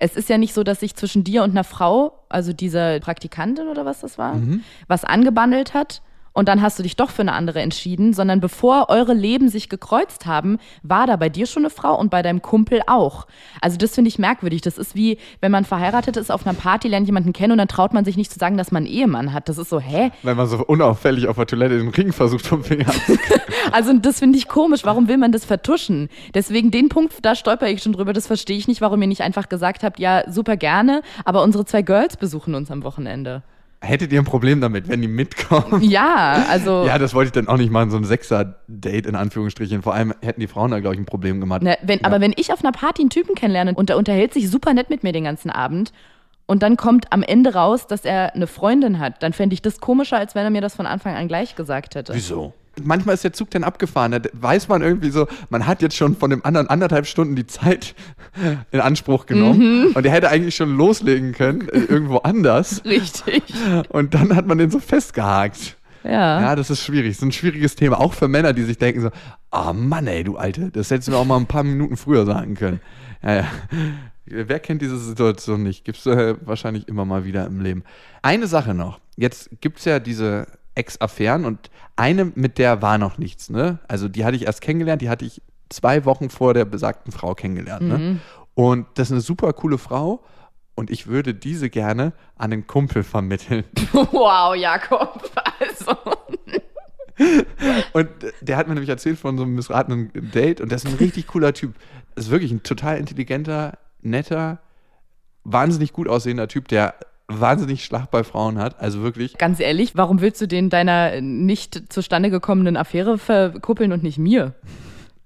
Es 0.00 0.14
ist 0.16 0.28
ja 0.28 0.38
nicht 0.38 0.54
so, 0.54 0.62
dass 0.62 0.80
sich 0.80 0.94
zwischen 0.94 1.24
dir 1.24 1.42
und 1.42 1.50
einer 1.50 1.64
Frau, 1.64 2.12
also 2.28 2.52
dieser 2.52 3.00
Praktikantin 3.00 3.68
oder 3.68 3.84
was 3.84 4.00
das 4.00 4.16
war, 4.18 4.34
Mhm. 4.34 4.62
was 4.86 5.04
angebandelt 5.04 5.74
hat 5.74 6.02
und 6.38 6.46
dann 6.46 6.62
hast 6.62 6.78
du 6.78 6.84
dich 6.84 6.94
doch 6.94 7.10
für 7.10 7.22
eine 7.22 7.32
andere 7.32 7.60
entschieden, 7.60 8.14
sondern 8.14 8.38
bevor 8.38 8.90
eure 8.90 9.12
Leben 9.12 9.48
sich 9.48 9.68
gekreuzt 9.68 10.24
haben, 10.24 10.58
war 10.84 11.08
da 11.08 11.16
bei 11.16 11.28
dir 11.28 11.46
schon 11.46 11.64
eine 11.64 11.70
Frau 11.70 11.98
und 11.98 12.10
bei 12.12 12.22
deinem 12.22 12.42
Kumpel 12.42 12.80
auch. 12.86 13.26
Also 13.60 13.76
das 13.76 13.96
finde 13.96 14.06
ich 14.06 14.20
merkwürdig. 14.20 14.60
Das 14.60 14.78
ist 14.78 14.94
wie, 14.94 15.18
wenn 15.40 15.50
man 15.50 15.64
verheiratet 15.64 16.16
ist 16.16 16.30
auf 16.30 16.46
einer 16.46 16.54
Party, 16.54 16.86
lernt 16.86 17.06
jemanden 17.06 17.32
kennen 17.32 17.50
und 17.50 17.58
dann 17.58 17.66
traut 17.66 17.92
man 17.92 18.04
sich 18.04 18.16
nicht 18.16 18.30
zu 18.30 18.38
sagen, 18.38 18.56
dass 18.56 18.70
man 18.70 18.84
einen 18.84 18.92
Ehemann 18.92 19.32
hat. 19.32 19.48
Das 19.48 19.58
ist 19.58 19.68
so, 19.68 19.80
hä? 19.80 20.12
Wenn 20.22 20.36
man 20.36 20.46
so 20.46 20.58
unauffällig 20.58 21.26
auf 21.26 21.34
der 21.34 21.46
Toilette 21.46 21.76
den 21.76 21.88
Ring 21.88 22.12
versucht 22.12 22.46
vom 22.46 22.62
Finger 22.62 22.86
Also 23.72 23.92
das 23.98 24.20
finde 24.20 24.38
ich 24.38 24.46
komisch. 24.46 24.84
Warum 24.84 25.08
will 25.08 25.18
man 25.18 25.32
das 25.32 25.44
vertuschen? 25.44 26.08
Deswegen 26.34 26.70
den 26.70 26.88
Punkt, 26.88 27.14
da 27.22 27.34
stolper 27.34 27.68
ich 27.68 27.82
schon 27.82 27.94
drüber. 27.94 28.12
Das 28.12 28.28
verstehe 28.28 28.56
ich 28.56 28.68
nicht, 28.68 28.80
warum 28.80 29.02
ihr 29.02 29.08
nicht 29.08 29.22
einfach 29.22 29.48
gesagt 29.48 29.82
habt, 29.82 29.98
ja, 29.98 30.22
super 30.30 30.56
gerne, 30.56 31.02
aber 31.24 31.42
unsere 31.42 31.64
zwei 31.64 31.82
Girls 31.82 32.16
besuchen 32.16 32.54
uns 32.54 32.70
am 32.70 32.84
Wochenende. 32.84 33.42
Hättet 33.80 34.12
ihr 34.12 34.20
ein 34.20 34.24
Problem 34.24 34.60
damit, 34.60 34.88
wenn 34.88 35.00
die 35.02 35.08
mitkommen? 35.08 35.82
Ja, 35.82 36.44
also 36.48 36.84
Ja, 36.84 36.98
das 36.98 37.14
wollte 37.14 37.28
ich 37.28 37.32
dann 37.32 37.46
auch 37.46 37.58
nicht 37.58 37.70
machen, 37.70 37.90
so 37.90 37.96
ein 37.96 38.04
Sechser-Date 38.04 39.06
in 39.06 39.14
Anführungsstrichen. 39.14 39.82
Vor 39.82 39.94
allem 39.94 40.12
hätten 40.20 40.40
die 40.40 40.48
Frauen 40.48 40.72
da, 40.72 40.80
glaube 40.80 40.96
ich, 40.96 41.00
ein 41.00 41.06
Problem 41.06 41.38
gemacht. 41.40 41.62
ne, 41.62 41.78
wenn, 41.82 42.00
Ja. 42.00 42.06
aber 42.06 42.20
wenn 42.20 42.32
ich 42.36 42.52
auf 42.52 42.64
einer 42.64 42.72
Party 42.72 43.02
einen 43.02 43.10
Typen 43.10 43.34
kennenlerne 43.36 43.74
und 43.74 43.88
der 43.88 43.96
unterhält 43.96 44.34
sich 44.34 44.50
super 44.50 44.74
nett 44.74 44.90
mit 44.90 45.04
mir 45.04 45.12
den 45.12 45.24
ganzen 45.24 45.50
Abend 45.50 45.92
und 46.46 46.62
dann 46.64 46.76
kommt 46.76 47.12
am 47.12 47.22
Ende 47.22 47.54
raus, 47.54 47.86
dass 47.86 48.04
er 48.04 48.34
eine 48.34 48.48
Freundin 48.48 48.98
hat, 48.98 49.22
dann 49.22 49.32
fände 49.32 49.54
ich 49.54 49.62
das 49.62 49.80
komischer, 49.80 50.16
als 50.18 50.34
wenn 50.34 50.42
er 50.44 50.50
mir 50.50 50.60
das 50.60 50.74
von 50.74 50.86
Anfang 50.86 51.14
an 51.14 51.28
gleich 51.28 51.54
gesagt 51.54 51.94
hätte. 51.94 52.14
Wieso? 52.14 52.54
Manchmal 52.84 53.14
ist 53.14 53.24
der 53.24 53.32
Zug 53.32 53.50
dann 53.50 53.64
abgefahren. 53.64 54.12
Da 54.12 54.20
weiß 54.32 54.68
man 54.68 54.82
irgendwie 54.82 55.10
so, 55.10 55.26
man 55.50 55.66
hat 55.66 55.82
jetzt 55.82 55.96
schon 55.96 56.16
von 56.16 56.30
dem 56.30 56.44
anderen 56.44 56.68
anderthalb 56.68 57.06
Stunden 57.06 57.36
die 57.36 57.46
Zeit 57.46 57.94
in 58.70 58.80
Anspruch 58.80 59.26
genommen. 59.26 59.88
Mhm. 59.88 59.92
Und 59.94 60.02
der 60.02 60.12
hätte 60.12 60.28
eigentlich 60.28 60.56
schon 60.56 60.76
loslegen 60.76 61.32
können, 61.32 61.68
äh, 61.68 61.78
irgendwo 61.78 62.18
anders. 62.18 62.82
Richtig. 62.84 63.42
Und 63.88 64.14
dann 64.14 64.34
hat 64.34 64.46
man 64.46 64.58
den 64.58 64.70
so 64.70 64.78
festgehakt. 64.78 65.76
Ja. 66.04 66.40
Ja, 66.40 66.56
das 66.56 66.70
ist 66.70 66.82
schwierig. 66.82 67.10
Das 67.10 67.18
ist 67.18 67.24
ein 67.24 67.32
schwieriges 67.32 67.76
Thema. 67.76 68.00
Auch 68.00 68.14
für 68.14 68.28
Männer, 68.28 68.52
die 68.52 68.62
sich 68.62 68.78
denken 68.78 69.00
so, 69.00 69.10
ah 69.50 69.72
Mann, 69.72 70.06
ey, 70.06 70.24
du 70.24 70.36
Alte, 70.36 70.70
das 70.70 70.90
hättest 70.90 71.08
du 71.08 71.12
mir 71.12 71.18
auch 71.18 71.24
mal 71.24 71.36
ein 71.36 71.46
paar 71.46 71.64
Minuten 71.64 71.96
früher 71.96 72.24
sagen 72.24 72.54
können. 72.54 72.80
Ja, 73.22 73.36
ja. 73.36 73.44
Wer 74.26 74.60
kennt 74.60 74.82
diese 74.82 74.98
Situation 74.98 75.62
nicht? 75.62 75.84
Gibt 75.84 75.98
es 75.98 76.06
äh, 76.06 76.36
wahrscheinlich 76.42 76.86
immer 76.86 77.04
mal 77.04 77.24
wieder 77.24 77.46
im 77.46 77.60
Leben. 77.60 77.82
Eine 78.22 78.46
Sache 78.46 78.74
noch. 78.74 79.00
Jetzt 79.16 79.50
gibt 79.60 79.78
es 79.78 79.84
ja 79.86 79.98
diese 80.00 80.46
Ex-Affären 80.78 81.44
und 81.44 81.70
eine, 81.96 82.24
mit 82.24 82.58
der 82.58 82.80
war 82.80 82.96
noch 82.98 83.18
nichts, 83.18 83.50
ne? 83.50 83.80
Also 83.88 84.08
die 84.08 84.24
hatte 84.24 84.36
ich 84.36 84.46
erst 84.46 84.60
kennengelernt, 84.60 85.02
die 85.02 85.08
hatte 85.10 85.24
ich 85.24 85.42
zwei 85.68 86.04
Wochen 86.04 86.30
vor 86.30 86.54
der 86.54 86.64
besagten 86.64 87.12
Frau 87.12 87.34
kennengelernt, 87.34 87.86
ne? 87.86 88.20
Und 88.54 88.86
das 88.94 89.08
ist 89.08 89.12
eine 89.12 89.20
super 89.20 89.52
coole 89.52 89.78
Frau 89.78 90.24
und 90.74 90.90
ich 90.90 91.06
würde 91.06 91.34
diese 91.34 91.70
gerne 91.70 92.12
an 92.36 92.52
einen 92.52 92.66
Kumpel 92.66 93.02
vermitteln. 93.02 93.64
Wow, 93.92 94.54
Jakob. 94.54 95.30
Also. 95.60 95.96
Und 97.92 98.08
der 98.40 98.56
hat 98.56 98.68
mir 98.68 98.74
nämlich 98.74 98.90
erzählt 98.90 99.18
von 99.18 99.36
so 99.36 99.42
einem 99.42 99.56
missratenen 99.56 100.12
Date 100.14 100.60
und 100.60 100.70
der 100.70 100.76
ist 100.76 100.86
ein 100.86 100.94
richtig 100.94 101.26
cooler 101.26 101.52
Typ. 101.52 101.74
Das 102.14 102.26
ist 102.26 102.30
wirklich 102.30 102.52
ein 102.52 102.62
total 102.62 102.96
intelligenter, 102.98 103.78
netter, 104.02 104.60
wahnsinnig 105.42 105.92
gut 105.92 106.08
aussehender 106.08 106.46
Typ, 106.46 106.68
der 106.68 106.94
wahnsinnig 107.28 107.84
Schlag 107.84 108.10
bei 108.10 108.24
Frauen 108.24 108.58
hat. 108.58 108.80
Also 108.80 109.02
wirklich. 109.02 109.36
Ganz 109.38 109.60
ehrlich, 109.60 109.96
warum 109.96 110.20
willst 110.20 110.40
du 110.40 110.48
den 110.48 110.70
deiner 110.70 111.20
nicht 111.20 111.92
zustande 111.92 112.30
gekommenen 112.30 112.76
Affäre 112.76 113.18
verkuppeln 113.18 113.92
und 113.92 114.02
nicht 114.02 114.18
mir? 114.18 114.54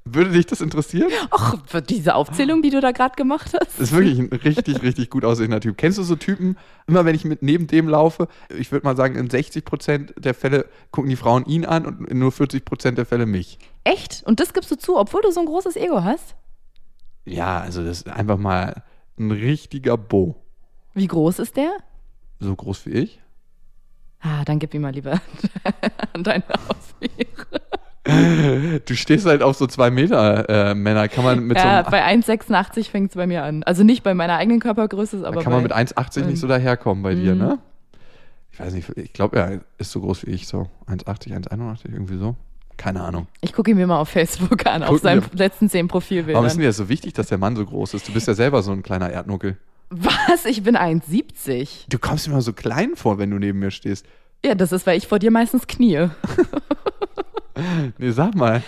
Würde 0.05 0.33
dich 0.33 0.47
das 0.47 0.61
interessieren? 0.61 1.11
Ach, 1.31 1.59
für 1.65 1.81
diese 1.81 2.17
Aufzählung, 2.17 2.61
die 2.61 2.71
du 2.71 2.81
da 2.81 2.91
gerade 2.91 3.15
gemacht 3.15 3.53
hast. 3.55 3.79
Das 3.79 3.79
ist 3.79 3.93
wirklich 3.93 4.19
ein 4.19 4.33
richtig, 4.33 4.83
richtig 4.83 5.11
gut 5.11 5.25
aussehender 5.25 5.61
Typ. 5.61 5.79
Kennst 5.79 5.97
du 5.97 6.03
so 6.03 6.17
Typen, 6.17 6.57
immer 6.89 7.05
wenn 7.05 7.15
ich 7.15 7.25
mit 7.25 7.43
neben 7.43 7.69
dem 7.69 7.87
laufe, 7.87 8.27
ich 8.49 8.73
würde 8.73 8.85
mal 8.85 8.97
sagen, 8.97 9.15
in 9.15 9.31
60 9.31 9.65
Prozent 9.65 10.13
der 10.17 10.35
Fälle 10.35 10.67
gucken 10.91 11.09
die 11.09 11.17
Frauen 11.17 11.47
ihn 11.47 11.65
an 11.65 11.87
und 11.87 12.09
in 12.09 12.19
nur 12.19 12.33
40 12.33 12.65
Prozent 12.65 12.99
der 12.99 13.07
Fälle 13.07 13.27
mich. 13.27 13.61
Echt? 13.85 14.25
Und 14.27 14.41
das 14.41 14.53
gibst 14.53 14.73
du 14.73 14.77
zu, 14.77 14.99
obwohl 14.99 15.23
du 15.23 15.31
so 15.31 15.39
ein 15.39 15.47
großes 15.47 15.77
Ego 15.77 16.03
hast? 16.03 16.35
Ja, 17.25 17.61
also 17.61 17.85
das 17.85 17.99
ist 17.99 18.09
einfach 18.09 18.39
mal 18.39 18.83
ein 19.21 19.31
richtiger 19.31 19.97
Bo. 19.97 20.35
Wie 20.95 21.07
groß 21.07 21.39
ist 21.39 21.57
der? 21.57 21.71
So 22.43 22.57
groß 22.57 22.87
wie 22.87 22.91
ich. 22.91 23.21
Ah, 24.21 24.45
dann 24.45 24.59
gib 24.59 24.75
ihm 24.75 24.83
mal 24.83 24.93
lieber 24.93 25.21
an 26.13 26.25
deine 26.25 26.43
Haustiere. 26.69 28.81
Du 28.85 28.95
stehst 28.97 29.27
halt 29.27 29.43
auf 29.43 29.57
so 29.57 29.67
zwei 29.69 29.91
Meter 29.91 30.71
äh, 30.71 30.75
Männer. 30.75 31.09
Kann 31.09 31.25
man 31.25 31.41
mit 31.45 31.57
Ja, 31.57 31.85
so 31.85 31.91
bei 31.91 32.03
einem, 32.03 32.23
1,86 32.23 32.91
fängt 32.91 33.11
es 33.11 33.17
bei 33.17 33.27
mir 33.27 33.45
an. 33.45 33.63
Also 33.63 33.85
nicht 33.85 34.03
bei 34.03 34.13
meiner 34.15 34.37
eigenen 34.37 34.61
Körpergröße, 34.61 35.25
aber 35.27 35.37
da 35.37 35.43
kann 35.43 35.53
man 35.53 35.63
mit 35.63 35.73
1,80 35.75 36.25
nicht 36.25 36.41
so 36.41 36.49
daherkommen 36.49 37.03
bei 37.03 37.15
dir, 37.15 37.35
ne? 37.35 37.59
Ich 38.53 38.61
weiß 38.61 38.75
nicht, 38.75 38.91
ich 38.97 39.13
glaube, 39.13 39.39
er 39.39 39.61
ist 39.79 39.93
so 39.93 40.01
groß 40.01 40.27
wie 40.27 40.31
ich, 40.33 40.47
so 40.47 40.69
1,80, 40.89 41.49
1,81, 41.49 41.91
irgendwie 41.93 42.19
so. 42.19 42.37
Keine 42.77 43.03
Ahnung. 43.03 43.29
Ich 43.41 43.53
gucke 43.53 43.71
ihn 43.71 43.77
mir 43.77 43.87
mal 43.87 43.99
auf 43.99 44.09
Facebook 44.09 44.67
an, 44.67 44.83
auf 44.83 44.89
Gucken 44.89 45.03
seinen 45.03 45.23
wir- 45.23 45.39
letzten 45.39 45.71
zehn 45.71 45.87
Warum 45.87 45.87
ist 45.87 45.93
Profilbildern. 46.09 46.49
denn 46.49 46.63
das 46.63 46.77
so 46.77 46.89
wichtig, 46.89 47.13
dass 47.15 47.29
der 47.29 47.39
Mann 47.39 47.55
so 47.57 47.65
groß 47.65 47.95
ist? 47.95 48.09
Du 48.09 48.13
bist 48.13 48.27
ja 48.27 48.35
selber 48.35 48.63
so 48.63 48.73
ein 48.73 48.83
kleiner 48.83 49.11
Erdnuckel. 49.11 49.57
Was? 49.95 50.47
Ich 50.47 50.63
bin 50.63 50.75
1,70. 50.75 51.85
Du 51.89 51.99
kommst 51.99 52.27
mir 52.27 52.33
immer 52.33 52.43
so 52.43 52.55
klein 52.55 52.97
vor, 52.97 53.19
wenn 53.19 53.31
du 53.31 53.39
neben 53.39 53.59
mir 53.59 53.71
stehst. 53.71 54.07
Ja, 54.45 54.55
das 54.55 54.73
ist, 54.73 54.87
weil 54.87 54.97
ich 54.97 55.07
vor 55.07 55.19
dir 55.19 55.31
meistens 55.31 55.67
knie. 55.67 56.09
Nee, 57.99 58.11
sag 58.11 58.35
mal. 58.35 58.63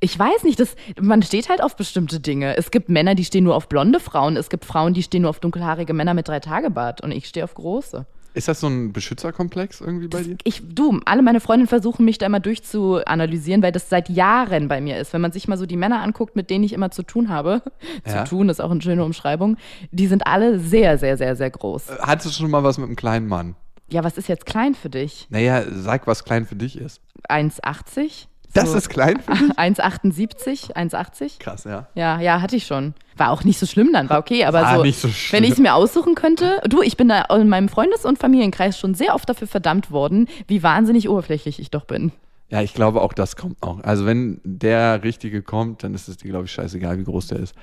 Ich 0.00 0.18
weiß 0.18 0.44
nicht, 0.44 0.58
das, 0.58 0.74
man 0.98 1.22
steht 1.22 1.50
halt 1.50 1.62
auf 1.62 1.76
bestimmte 1.76 2.18
Dinge. 2.18 2.56
Es 2.56 2.70
gibt 2.70 2.88
Männer, 2.88 3.14
die 3.14 3.26
stehen 3.26 3.44
nur 3.44 3.54
auf 3.54 3.68
blonde 3.68 4.00
Frauen. 4.00 4.36
Es 4.36 4.48
gibt 4.48 4.64
Frauen, 4.64 4.94
die 4.94 5.02
stehen 5.02 5.22
nur 5.22 5.30
auf 5.30 5.38
dunkelhaarige 5.38 5.92
Männer 5.92 6.14
mit 6.14 6.28
drei 6.28 6.40
Tagebart. 6.40 7.02
Und 7.02 7.12
ich 7.12 7.28
stehe 7.28 7.44
auf 7.44 7.52
große. 7.54 8.06
Ist 8.34 8.48
das 8.48 8.60
so 8.60 8.66
ein 8.66 8.92
Beschützerkomplex 8.92 9.80
irgendwie 9.80 10.08
bei 10.08 10.22
dir? 10.22 10.36
Ich, 10.44 10.62
du, 10.66 11.00
alle 11.04 11.22
meine 11.22 11.40
Freundinnen 11.40 11.68
versuchen 11.68 12.04
mich 12.04 12.18
da 12.18 12.26
immer 12.26 12.40
durchzuanalysieren, 12.40 13.62
weil 13.62 13.72
das 13.72 13.88
seit 13.88 14.08
Jahren 14.08 14.68
bei 14.68 14.80
mir 14.80 14.98
ist. 14.98 15.12
Wenn 15.12 15.20
man 15.20 15.32
sich 15.32 15.48
mal 15.48 15.58
so 15.58 15.66
die 15.66 15.76
Männer 15.76 16.00
anguckt, 16.00 16.34
mit 16.36 16.48
denen 16.50 16.64
ich 16.64 16.72
immer 16.72 16.90
zu 16.90 17.02
tun 17.02 17.28
habe, 17.28 17.62
Ja. 18.06 18.24
zu 18.24 18.30
tun 18.36 18.48
ist 18.48 18.60
auch 18.60 18.70
eine 18.70 18.80
schöne 18.82 19.04
Umschreibung, 19.04 19.56
die 19.90 20.06
sind 20.06 20.26
alle 20.26 20.58
sehr, 20.58 20.98
sehr, 20.98 21.16
sehr, 21.16 21.36
sehr 21.36 21.50
groß. 21.50 21.88
Hattest 22.00 22.26
du 22.38 22.42
schon 22.42 22.50
mal 22.50 22.64
was 22.64 22.78
mit 22.78 22.86
einem 22.86 22.96
kleinen 22.96 23.28
Mann? 23.28 23.54
Ja, 23.90 24.02
was 24.04 24.16
ist 24.16 24.28
jetzt 24.28 24.46
klein 24.46 24.74
für 24.74 24.88
dich? 24.88 25.26
Naja, 25.28 25.62
sag, 25.70 26.06
was 26.06 26.24
klein 26.24 26.46
für 26.46 26.56
dich 26.56 26.78
ist. 26.78 27.00
1,80? 27.28 28.26
Das 28.54 28.70
So 28.72 28.76
ist 28.78 28.88
klein 28.90 29.18
für 29.20 29.32
dich? 29.32 29.50
1,78? 29.58 30.74
1,80? 30.74 31.38
Krass, 31.38 31.64
ja. 31.64 31.86
Ja, 31.94 32.20
ja, 32.20 32.40
hatte 32.40 32.56
ich 32.56 32.66
schon. 32.66 32.94
War 33.16 33.30
auch 33.30 33.44
nicht 33.44 33.58
so 33.58 33.66
schlimm 33.66 33.90
dann, 33.92 34.08
war 34.10 34.18
okay, 34.18 34.44
aber 34.44 34.62
War 34.62 34.76
so, 34.76 34.82
nicht 34.82 34.98
so 35.00 35.08
schlimm. 35.08 35.38
wenn 35.38 35.44
ich 35.44 35.52
es 35.54 35.58
mir 35.58 35.74
aussuchen 35.74 36.14
könnte, 36.14 36.60
du, 36.68 36.82
ich 36.82 36.96
bin 36.96 37.08
da 37.08 37.22
in 37.36 37.48
meinem 37.48 37.68
Freundes- 37.68 38.04
und 38.04 38.18
Familienkreis 38.18 38.78
schon 38.78 38.94
sehr 38.94 39.14
oft 39.14 39.28
dafür 39.28 39.46
verdammt 39.48 39.90
worden, 39.90 40.28
wie 40.48 40.62
wahnsinnig 40.62 41.08
oberflächlich 41.08 41.60
ich 41.60 41.70
doch 41.70 41.84
bin. 41.84 42.12
Ja, 42.48 42.60
ich 42.60 42.74
glaube 42.74 43.00
auch, 43.00 43.14
das 43.14 43.36
kommt 43.36 43.62
noch. 43.62 43.82
Also 43.82 44.04
wenn 44.04 44.40
der 44.44 45.02
Richtige 45.02 45.42
kommt, 45.42 45.82
dann 45.84 45.94
ist 45.94 46.08
es 46.08 46.18
dir, 46.18 46.28
glaube 46.28 46.44
ich, 46.44 46.52
scheißegal, 46.52 46.98
wie 46.98 47.04
groß 47.04 47.28
der 47.28 47.38
ist. 47.38 47.54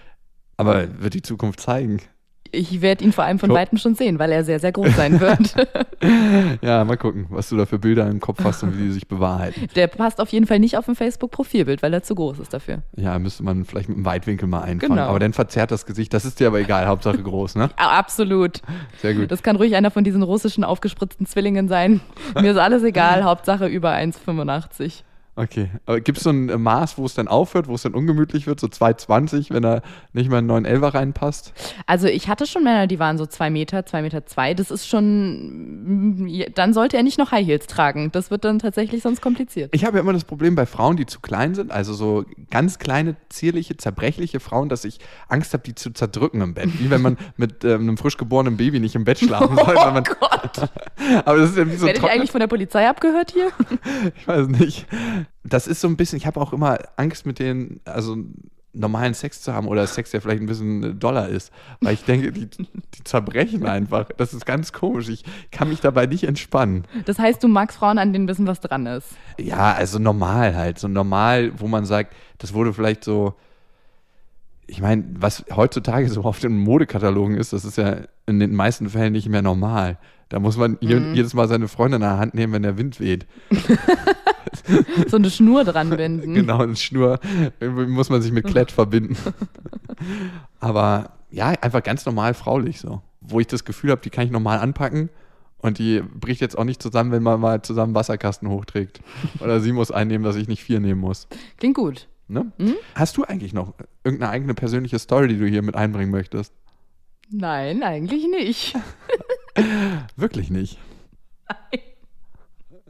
Aber 0.57 1.01
wird 1.01 1.13
die 1.13 1.21
Zukunft 1.21 1.59
zeigen. 1.59 2.01
Ich 2.51 2.81
werde 2.81 3.03
ihn 3.03 3.11
vor 3.11 3.23
allem 3.25 3.37
von. 3.37 3.49
Weitem 3.49 3.77
schon 3.77 3.95
sehen, 3.95 4.19
weil 4.19 4.31
er 4.31 4.43
sehr, 4.43 4.59
sehr 4.59 4.71
groß 4.71 4.95
sein 4.95 5.19
wird. 5.19 5.55
Ja, 6.61 6.85
mal 6.85 6.95
gucken, 6.95 7.25
was 7.29 7.49
du 7.49 7.57
da 7.57 7.65
für 7.65 7.77
Bilder 7.77 8.07
im 8.07 8.21
Kopf 8.21 8.41
hast 8.43 8.63
und 8.63 8.77
wie 8.77 8.83
die 8.83 8.91
sich 8.91 9.07
bewahrheiten. 9.07 9.67
Der 9.75 9.87
passt 9.87 10.21
auf 10.21 10.29
jeden 10.29 10.45
Fall 10.45 10.59
nicht 10.59 10.77
auf 10.77 10.87
ein 10.87 10.95
Facebook-Profilbild, 10.95 11.83
weil 11.83 11.93
er 11.93 12.03
zu 12.03 12.15
groß 12.15 12.39
ist 12.39 12.53
dafür. 12.53 12.83
Ja, 12.95 13.19
müsste 13.19 13.43
man 13.43 13.65
vielleicht 13.65 13.89
mit 13.89 13.97
einem 13.97 14.05
Weitwinkel 14.05 14.47
mal 14.47 14.61
einfangen. 14.61 14.95
Genau. 14.95 15.09
Aber 15.09 15.19
dann 15.19 15.33
verzerrt 15.33 15.71
das 15.71 15.85
Gesicht. 15.85 16.13
Das 16.13 16.23
ist 16.23 16.39
dir 16.39 16.47
aber 16.47 16.59
egal, 16.59 16.87
Hauptsache 16.87 17.21
groß, 17.21 17.55
ne? 17.55 17.69
Ah, 17.75 17.97
absolut. 17.99 18.61
Sehr 19.01 19.13
gut. 19.13 19.29
Das 19.31 19.43
kann 19.43 19.55
ruhig 19.57 19.75
einer 19.75 19.91
von 19.91 20.03
diesen 20.03 20.23
russischen 20.23 20.63
aufgespritzten 20.63 21.25
Zwillingen 21.25 21.67
sein. 21.67 21.99
Mir 22.35 22.51
ist 22.51 22.57
alles 22.57 22.83
egal, 22.83 23.23
Hauptsache 23.23 23.67
über 23.67 23.91
1,85. 23.93 25.03
Okay. 25.39 25.69
Aber 25.85 26.01
gibt 26.01 26.17
es 26.17 26.25
so 26.25 26.31
ein 26.31 26.47
Maß, 26.61 26.97
wo 26.97 27.05
es 27.05 27.13
dann 27.13 27.29
aufhört, 27.29 27.69
wo 27.69 27.75
es 27.75 27.83
dann 27.83 27.93
ungemütlich 27.93 28.45
wird? 28.45 28.59
So 28.59 28.67
2,20, 28.67 29.53
wenn 29.53 29.63
er 29.63 29.83
nicht 30.11 30.29
mal 30.29 30.39
einen 30.39 30.51
911er 30.51 30.93
reinpasst? 30.93 31.53
Also 31.85 32.07
ich 32.07 32.27
hatte 32.27 32.45
schon 32.45 32.65
Männer, 32.65 32.87
die 32.87 32.99
waren 32.99 33.17
so 33.17 33.25
zwei 33.25 33.49
Meter, 33.49 33.85
zwei 33.85 34.01
Meter 34.01 34.25
zwei. 34.25 34.53
Das 34.53 34.69
ist 34.69 34.85
schon, 34.85 36.45
dann 36.55 36.73
sollte 36.73 36.97
er 36.97 37.03
nicht 37.03 37.17
noch 37.17 37.31
High 37.31 37.47
Heels 37.47 37.67
tragen. 37.67 38.11
Das 38.11 38.31
wird 38.31 38.43
dann 38.43 38.59
tatsächlich 38.59 39.01
sonst 39.01 39.21
kompliziert. 39.21 39.69
Ich 39.73 39.85
habe 39.85 39.97
ja 39.97 40.03
immer 40.03 40.11
das 40.11 40.25
Problem 40.25 40.55
bei 40.55 40.65
Frauen, 40.65 40.97
die 40.97 41.05
zu 41.05 41.21
klein 41.21 41.55
sind, 41.55 41.71
also 41.71 41.93
so 41.93 42.25
ganz 42.51 42.77
kleine, 42.77 43.15
zierliche, 43.29 43.77
zerbrechliche 43.77 44.41
Frauen, 44.41 44.67
dass 44.67 44.83
ich 44.83 44.99
Angst 45.29 45.53
habe, 45.53 45.63
die 45.63 45.73
zu 45.73 45.91
zerdrücken 45.91 46.41
im 46.41 46.53
Bett. 46.53 46.67
Wie 46.79 46.89
wenn 46.89 47.01
man 47.01 47.17
mit 47.37 47.63
ähm, 47.63 47.81
einem 47.83 47.97
frisch 47.97 48.17
geborenen 48.17 48.57
Baby 48.57 48.81
nicht 48.81 48.95
im 48.95 49.05
Bett 49.05 49.19
schlafen 49.19 49.55
soll. 49.55 49.75
weil 49.75 49.93
man, 49.93 50.03
Oh 50.09 50.15
Gott. 50.19 50.69
aber 51.25 51.37
das 51.37 51.51
ist 51.51 51.57
ja 51.57 51.65
wie 51.65 51.75
so 51.75 51.85
Werde 51.85 51.99
ich 51.99 52.05
eigentlich 52.05 52.31
von 52.31 52.39
der 52.39 52.47
Polizei 52.47 52.87
abgehört 52.89 53.31
hier? 53.31 53.49
Ich 54.15 54.27
weiß 54.27 54.47
nicht. 54.47 54.87
Das 55.43 55.67
ist 55.67 55.81
so 55.81 55.87
ein 55.87 55.97
bisschen, 55.97 56.17
ich 56.17 56.25
habe 56.25 56.39
auch 56.39 56.53
immer 56.53 56.79
Angst 56.97 57.25
mit 57.25 57.39
denen, 57.39 57.79
also 57.85 58.17
normalen 58.73 59.13
Sex 59.13 59.41
zu 59.41 59.53
haben 59.53 59.67
oder 59.67 59.85
Sex, 59.87 60.11
der 60.11 60.21
vielleicht 60.21 60.41
ein 60.41 60.45
bisschen 60.45 60.99
doller 60.99 61.27
ist. 61.27 61.51
Weil 61.81 61.93
ich 61.93 62.03
denke, 62.03 62.31
die, 62.31 62.47
die 62.47 63.03
zerbrechen 63.03 63.65
einfach. 63.65 64.09
Das 64.17 64.33
ist 64.33 64.45
ganz 64.45 64.73
komisch. 64.73 65.09
Ich 65.09 65.23
kann 65.51 65.69
mich 65.69 65.81
dabei 65.81 66.05
nicht 66.05 66.23
entspannen. 66.23 66.85
Das 67.05 67.19
heißt, 67.19 67.43
du 67.43 67.47
magst 67.47 67.77
Frauen, 67.77 67.97
an 67.97 68.13
denen 68.13 68.25
ein 68.25 68.27
bisschen 68.27 68.47
was 68.47 68.59
dran 68.59 68.85
ist. 68.85 69.07
Ja, 69.39 69.73
also 69.73 69.97
normal 69.99 70.55
halt. 70.55 70.77
So 70.79 70.87
normal, 70.87 71.51
wo 71.59 71.67
man 71.67 71.85
sagt, 71.85 72.13
das 72.37 72.53
wurde 72.53 72.73
vielleicht 72.73 73.03
so. 73.03 73.33
Ich 74.69 74.81
meine, 74.81 75.03
was 75.19 75.45
heutzutage 75.55 76.07
so 76.09 76.23
auf 76.23 76.39
den 76.39 76.57
Modekatalogen 76.57 77.35
ist, 77.37 77.53
das 77.53 77.65
ist 77.65 77.77
ja 77.77 77.97
in 78.27 78.39
den 78.39 78.53
meisten 78.53 78.89
Fällen 78.89 79.13
nicht 79.13 79.27
mehr 79.27 79.41
normal. 79.41 79.97
Da 80.29 80.39
muss 80.39 80.57
man 80.57 80.77
je, 80.79 80.99
jedes 81.13 81.33
Mal 81.33 81.47
seine 81.47 81.67
Freundin 81.67 82.01
in 82.01 82.07
der 82.07 82.19
Hand 82.19 82.35
nehmen, 82.35 82.53
wenn 82.53 82.61
der 82.61 82.77
Wind 82.77 82.99
weht. 82.99 83.25
So 85.07 85.17
eine 85.17 85.29
Schnur 85.29 85.63
dran 85.63 85.89
binden. 85.89 86.33
Genau, 86.33 86.61
eine 86.61 86.75
Schnur 86.75 87.19
muss 87.59 88.09
man 88.09 88.21
sich 88.21 88.31
mit 88.31 88.45
Klett 88.45 88.71
verbinden. 88.71 89.15
Aber 90.59 91.11
ja, 91.31 91.49
einfach 91.61 91.83
ganz 91.83 92.05
normal 92.05 92.33
fraulich 92.33 92.79
so. 92.79 93.01
Wo 93.21 93.39
ich 93.39 93.47
das 93.47 93.65
Gefühl 93.65 93.91
habe, 93.91 94.01
die 94.01 94.09
kann 94.09 94.25
ich 94.25 94.31
normal 94.31 94.59
anpacken 94.59 95.09
und 95.59 95.77
die 95.77 96.01
bricht 96.01 96.41
jetzt 96.41 96.57
auch 96.57 96.63
nicht 96.63 96.81
zusammen, 96.81 97.11
wenn 97.11 97.23
man 97.23 97.39
mal 97.39 97.61
zusammen 97.61 97.93
Wasserkasten 97.95 98.49
hochträgt. 98.49 99.01
Oder 99.39 99.59
sie 99.59 99.71
muss 99.71 99.91
einnehmen, 99.91 100.23
dass 100.23 100.35
ich 100.35 100.47
nicht 100.47 100.63
vier 100.63 100.79
nehmen 100.79 101.01
muss. 101.01 101.27
Klingt 101.57 101.75
gut. 101.75 102.07
Ne? 102.29 102.51
Hast 102.93 103.17
du 103.17 103.23
eigentlich 103.23 103.53
noch 103.53 103.73
irgendeine 104.03 104.31
eigene 104.31 104.53
persönliche 104.53 104.99
Story, 104.99 105.27
die 105.29 105.37
du 105.37 105.47
hier 105.47 105.63
mit 105.63 105.75
einbringen 105.75 106.11
möchtest? 106.11 106.53
Nein, 107.31 107.81
eigentlich 107.83 108.27
nicht. 108.27 108.75
Wirklich 110.15 110.49
nicht. 110.49 110.77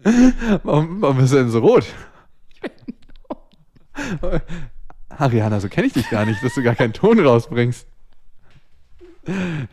Warum, 0.63 1.01
warum 1.01 1.17
bist 1.17 1.33
du 1.33 1.37
denn 1.37 1.49
so 1.49 1.59
rot? 1.59 1.85
Ariana, 5.09 5.59
so 5.59 5.67
kenne 5.67 5.87
ich 5.87 5.93
dich 5.93 6.09
gar 6.09 6.25
nicht, 6.25 6.41
dass 6.41 6.53
du 6.55 6.63
gar 6.63 6.75
keinen 6.75 6.93
Ton 6.93 7.19
rausbringst. 7.19 7.85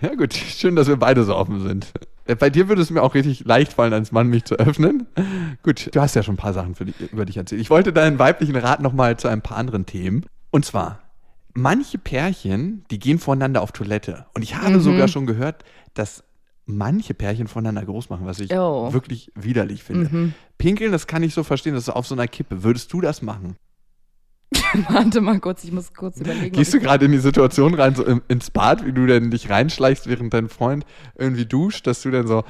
Ja 0.00 0.14
gut, 0.16 0.34
schön, 0.34 0.74
dass 0.74 0.88
wir 0.88 0.96
beide 0.96 1.22
so 1.22 1.36
offen 1.36 1.60
sind. 1.60 1.92
Bei 2.38 2.50
dir 2.50 2.68
würde 2.68 2.82
es 2.82 2.90
mir 2.90 3.02
auch 3.02 3.14
richtig 3.14 3.44
leicht 3.44 3.72
fallen, 3.74 3.92
als 3.92 4.12
Mann 4.12 4.28
mich 4.28 4.44
zu 4.44 4.56
öffnen. 4.56 5.06
Gut, 5.62 5.94
du 5.94 6.00
hast 6.00 6.14
ja 6.16 6.22
schon 6.22 6.34
ein 6.34 6.38
paar 6.38 6.52
Sachen 6.52 6.74
für 6.74 6.84
dich, 6.84 6.94
über 7.12 7.24
dich 7.24 7.36
erzählt. 7.36 7.60
Ich 7.60 7.70
wollte 7.70 7.92
deinen 7.92 8.18
weiblichen 8.18 8.56
Rat 8.56 8.80
nochmal 8.80 9.16
zu 9.16 9.28
ein 9.28 9.42
paar 9.42 9.56
anderen 9.56 9.86
Themen. 9.86 10.24
Und 10.50 10.64
zwar, 10.64 11.00
manche 11.54 11.98
Pärchen, 11.98 12.84
die 12.90 12.98
gehen 12.98 13.18
voneinander 13.18 13.62
auf 13.62 13.72
Toilette. 13.72 14.26
Und 14.34 14.42
ich 14.42 14.56
habe 14.56 14.80
sogar 14.80 15.08
schon 15.08 15.26
gehört, 15.26 15.64
dass 15.94 16.24
manche 16.64 17.14
Pärchen 17.14 17.46
voneinander 17.46 17.84
groß 17.84 18.10
machen, 18.10 18.26
was 18.26 18.40
ich 18.40 18.52
Oh. 18.52 18.92
wirklich 18.92 19.30
widerlich 19.36 19.84
finde. 19.84 20.32
Pinkeln, 20.58 20.90
das 20.90 21.06
kann 21.06 21.22
ich 21.22 21.32
so 21.32 21.44
verstehen, 21.44 21.74
das 21.74 21.84
ist 21.84 21.90
auf 21.94 22.06
so 22.08 22.14
einer 22.16 22.26
Kippe. 22.26 22.64
Würdest 22.64 22.92
du 22.92 23.00
das 23.00 23.22
machen? 23.22 23.56
Warte 24.88 25.20
mal 25.20 25.40
kurz, 25.40 25.64
ich 25.64 25.72
muss 25.72 25.92
kurz 25.92 26.20
überlegen. 26.20 26.54
Gehst 26.54 26.72
du 26.72 26.80
gerade 26.80 27.06
in 27.06 27.12
die 27.12 27.18
Situation 27.18 27.74
rein, 27.74 27.94
so 27.94 28.04
im, 28.04 28.22
ins 28.28 28.50
Bad, 28.50 28.86
wie 28.86 28.92
du 28.92 29.06
denn 29.06 29.30
dich 29.30 29.50
reinschleichst, 29.50 30.08
während 30.08 30.32
dein 30.32 30.48
Freund 30.48 30.84
irgendwie 31.16 31.46
duscht, 31.46 31.86
dass 31.86 32.02
du 32.02 32.10
dann 32.10 32.26
so 32.26 32.44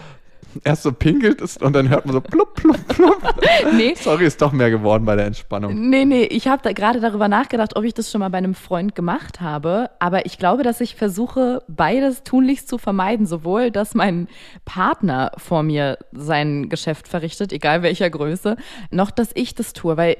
erst 0.64 0.82
so 0.82 0.92
pinkelst 0.92 1.62
und 1.62 1.74
dann 1.74 1.88
hört 1.88 2.06
man 2.06 2.14
so 2.14 2.20
plupp, 2.20 2.54
plupp, 2.54 2.88
plupp. 2.88 3.34
nee, 3.76 3.94
Sorry, 3.94 4.26
ist 4.26 4.40
doch 4.40 4.52
mehr 4.52 4.70
geworden 4.70 5.04
bei 5.04 5.16
der 5.16 5.26
Entspannung. 5.26 5.88
Nee, 5.88 6.04
nee, 6.04 6.24
ich 6.24 6.48
habe 6.48 6.62
da 6.62 6.72
gerade 6.72 7.00
darüber 7.00 7.28
nachgedacht, 7.28 7.76
ob 7.76 7.84
ich 7.84 7.94
das 7.94 8.10
schon 8.10 8.20
mal 8.20 8.28
bei 8.28 8.38
einem 8.38 8.54
Freund 8.54 8.94
gemacht 8.94 9.40
habe. 9.40 9.90
Aber 9.98 10.26
ich 10.26 10.38
glaube, 10.38 10.62
dass 10.62 10.80
ich 10.80 10.96
versuche, 10.96 11.62
beides 11.68 12.22
tunlichst 12.22 12.68
zu 12.68 12.78
vermeiden. 12.78 13.26
Sowohl, 13.26 13.70
dass 13.70 13.94
mein 13.94 14.28
Partner 14.64 15.32
vor 15.36 15.62
mir 15.62 15.98
sein 16.12 16.68
Geschäft 16.68 17.08
verrichtet, 17.08 17.52
egal 17.52 17.82
welcher 17.82 18.10
Größe, 18.10 18.56
noch, 18.90 19.10
dass 19.10 19.30
ich 19.34 19.54
das 19.54 19.72
tue. 19.72 19.96
Weil 19.96 20.16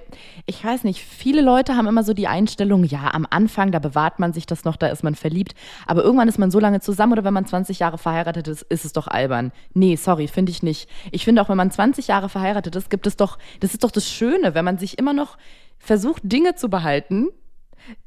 ich 0.47 0.65
weiß 0.65 0.85
nicht, 0.85 1.03
viele 1.03 1.43
Leute 1.43 1.77
haben 1.77 1.87
immer 1.87 2.03
so 2.03 2.15
die 2.15 2.29
Einstellung, 2.29 2.85
ja, 2.85 3.11
am 3.13 3.27
Anfang, 3.29 3.73
da 3.73 3.79
bewahrt 3.79 4.19
man 4.19 4.33
sich 4.33 4.47
das 4.47 4.65
noch, 4.65 4.77
da 4.77 4.89
ist 4.89 5.05
man 5.05 5.15
verliebt. 5.15 5.55
Aber 5.87 6.03
irgendwann 6.03 6.29
ist 6.29 6.39
man 6.39 6.51
so 6.51 6.61
lange 6.61 6.81
zusammen 6.81 7.13
oder 7.13 7.25
wenn 7.25 7.35
man 7.35 7.47
20 7.47 7.79
Jahre 7.79 7.99
verheiratet 7.99 8.49
ist, 8.49 8.63
ist 8.63 8.85
es 8.85 8.93
doch 8.93 9.09
albern. 9.09 9.53
Nee, 9.75 9.97
sorry, 9.97 10.26
finde 10.27 10.53
ich 10.53 10.63
nicht. 10.63 10.89
Ich 11.13 11.25
finde 11.25 11.43
auch, 11.43 11.49
wenn 11.49 11.57
man 11.57 11.71
20 11.71 12.09
Jahre 12.09 12.29
verheiratet 12.29 12.77
ist, 12.77 12.91
gibt 12.91 13.07
es 13.07 13.17
doch, 13.17 13.39
das 13.61 13.73
ist 13.73 13.85
doch 13.85 13.91
das 13.91 14.09
Schöne, 14.09 14.55
wenn 14.55 14.65
man 14.65 14.79
sich 14.79 14.99
immer 14.99 15.13
noch 15.13 15.37
versucht, 15.79 16.23
Dinge 16.25 16.55
zu 16.55 16.69
behalten, 16.69 17.29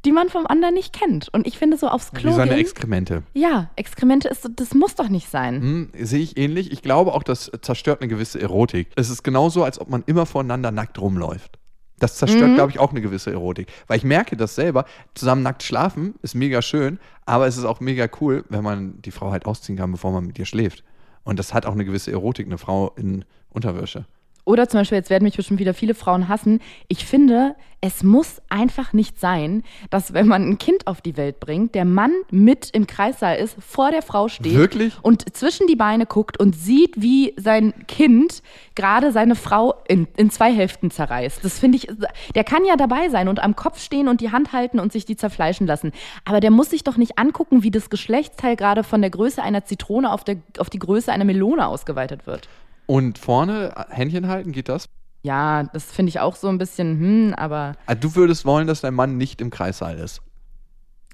die 0.05 0.11
man 0.11 0.29
vom 0.29 0.45
anderen 0.47 0.73
nicht 0.73 0.93
kennt. 0.93 1.29
Und 1.31 1.47
ich 1.47 1.57
finde 1.57 1.77
so 1.77 1.87
aufs 1.87 2.11
Klo 2.11 2.31
Wie 2.31 2.35
seine 2.35 2.51
gehen, 2.51 2.59
Exkremente. 2.59 3.23
ja, 3.33 3.69
Experimente 3.75 4.27
ist, 4.27 4.49
das 4.55 4.73
muss 4.73 4.95
doch 4.95 5.09
nicht 5.09 5.29
sein. 5.29 5.61
Hm, 5.61 5.89
sehe 5.99 6.21
ich 6.21 6.37
ähnlich. 6.37 6.71
Ich 6.71 6.81
glaube 6.81 7.13
auch, 7.13 7.23
das 7.23 7.51
zerstört 7.61 8.01
eine 8.01 8.09
gewisse 8.09 8.41
Erotik. 8.41 8.89
Es 8.95 9.09
ist 9.09 9.23
genauso, 9.23 9.63
als 9.63 9.79
ob 9.79 9.89
man 9.89 10.03
immer 10.05 10.25
voneinander 10.25 10.71
nackt 10.71 10.99
rumläuft. 10.99 11.59
Das 11.99 12.15
zerstört, 12.15 12.55
glaube 12.55 12.71
ich, 12.71 12.79
auch 12.79 12.91
eine 12.91 13.01
gewisse 13.01 13.31
Erotik. 13.31 13.67
Weil 13.87 13.97
ich 13.97 14.05
merke 14.05 14.37
das 14.37 14.55
selber, 14.55 14.85
zusammen 15.15 15.43
nackt 15.43 15.63
schlafen 15.63 16.15
ist 16.21 16.33
mega 16.33 16.61
schön, 16.61 16.97
aber 17.25 17.45
es 17.45 17.57
ist 17.57 17.65
auch 17.65 17.81
mega 17.81 18.07
cool, 18.21 18.45
wenn 18.47 18.63
man 18.63 19.01
die 19.01 19.11
Frau 19.11 19.31
halt 19.31 19.45
ausziehen 19.45 19.77
kann, 19.77 19.91
bevor 19.91 20.11
man 20.11 20.25
mit 20.25 20.39
ihr 20.39 20.45
schläft. 20.45 20.83
Und 21.23 21.39
das 21.39 21.53
hat 21.53 21.65
auch 21.65 21.73
eine 21.73 21.85
gewisse 21.85 22.11
Erotik, 22.11 22.45
eine 22.45 22.57
Frau 22.57 22.93
in 22.95 23.25
Unterwäsche. 23.49 24.05
Oder 24.49 24.67
zum 24.67 24.79
Beispiel, 24.79 24.97
jetzt 24.97 25.11
werden 25.11 25.25
mich 25.25 25.37
bestimmt 25.37 25.59
wieder 25.59 25.75
viele 25.75 25.93
Frauen 25.93 26.27
hassen. 26.27 26.59
Ich 26.87 27.05
finde, 27.05 27.53
es 27.81 28.01
muss 28.01 28.41
einfach 28.49 28.93
nicht 28.93 29.19
sein, 29.19 29.61
dass 29.91 30.15
wenn 30.15 30.27
man 30.27 30.41
ein 30.41 30.57
Kind 30.57 30.87
auf 30.87 31.01
die 31.01 31.17
Welt 31.17 31.39
bringt, 31.39 31.75
der 31.75 31.85
Mann 31.85 32.13
mit 32.31 32.71
im 32.71 32.87
Kreissaal 32.87 33.37
ist, 33.37 33.55
vor 33.59 33.91
der 33.91 34.01
Frau 34.01 34.27
steht 34.27 34.55
Wirklich? 34.55 34.95
und 35.03 35.37
zwischen 35.37 35.67
die 35.67 35.75
Beine 35.75 36.07
guckt 36.07 36.39
und 36.39 36.55
sieht, 36.55 36.99
wie 36.99 37.35
sein 37.37 37.75
Kind 37.87 38.41
gerade 38.73 39.11
seine 39.11 39.35
Frau 39.35 39.75
in, 39.87 40.07
in 40.17 40.31
zwei 40.31 40.51
Hälften 40.51 40.89
zerreißt. 40.89 41.45
Das 41.45 41.59
finde 41.59 41.77
ich, 41.77 41.87
der 42.33 42.43
kann 42.43 42.65
ja 42.65 42.75
dabei 42.75 43.09
sein 43.09 43.27
und 43.27 43.43
am 43.43 43.55
Kopf 43.55 43.79
stehen 43.79 44.07
und 44.07 44.19
die 44.19 44.31
Hand 44.31 44.51
halten 44.51 44.79
und 44.79 44.91
sich 44.91 45.05
die 45.05 45.15
zerfleischen 45.15 45.67
lassen. 45.67 45.91
Aber 46.25 46.39
der 46.39 46.49
muss 46.49 46.71
sich 46.71 46.83
doch 46.83 46.97
nicht 46.97 47.19
angucken, 47.19 47.61
wie 47.61 47.69
das 47.69 47.91
Geschlechtsteil 47.91 48.55
gerade 48.55 48.83
von 48.83 49.01
der 49.01 49.11
Größe 49.11 49.43
einer 49.43 49.63
Zitrone 49.63 50.11
auf, 50.11 50.23
der, 50.23 50.37
auf 50.57 50.71
die 50.71 50.79
Größe 50.79 51.11
einer 51.11 51.23
Melone 51.23 51.67
ausgeweitet 51.67 52.25
wird. 52.25 52.49
Und 52.89 53.19
vorne 53.19 53.71
Händchen 53.89 54.27
halten, 54.27 54.51
geht 54.51 54.67
das? 54.67 54.89
Ja, 55.21 55.61
das 55.61 55.83
finde 55.85 56.09
ich 56.09 56.19
auch 56.21 56.35
so 56.35 56.47
ein 56.47 56.57
bisschen, 56.57 56.99
hm, 56.99 57.33
aber 57.37 57.73
Ah, 57.85 57.93
Du 57.93 58.15
würdest 58.15 58.45
wollen, 58.45 58.65
dass 58.65 58.81
dein 58.81 58.95
Mann 58.95 59.15
nicht 59.15 59.41
im 59.41 59.51
Kreissaal 59.51 59.99
ist. 59.99 60.21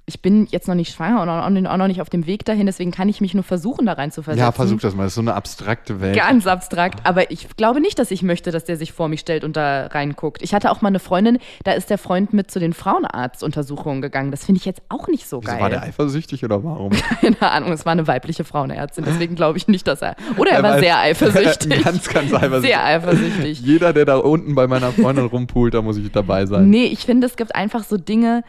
Ich 0.07 0.21
bin 0.21 0.45
jetzt 0.51 0.67
noch 0.67 0.75
nicht 0.75 0.93
schwanger 0.93 1.21
und 1.47 1.65
auch 1.65 1.77
noch 1.77 1.87
nicht 1.87 1.99
auf 1.99 2.11
dem 2.11 2.27
Weg 2.27 2.45
dahin, 2.45 2.67
deswegen 2.67 2.91
kann 2.91 3.09
ich 3.09 3.21
mich 3.21 3.33
nur 3.33 3.43
versuchen, 3.43 3.87
da 3.87 3.93
rein 3.93 4.11
zu 4.11 4.21
versetzen. 4.21 4.45
Ja, 4.45 4.51
versuch 4.51 4.79
das 4.79 4.93
mal. 4.93 5.03
Das 5.03 5.13
ist 5.13 5.15
so 5.15 5.21
eine 5.21 5.33
abstrakte 5.33 5.99
Welt. 5.99 6.15
Ganz 6.15 6.45
abstrakt, 6.45 6.99
aber 7.05 7.31
ich 7.31 7.47
glaube 7.57 7.81
nicht, 7.81 7.97
dass 7.97 8.11
ich 8.11 8.21
möchte, 8.21 8.51
dass 8.51 8.65
der 8.65 8.77
sich 8.77 8.93
vor 8.93 9.07
mich 9.07 9.21
stellt 9.21 9.43
und 9.43 9.57
da 9.57 9.87
reinguckt. 9.87 10.43
Ich 10.43 10.53
hatte 10.53 10.69
auch 10.69 10.81
mal 10.81 10.89
eine 10.89 10.99
Freundin, 10.99 11.39
da 11.63 11.71
ist 11.71 11.89
der 11.89 11.97
Freund 11.97 12.33
mit 12.33 12.51
zu 12.51 12.59
den 12.59 12.73
Frauenarztuntersuchungen 12.73 14.03
gegangen. 14.03 14.29
Das 14.29 14.45
finde 14.45 14.59
ich 14.59 14.65
jetzt 14.65 14.83
auch 14.89 15.07
nicht 15.07 15.27
so 15.27 15.41
Wieso 15.41 15.51
geil. 15.51 15.61
war 15.61 15.69
der 15.71 15.81
eifersüchtig 15.81 16.43
oder 16.45 16.63
warum? 16.63 16.91
Keine 17.21 17.41
Ahnung, 17.41 17.71
es 17.71 17.85
war 17.85 17.93
eine 17.93 18.05
weibliche 18.05 18.43
Frauenärztin, 18.43 19.05
deswegen 19.07 19.33
glaube 19.35 19.57
ich 19.57 19.67
nicht, 19.67 19.87
dass 19.87 20.03
er. 20.03 20.15
Oder 20.37 20.51
er 20.51 20.61
war 20.63 20.75
weiß- 20.75 20.79
sehr 20.81 20.99
eifersüchtig. 20.99 21.83
ganz, 21.83 22.07
ganz 22.09 22.31
eifersüchtig. 22.31 22.69
Sehr 22.69 22.83
eifersüchtig. 22.85 23.59
Jeder, 23.61 23.91
der 23.91 24.05
da 24.05 24.17
unten 24.17 24.53
bei 24.53 24.67
meiner 24.67 24.91
Freundin 24.91 25.25
rumpult, 25.25 25.73
da 25.73 25.81
muss 25.81 25.97
ich 25.97 26.11
dabei 26.11 26.45
sein. 26.45 26.69
Nee, 26.69 26.85
ich 26.85 26.99
finde, 27.05 27.25
es 27.25 27.35
gibt 27.37 27.55
einfach 27.55 27.83
so 27.83 27.97
Dinge, 27.97 28.43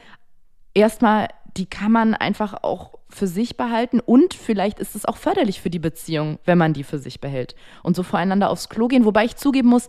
erstmal, 0.74 1.28
die 1.57 1.66
kann 1.66 1.92
man 1.92 2.14
einfach 2.14 2.62
auch 2.62 2.98
für 3.09 3.26
sich 3.26 3.57
behalten 3.57 4.00
und 4.00 4.34
vielleicht 4.34 4.78
ist 4.78 4.94
es 4.94 5.04
auch 5.04 5.16
förderlich 5.16 5.61
für 5.61 5.70
die 5.70 5.78
Beziehung, 5.78 6.38
wenn 6.44 6.59
man 6.59 6.72
die 6.72 6.84
für 6.84 6.98
sich 6.98 7.20
behält. 7.20 7.54
Und 7.82 7.96
so 7.96 8.02
voreinander 8.02 8.50
aufs 8.50 8.68
Klo 8.68 8.88
gehen, 8.88 9.04
wobei 9.04 9.24
ich 9.24 9.36
zugeben 9.36 9.68
muss, 9.68 9.88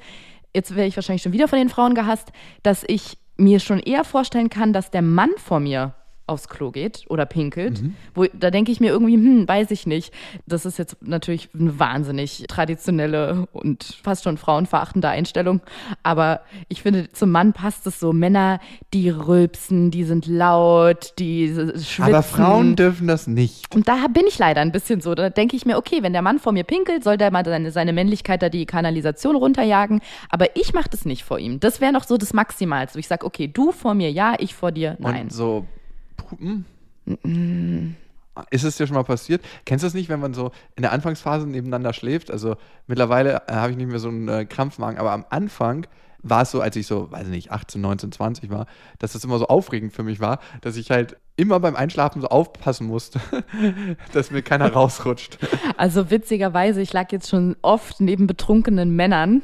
jetzt 0.54 0.76
werde 0.76 0.88
ich 0.88 0.96
wahrscheinlich 0.96 1.24
schon 1.24 1.34
wieder 1.34 1.48
von 1.48 1.60
den 1.60 1.70
Frauen 1.70 1.96
gehasst, 1.96 2.32
dass 2.64 2.84
ich 2.88 3.18
mir 3.38 3.60
schon 3.60 3.80
eher 3.80 4.04
vorstellen 4.04 4.50
kann, 4.50 4.74
dass 4.74 4.92
der 4.92 5.02
Mann 5.02 5.32
vor 5.38 5.60
mir 5.60 5.94
aufs 6.28 6.50
Klo 6.50 6.72
geht 6.72 7.06
oder 7.08 7.26
pinkelt. 7.26 7.82
Wo, 8.14 8.26
da 8.34 8.52
denke 8.52 8.72
ich 8.72 8.80
mir 8.80 8.90
irgendwie, 8.90 9.16
hm, 9.16 9.48
weiß 9.48 9.72
ich 9.72 9.88
nicht. 9.88 10.14
Das 10.46 10.66
ist 10.66 10.78
jetzt 10.78 10.98
natürlich 11.02 11.50
eine 11.58 11.80
wahnsinnig 11.80 12.46
traditionelle 12.48 13.48
und 13.54 13.98
fast 14.04 14.26
schon 14.26 14.38
frauenverachtende 14.38 15.08
Einstellung. 15.08 15.62
Aber 16.04 16.42
ich 16.68 16.82
finde, 16.82 17.10
zum 17.12 17.32
Mann 17.32 17.54
passt 17.54 17.88
es 17.88 18.00
so. 18.00 18.12
Männer, 18.12 18.60
die 18.94 19.10
rülpsen, 19.10 19.90
die 19.90 20.04
sind 20.04 20.28
laut, 20.28 21.14
die 21.18 21.48
schwitzen. 21.48 22.04
Aber 22.04 22.24
Frauen 22.24 22.76
dürfen 22.76 23.08
das 23.08 23.28
nicht. 23.28 23.74
Und 23.74 23.88
da 23.88 24.08
bin 24.08 24.24
ich 24.28 24.38
leider 24.38 24.62
ein 24.62 24.72
bisschen 24.72 25.00
so. 25.00 25.16
Da 25.16 25.30
denke 25.30 25.56
ich 25.56 25.66
mir, 25.66 25.78
okay, 25.78 26.04
wenn 26.04 26.14
der 26.14 26.22
Mann 26.22 26.40
vor 26.40 26.52
mir 26.52 26.64
pinkelt, 26.64 27.04
soll 27.04 27.18
der 27.18 27.32
mal 27.32 27.46
seine, 27.46 27.72
seine 27.72 27.94
Männlichkeit 27.94 28.42
da 28.42 28.50
die 28.50 28.66
Kanalisation 28.66 29.36
runterjagen. 29.36 30.02
Aber 30.30 30.56
ich 30.58 30.74
mache 30.74 30.90
das 30.90 31.06
nicht 31.06 31.24
vor 31.24 31.40
ihm. 31.40 31.62
Das 31.62 31.80
wäre 31.80 31.94
noch 31.94 32.04
so 32.04 32.18
das 32.18 32.34
Maximalste. 32.34 33.00
Ich 33.00 33.08
sage, 33.08 33.26
okay, 33.26 33.48
du 33.48 33.72
vor 33.72 33.94
mir 33.94 34.12
ja, 34.12 34.36
ich 34.40 34.54
vor 34.54 34.72
dir 34.72 34.98
nein. 35.00 35.24
Und 35.24 35.34
so 35.34 35.66
Pupen. 36.18 36.66
Ist 38.50 38.64
es 38.64 38.78
dir 38.78 38.86
schon 38.86 38.96
mal 38.96 39.04
passiert? 39.04 39.44
Kennst 39.66 39.84
du 39.84 39.88
das 39.88 39.94
nicht, 39.94 40.10
wenn 40.10 40.20
man 40.20 40.34
so 40.34 40.52
in 40.76 40.84
der 40.84 40.92
Anfangsphase 40.92 41.48
nebeneinander 41.48 41.94
schläft? 41.94 42.30
Also 42.30 42.56
mittlerweile 42.86 43.44
äh, 43.48 43.54
habe 43.54 43.72
ich 43.72 43.78
nicht 43.78 43.90
mehr 43.90 44.00
so 44.00 44.10
einen 44.10 44.28
äh, 44.28 44.46
Krampfmagen, 44.46 45.00
aber 45.00 45.12
am 45.12 45.26
Anfang 45.30 45.88
war 46.24 46.42
es 46.42 46.52
so, 46.52 46.62
als 46.62 46.76
ich 46.76 46.88
so, 46.88 47.12
weiß 47.12 47.24
ich 47.24 47.32
nicht, 47.32 47.52
18, 47.52 47.80
19, 47.80 48.12
20 48.12 48.50
war, 48.50 48.66
dass 49.00 49.14
das 49.14 49.24
immer 49.24 49.38
so 49.38 49.48
aufregend 49.48 49.94
für 49.94 50.04
mich 50.04 50.20
war, 50.20 50.40
dass 50.62 50.76
ich 50.76 50.92
halt 50.92 51.18
immer 51.36 51.60
beim 51.60 51.76
Einschlafen 51.76 52.22
so 52.22 52.28
aufpassen 52.28 52.88
musste, 52.88 53.22
dass 54.14 54.32
mir 54.32 54.42
keiner 54.42 54.72
rausrutscht. 54.72 55.38
Also 55.78 56.10
witzigerweise, 56.10 56.82
ich 56.82 56.92
lag 56.94 57.12
jetzt 57.12 57.30
schon 57.30 57.56
oft 57.62 58.02
neben 58.02 58.28
betrunkenen 58.28 58.96
Männern. 58.96 59.44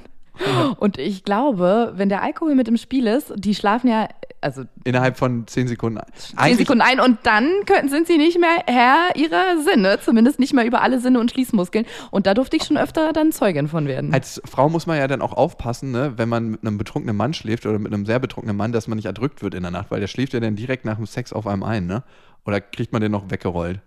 Und 0.78 0.98
ich 0.98 1.24
glaube, 1.24 1.94
wenn 1.96 2.10
der 2.10 2.24
Alkohol 2.24 2.56
mit 2.56 2.68
im 2.68 2.78
Spiel 2.78 3.06
ist, 3.06 3.34
die 3.38 3.54
schlafen 3.54 3.88
ja, 3.88 4.10
also 4.44 4.64
Innerhalb 4.84 5.18
von 5.18 5.48
10 5.48 5.68
Sekunden. 5.68 6.00
zehn 6.16 6.58
Sekunden 6.58 6.82
ein 6.82 7.00
und 7.00 7.20
dann 7.24 7.50
können, 7.66 7.90
sind 7.90 8.08
sie 8.08 8.18
nicht 8.18 8.40
mehr 8.40 8.64
Herr 8.68 9.16
ihrer 9.16 9.62
Sinne, 9.64 10.00
zumindest 10.00 10.40
nicht 10.40 10.54
mehr 10.54 10.66
über 10.66 10.82
alle 10.82 11.00
Sinne 11.00 11.20
und 11.20 11.32
Schließmuskeln. 11.32 11.86
Und 12.12 12.28
da 12.28 12.34
durfte 12.34 12.58
ich 12.58 12.64
schon 12.64 12.78
öfter 12.78 13.14
dann 13.14 13.32
Zeugin 13.32 13.68
von 13.68 13.88
werden. 13.88 14.14
Als 14.14 14.42
Frau 14.46 14.70
muss 14.70 14.86
man 14.86 14.98
ja 14.98 15.08
dann 15.08 15.22
auch 15.22 15.34
aufpassen, 15.34 15.92
ne, 15.92 16.14
wenn 16.18 16.30
man 16.30 16.52
mit 16.52 16.62
einem 16.62 16.78
betrunkenen 16.78 17.16
Mann 17.16 17.34
schläft 17.34 17.66
oder 17.66 17.80
mit 17.80 17.94
einem 17.94 18.06
sehr 18.06 18.20
betrunkenen 18.20 18.58
Mann, 18.58 18.72
dass 18.72 18.88
man 18.88 18.98
nicht 18.98 19.06
erdrückt 19.06 19.42
wird 19.42 19.54
in 19.56 19.64
der 19.64 19.72
Nacht, 19.72 19.90
weil 19.92 20.00
der 20.00 20.08
schläft 20.08 20.34
ja 20.34 20.40
dann 20.40 20.56
direkt 20.56 20.86
nach 20.86 20.98
dem 20.98 21.06
Sex 21.06 21.34
auf 21.34 21.48
einem 21.48 21.64
ein, 21.64 21.86
ne? 21.88 22.04
Oder 22.46 22.60
kriegt 22.60 22.92
man 22.92 23.02
den 23.02 23.12
noch 23.12 23.32
weggerollt? 23.32 23.80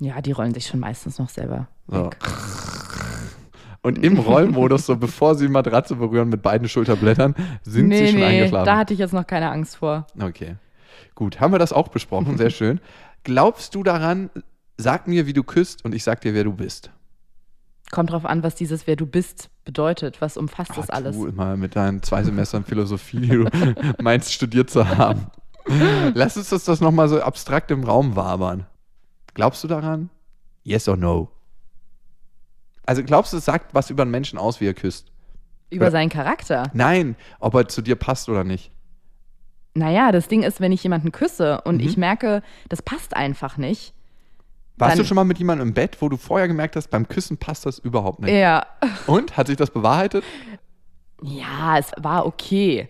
Ja, 0.00 0.20
die 0.20 0.32
rollen 0.32 0.52
sich 0.54 0.66
schon 0.66 0.80
meistens 0.80 1.18
noch 1.18 1.28
selber 1.28 1.68
So. 1.88 2.06
weg. 2.06 2.16
Und 3.82 3.98
im 4.04 4.18
Rollmodus, 4.18 4.86
so 4.86 4.96
bevor 4.96 5.34
sie 5.34 5.46
die 5.46 5.52
Matratze 5.52 5.96
berühren 5.96 6.28
mit 6.28 6.42
beiden 6.42 6.68
Schulterblättern, 6.68 7.34
sind 7.62 7.90
sie 7.90 8.02
Nee, 8.02 8.06
schon 8.10 8.18
nee, 8.20 8.24
eingeschlafen. 8.26 8.66
da 8.66 8.76
hatte 8.76 8.92
ich 8.92 9.00
jetzt 9.00 9.14
noch 9.14 9.26
keine 9.26 9.50
Angst 9.50 9.76
vor. 9.76 10.06
okay. 10.20 10.56
Gut, 11.14 11.40
haben 11.40 11.52
wir 11.52 11.58
das 11.58 11.72
auch 11.72 11.88
besprochen, 11.88 12.36
sehr 12.38 12.50
schön. 12.50 12.80
Glaubst 13.24 13.74
du 13.74 13.82
daran, 13.82 14.30
sag 14.78 15.06
mir, 15.08 15.26
wie 15.26 15.32
du 15.32 15.42
küsst 15.42 15.84
und 15.84 15.94
ich 15.94 16.02
sag 16.04 16.20
dir, 16.22 16.32
wer 16.34 16.44
du 16.44 16.52
bist? 16.52 16.90
Kommt 17.90 18.10
drauf 18.12 18.24
an, 18.24 18.42
was 18.42 18.54
dieses 18.54 18.86
Wer 18.86 18.96
du 18.96 19.04
bist 19.06 19.50
bedeutet. 19.64 20.20
Was 20.20 20.36
umfasst 20.36 20.70
das 20.76 20.88
Ah, 20.90 20.94
alles? 20.94 21.16
Du 21.16 21.26
immer 21.26 21.56
mit 21.56 21.74
deinen 21.76 22.02
zwei 22.02 22.22
Semestern 22.22 22.64
Philosophie, 22.64 23.20
die 23.20 23.28
du 23.28 23.44
meinst, 24.02 24.32
studiert 24.32 24.70
zu 24.70 24.88
haben. 24.88 25.26
Lass 26.14 26.36
uns 26.36 26.50
das, 26.50 26.64
das 26.64 26.80
nochmal 26.80 27.08
so 27.08 27.20
abstrakt 27.20 27.70
im 27.70 27.82
Raum 27.84 28.14
wabern. 28.16 28.66
Glaubst 29.34 29.64
du 29.64 29.68
daran? 29.68 30.08
Yes 30.62 30.88
or 30.88 30.96
no? 30.96 31.30
Also 32.90 33.04
glaubst 33.04 33.32
du, 33.32 33.36
es 33.36 33.44
sagt 33.44 33.72
was 33.72 33.88
über 33.90 34.02
einen 34.02 34.10
Menschen 34.10 34.36
aus, 34.36 34.60
wie 34.60 34.66
er 34.66 34.74
küsst? 34.74 35.12
Über 35.70 35.92
seinen 35.92 36.08
Charakter. 36.08 36.72
Nein, 36.72 37.14
ob 37.38 37.54
er 37.54 37.68
zu 37.68 37.82
dir 37.82 37.94
passt 37.94 38.28
oder 38.28 38.42
nicht. 38.42 38.72
Naja, 39.74 40.10
das 40.10 40.26
Ding 40.26 40.42
ist, 40.42 40.60
wenn 40.60 40.72
ich 40.72 40.82
jemanden 40.82 41.12
küsse 41.12 41.60
und 41.60 41.76
Mhm. 41.76 41.86
ich 41.86 41.96
merke, 41.96 42.42
das 42.68 42.82
passt 42.82 43.14
einfach 43.14 43.56
nicht. 43.58 43.94
Warst 44.76 44.98
du 44.98 45.04
schon 45.04 45.14
mal 45.14 45.22
mit 45.22 45.38
jemandem 45.38 45.68
im 45.68 45.72
Bett, 45.74 45.98
wo 46.00 46.08
du 46.08 46.16
vorher 46.16 46.48
gemerkt 46.48 46.74
hast, 46.74 46.88
beim 46.88 47.06
Küssen 47.06 47.36
passt 47.36 47.64
das 47.64 47.78
überhaupt 47.78 48.18
nicht? 48.22 48.32
Ja. 48.32 48.66
Und? 49.06 49.36
Hat 49.36 49.46
sich 49.46 49.56
das 49.56 49.70
bewahrheitet? 49.70 50.24
Ja, 51.22 51.78
es 51.78 51.92
war 51.96 52.26
okay. 52.26 52.88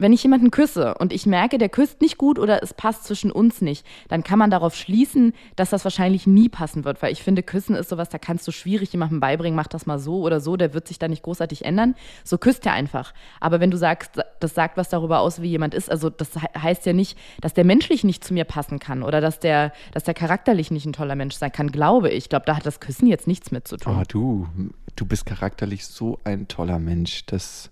Wenn 0.00 0.12
ich 0.12 0.22
jemanden 0.22 0.50
küsse 0.50 0.94
und 0.94 1.12
ich 1.12 1.26
merke, 1.26 1.58
der 1.58 1.68
küsst 1.68 2.00
nicht 2.00 2.16
gut 2.18 2.38
oder 2.38 2.62
es 2.62 2.72
passt 2.74 3.04
zwischen 3.04 3.30
uns 3.30 3.60
nicht, 3.60 3.86
dann 4.08 4.24
kann 4.24 4.38
man 4.38 4.50
darauf 4.50 4.74
schließen, 4.74 5.34
dass 5.56 5.70
das 5.70 5.84
wahrscheinlich 5.84 6.26
nie 6.26 6.48
passen 6.48 6.84
wird, 6.84 7.02
weil 7.02 7.12
ich 7.12 7.22
finde, 7.22 7.42
Küssen 7.42 7.76
ist 7.76 7.90
sowas, 7.90 8.08
da 8.08 8.16
kannst 8.18 8.48
du 8.48 8.52
schwierig 8.52 8.92
jemandem 8.92 9.20
beibringen, 9.20 9.54
mach 9.54 9.66
das 9.66 9.84
mal 9.84 9.98
so 9.98 10.20
oder 10.22 10.40
so, 10.40 10.56
der 10.56 10.72
wird 10.74 10.88
sich 10.88 10.98
da 10.98 11.06
nicht 11.06 11.22
großartig 11.22 11.64
ändern. 11.66 11.94
So 12.24 12.38
küsst 12.38 12.64
er 12.64 12.72
einfach. 12.72 13.12
Aber 13.40 13.60
wenn 13.60 13.70
du 13.70 13.76
sagst, 13.76 14.12
das 14.40 14.54
sagt 14.54 14.76
was 14.78 14.88
darüber 14.88 15.20
aus, 15.20 15.42
wie 15.42 15.48
jemand 15.48 15.74
ist, 15.74 15.90
also 15.90 16.08
das 16.08 16.32
he- 16.34 16.58
heißt 16.58 16.86
ja 16.86 16.94
nicht, 16.94 17.18
dass 17.42 17.52
der 17.52 17.64
menschlich 17.64 18.02
nicht 18.02 18.24
zu 18.24 18.32
mir 18.32 18.44
passen 18.44 18.78
kann 18.78 19.02
oder 19.02 19.20
dass 19.20 19.38
der, 19.38 19.72
dass 19.92 20.04
der 20.04 20.14
charakterlich 20.14 20.70
nicht 20.70 20.86
ein 20.86 20.94
toller 20.94 21.14
Mensch 21.14 21.34
sein 21.36 21.52
kann, 21.52 21.70
glaube 21.70 22.08
ich. 22.08 22.16
Ich 22.24 22.28
glaube, 22.30 22.46
da 22.46 22.56
hat 22.56 22.64
das 22.64 22.80
Küssen 22.80 23.06
jetzt 23.06 23.26
nichts 23.26 23.50
mit 23.50 23.68
zu 23.68 23.76
tun. 23.76 23.96
Oh, 23.98 24.02
du, 24.08 24.48
du 24.96 25.04
bist 25.04 25.26
charakterlich 25.26 25.84
so 25.84 26.18
ein 26.24 26.48
toller 26.48 26.78
Mensch. 26.78 27.26
Das, 27.26 27.70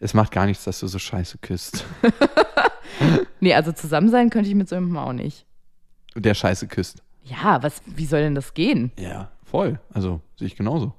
es 0.00 0.14
macht 0.14 0.32
gar 0.32 0.46
nichts, 0.46 0.64
dass 0.64 0.80
du 0.80 0.86
so 0.86 0.98
scheiße 0.98 1.38
küsst. 1.38 1.84
Nee, 3.40 3.54
also 3.54 3.72
zusammen 3.72 4.08
sein 4.08 4.30
könnte 4.30 4.48
ich 4.48 4.54
mit 4.54 4.68
so 4.68 4.76
jemandem 4.76 4.98
auch 4.98 5.12
nicht. 5.12 5.46
Der 6.14 6.34
scheiße 6.34 6.68
küsst. 6.68 7.02
Ja, 7.24 7.62
was, 7.62 7.82
wie 7.86 8.06
soll 8.06 8.20
denn 8.20 8.34
das 8.34 8.54
gehen? 8.54 8.92
Ja, 8.98 9.30
voll. 9.44 9.80
Also 9.92 10.20
sehe 10.36 10.46
ich 10.46 10.56
genauso. 10.56 10.92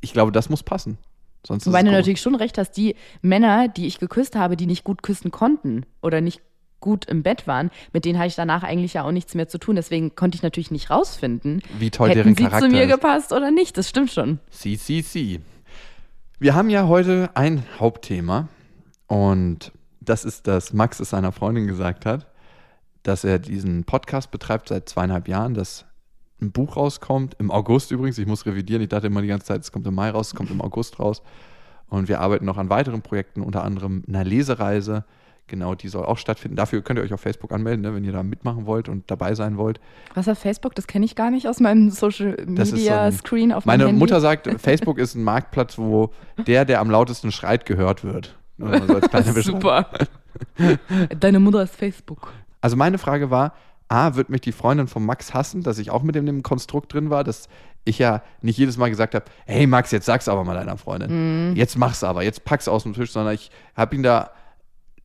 Ich 0.00 0.12
glaube, 0.12 0.32
das 0.32 0.48
muss 0.48 0.62
passen. 0.62 0.98
Sonst 1.46 1.66
Wobei 1.66 1.82
du 1.82 1.90
natürlich 1.90 2.20
schon 2.20 2.34
recht 2.34 2.58
hast, 2.58 2.72
die 2.72 2.96
Männer, 3.22 3.68
die 3.68 3.86
ich 3.86 3.98
geküsst 3.98 4.34
habe, 4.34 4.56
die 4.56 4.66
nicht 4.66 4.82
gut 4.82 5.02
küssen 5.02 5.30
konnten 5.30 5.84
oder 6.02 6.20
nicht 6.20 6.40
gut 6.80 7.04
im 7.06 7.22
Bett 7.22 7.46
waren, 7.46 7.70
mit 7.92 8.04
denen 8.04 8.18
hatte 8.18 8.28
ich 8.28 8.34
danach 8.34 8.62
eigentlich 8.62 8.94
ja 8.94 9.04
auch 9.04 9.12
nichts 9.12 9.34
mehr 9.34 9.48
zu 9.48 9.58
tun. 9.58 9.76
Deswegen 9.76 10.14
konnte 10.14 10.36
ich 10.36 10.42
natürlich 10.42 10.70
nicht 10.70 10.90
rausfinden, 10.90 11.62
wie 11.78 11.90
toll 11.90 12.08
hätten 12.08 12.18
deren 12.18 12.36
sie 12.36 12.44
Charakter 12.44 12.68
zu 12.68 12.72
mir 12.74 12.84
ist. 12.84 12.90
gepasst 12.90 13.32
oder 13.32 13.50
nicht. 13.50 13.76
Das 13.78 13.88
stimmt 13.88 14.10
schon. 14.10 14.40
Si, 14.50 14.76
si, 14.76 15.02
si. 15.02 15.40
Wir 16.38 16.54
haben 16.54 16.68
ja 16.68 16.86
heute 16.86 17.30
ein 17.32 17.62
Hauptthema 17.78 18.48
und 19.06 19.72
das 20.02 20.26
ist, 20.26 20.46
dass 20.46 20.74
Max 20.74 21.00
es 21.00 21.08
seiner 21.08 21.32
Freundin 21.32 21.66
gesagt 21.66 22.04
hat, 22.04 22.26
dass 23.02 23.24
er 23.24 23.38
diesen 23.38 23.84
Podcast 23.84 24.30
betreibt 24.30 24.68
seit 24.68 24.86
zweieinhalb 24.86 25.28
Jahren, 25.28 25.54
dass 25.54 25.86
ein 26.42 26.52
Buch 26.52 26.76
rauskommt, 26.76 27.36
im 27.38 27.50
August 27.50 27.90
übrigens, 27.90 28.18
ich 28.18 28.26
muss 28.26 28.44
revidieren, 28.44 28.82
ich 28.82 28.90
dachte 28.90 29.06
immer 29.06 29.22
die 29.22 29.28
ganze 29.28 29.46
Zeit, 29.46 29.62
es 29.62 29.72
kommt 29.72 29.86
im 29.86 29.94
Mai 29.94 30.10
raus, 30.10 30.28
es 30.28 30.34
kommt 30.34 30.50
im 30.50 30.60
August 30.60 30.98
raus. 30.98 31.22
Und 31.88 32.06
wir 32.08 32.20
arbeiten 32.20 32.44
noch 32.44 32.58
an 32.58 32.68
weiteren 32.68 33.00
Projekten, 33.00 33.40
unter 33.40 33.64
anderem 33.64 34.04
einer 34.06 34.24
Lesereise, 34.24 35.06
Genau, 35.48 35.76
die 35.76 35.88
soll 35.88 36.04
auch 36.04 36.18
stattfinden. 36.18 36.56
Dafür 36.56 36.82
könnt 36.82 36.98
ihr 36.98 37.02
euch 37.04 37.14
auf 37.14 37.20
Facebook 37.20 37.52
anmelden, 37.52 37.82
ne, 37.82 37.94
wenn 37.94 38.02
ihr 38.02 38.12
da 38.12 38.22
mitmachen 38.24 38.66
wollt 38.66 38.88
und 38.88 39.08
dabei 39.10 39.34
sein 39.34 39.56
wollt. 39.56 39.80
Was 40.14 40.26
ist 40.26 40.40
Facebook? 40.40 40.74
Das 40.74 40.88
kenne 40.88 41.04
ich 41.04 41.14
gar 41.14 41.30
nicht 41.30 41.48
aus 41.48 41.60
meinem 41.60 41.90
Social 41.90 42.36
Media 42.46 43.12
so 43.12 43.18
Screen 43.18 43.52
auf 43.52 43.64
Meine 43.64 43.86
Handy. 43.86 43.98
Mutter 43.98 44.20
sagt, 44.20 44.48
Facebook 44.60 44.98
ist 44.98 45.14
ein 45.14 45.22
Marktplatz, 45.22 45.78
wo 45.78 46.10
der, 46.46 46.64
der 46.64 46.80
am 46.80 46.90
lautesten 46.90 47.30
schreit, 47.30 47.64
gehört 47.64 48.02
wird. 48.02 48.36
So 48.58 48.66
Super. 49.42 49.88
Deine 51.20 51.38
Mutter 51.38 51.62
ist 51.62 51.76
Facebook. 51.76 52.32
Also 52.60 52.76
meine 52.76 52.98
Frage 52.98 53.30
war, 53.30 53.54
A, 53.88 54.16
wird 54.16 54.30
mich 54.30 54.40
die 54.40 54.52
Freundin 54.52 54.88
von 54.88 55.04
Max 55.04 55.32
hassen, 55.32 55.62
dass 55.62 55.78
ich 55.78 55.90
auch 55.90 56.02
mit 56.02 56.16
dem, 56.16 56.26
dem 56.26 56.42
Konstrukt 56.42 56.92
drin 56.92 57.10
war, 57.10 57.22
dass 57.22 57.48
ich 57.84 58.00
ja 58.00 58.22
nicht 58.42 58.58
jedes 58.58 58.76
Mal 58.78 58.90
gesagt 58.90 59.14
habe, 59.14 59.26
hey 59.46 59.66
Max, 59.68 59.92
jetzt 59.92 60.06
sag's 60.06 60.28
aber 60.28 60.42
mal 60.42 60.54
deiner 60.54 60.76
Freundin. 60.76 61.50
Mhm. 61.50 61.56
Jetzt 61.56 61.78
mach's 61.78 62.02
aber, 62.02 62.24
jetzt 62.24 62.44
pack's 62.44 62.66
aus 62.66 62.82
dem 62.82 62.94
Tisch, 62.94 63.12
sondern 63.12 63.34
ich 63.34 63.50
habe 63.76 63.94
ihn 63.94 64.02
da 64.02 64.30